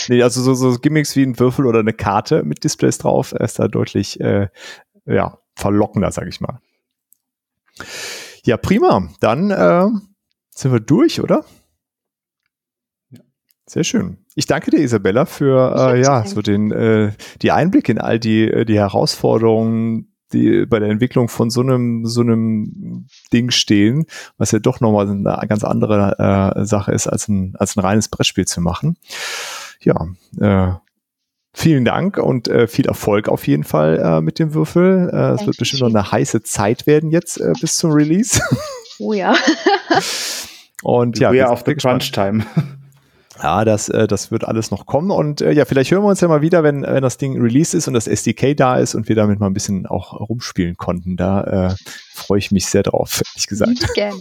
Nee, 0.08 0.24
also 0.24 0.42
so, 0.42 0.54
so 0.56 0.80
Gimmicks 0.80 1.16
wie 1.16 1.24
ein 1.24 1.38
Würfel 1.38 1.66
oder 1.66 1.80
eine 1.80 1.94
Karte 1.94 2.44
mit 2.44 2.64
Displays 2.64 2.98
drauf 2.98 3.34
ist 3.34 3.60
da 3.60 3.68
deutlich 3.68 4.20
äh, 4.22 4.48
ja, 5.06 5.38
verlockender, 5.56 6.12
sag 6.12 6.28
ich 6.28 6.40
mal. 6.42 6.60
Ja, 8.44 8.58
prima. 8.58 9.10
Dann 9.20 9.52
äh, 9.52 9.88
sind 10.52 10.72
wir 10.72 10.80
durch, 10.80 11.22
oder? 11.22 11.44
Sehr 13.70 13.84
schön. 13.84 14.18
Ich 14.36 14.46
danke 14.46 14.72
dir, 14.72 14.80
Isabella, 14.80 15.26
für 15.26 15.76
äh, 15.76 16.02
ja 16.02 16.26
so 16.26 16.42
den 16.42 16.72
äh, 16.72 17.12
die 17.42 17.52
Einblick 17.52 17.90
in 17.90 18.00
all 18.00 18.18
die 18.18 18.50
äh, 18.50 18.64
die 18.64 18.78
Herausforderungen, 18.78 20.14
die 20.32 20.66
bei 20.66 20.80
der 20.80 20.90
Entwicklung 20.90 21.28
von 21.28 21.50
so 21.50 21.60
einem 21.60 22.06
so 22.06 22.22
einem 22.22 23.08
Ding 23.34 23.52
stehen, 23.52 24.06
was 24.38 24.52
ja 24.52 24.60
doch 24.60 24.80
nochmal 24.80 25.10
eine 25.10 25.48
ganz 25.50 25.66
andere 25.66 26.56
äh, 26.56 26.66
Sache 26.66 26.94
ist, 26.94 27.08
als 27.08 27.28
ein 27.28 27.56
als 27.58 27.76
ein 27.76 27.82
reines 27.82 28.08
Brettspiel 28.08 28.46
zu 28.46 28.62
machen. 28.62 28.98
Ja, 29.82 30.08
äh, 30.40 30.76
Vielen 31.60 31.86
Dank 31.86 32.20
und 32.20 32.48
äh, 32.50 32.68
viel 32.68 32.86
Erfolg 32.86 33.28
auf 33.28 33.48
jeden 33.48 33.64
Fall 33.64 33.98
äh, 33.98 34.22
mit 34.22 34.38
dem 34.38 34.54
Würfel. 34.54 35.10
Äh, 35.12 35.42
es 35.42 35.48
wird 35.48 35.58
bestimmt 35.58 35.82
noch 35.82 35.90
eine 35.90 36.12
heiße 36.12 36.44
Zeit 36.44 36.86
werden 36.86 37.10
jetzt 37.10 37.42
äh, 37.42 37.52
bis 37.60 37.78
zum 37.78 37.92
Release. 37.92 38.40
Oh 39.00 39.14
ja. 39.14 39.36
und 40.84 41.20
ja, 41.20 41.32
we 41.32 41.44
are 41.44 41.52
auf 41.52 41.64
the 41.66 41.74
crunch 41.76 42.12
time. 42.12 42.46
Ja, 43.42 43.66
das, 43.66 43.90
äh, 43.90 44.08
das 44.08 44.32
wird 44.32 44.44
alles 44.44 44.72
noch 44.72 44.88
kommen 44.88 45.12
und 45.12 45.42
äh, 45.42 45.52
ja, 45.52 45.66
vielleicht 45.66 45.92
hören 45.92 46.02
wir 46.02 46.10
uns 46.10 46.22
ja 46.22 46.28
mal 46.28 46.42
wieder, 46.42 46.64
wenn, 46.64 46.82
wenn 46.82 47.04
das 47.04 47.18
Ding 47.18 47.40
released 47.40 47.76
ist 47.76 47.88
und 47.88 47.94
das 47.94 48.08
SDK 48.08 48.56
da 48.56 48.78
ist 48.78 48.96
und 48.96 49.08
wir 49.10 49.16
damit 49.16 49.40
mal 49.40 49.46
ein 49.46 49.54
bisschen 49.54 49.86
auch 49.86 50.14
rumspielen 50.14 50.76
konnten. 50.78 51.18
Da 51.18 51.44
äh, 51.44 51.76
freue 52.14 52.40
ich 52.40 52.50
mich 52.50 52.66
sehr 52.66 52.82
drauf, 52.82 53.22
ehrlich 53.24 53.46
gesagt. 53.46 53.94
Gerne. 53.94 54.20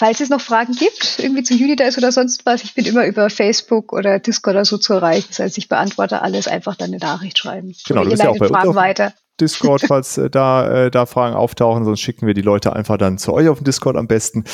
Falls 0.00 0.18
es 0.20 0.30
noch 0.30 0.40
Fragen 0.40 0.72
gibt, 0.72 1.18
irgendwie 1.18 1.42
zu 1.42 1.52
Unidice 1.52 1.98
oder 1.98 2.10
sonst 2.10 2.46
was, 2.46 2.64
ich 2.64 2.72
bin 2.72 2.86
immer 2.86 3.04
über 3.04 3.28
Facebook 3.28 3.92
oder 3.92 4.18
Discord 4.18 4.56
oder 4.56 4.64
so 4.64 4.78
zu 4.78 4.94
erreichen. 4.94 5.26
Das 5.28 5.40
heißt, 5.40 5.58
ich 5.58 5.68
beantworte 5.68 6.22
alles, 6.22 6.48
einfach 6.48 6.74
dann 6.74 6.88
eine 6.88 6.96
Nachricht 6.96 7.36
schreiben. 7.36 7.74
Genau, 7.86 8.00
oder 8.00 8.04
du 8.08 8.10
bist 8.12 8.22
ja 8.22 8.30
auch 8.30 8.38
bei 8.38 8.48
Fragen 8.48 8.68
uns 8.68 8.76
weiter. 8.76 9.12
Discord, 9.38 9.82
falls 9.86 10.16
äh, 10.16 10.30
da, 10.30 10.86
äh, 10.86 10.90
da 10.90 11.04
Fragen 11.04 11.36
auftauchen, 11.36 11.84
sonst 11.84 12.00
schicken 12.00 12.26
wir 12.26 12.32
die 12.32 12.40
Leute 12.40 12.72
einfach 12.72 12.96
dann 12.96 13.18
zu 13.18 13.34
euch 13.34 13.50
auf 13.50 13.58
den 13.58 13.64
Discord 13.64 13.96
am 13.98 14.06
besten. 14.06 14.44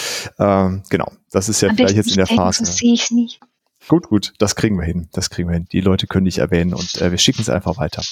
Ähm, 0.40 0.82
genau, 0.90 1.12
das 1.30 1.48
ist 1.48 1.60
ja 1.60 1.68
am 1.68 1.76
vielleicht 1.76 1.94
jetzt 1.94 2.10
in 2.10 2.16
der 2.16 2.26
denken, 2.26 2.42
Phase. 2.42 2.64
Das 2.64 2.78
sehe 2.78 2.94
ich 2.94 3.12
nicht. 3.12 3.38
Gut, 3.86 4.08
gut, 4.08 4.32
das 4.40 4.56
kriegen 4.56 4.76
wir 4.76 4.84
hin. 4.84 5.08
Das 5.12 5.30
kriegen 5.30 5.48
wir 5.48 5.54
hin. 5.54 5.68
Die 5.70 5.80
Leute 5.80 6.08
können 6.08 6.24
dich 6.24 6.38
erwähnen 6.38 6.74
und 6.74 7.00
äh, 7.00 7.12
wir 7.12 7.18
schicken 7.18 7.42
es 7.42 7.48
einfach 7.48 7.78
weiter. 7.78 8.02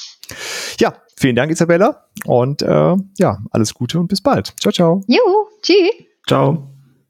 Ja, 0.79 0.95
vielen 1.17 1.35
Dank, 1.35 1.51
Isabella. 1.51 2.05
Und 2.27 2.63
äh, 2.63 2.95
ja, 3.19 3.39
alles 3.51 3.75
Gute 3.75 3.99
und 3.99 4.07
bis 4.07 4.21
bald. 4.21 4.55
Ciao, 4.61 4.71
ciao. 4.71 5.03
Juhu, 5.09 5.49
tschüss. 5.63 5.91
Ciao. 6.29 6.71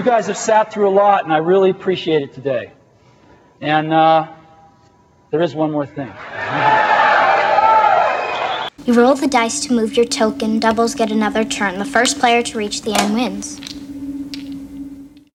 You 0.00 0.06
guys 0.06 0.28
have 0.28 0.38
sat 0.38 0.72
through 0.72 0.88
a 0.88 0.96
lot, 0.96 1.24
and 1.24 1.32
I 1.32 1.36
really 1.36 1.68
appreciate 1.68 2.22
it 2.22 2.32
today. 2.32 2.72
And 3.60 3.92
uh, 3.92 4.32
there 5.30 5.42
is 5.42 5.54
one 5.54 5.70
more 5.70 5.84
thing. 5.84 6.10
You 8.86 8.94
roll 8.94 9.14
the 9.14 9.28
dice 9.30 9.60
to 9.66 9.74
move 9.74 9.98
your 9.98 10.06
token, 10.06 10.58
doubles 10.58 10.94
get 10.94 11.12
another 11.12 11.44
turn. 11.44 11.78
The 11.78 11.84
first 11.84 12.18
player 12.18 12.42
to 12.44 12.56
reach 12.56 12.80
the 12.80 12.98
end 12.98 13.12
wins. 13.12 13.60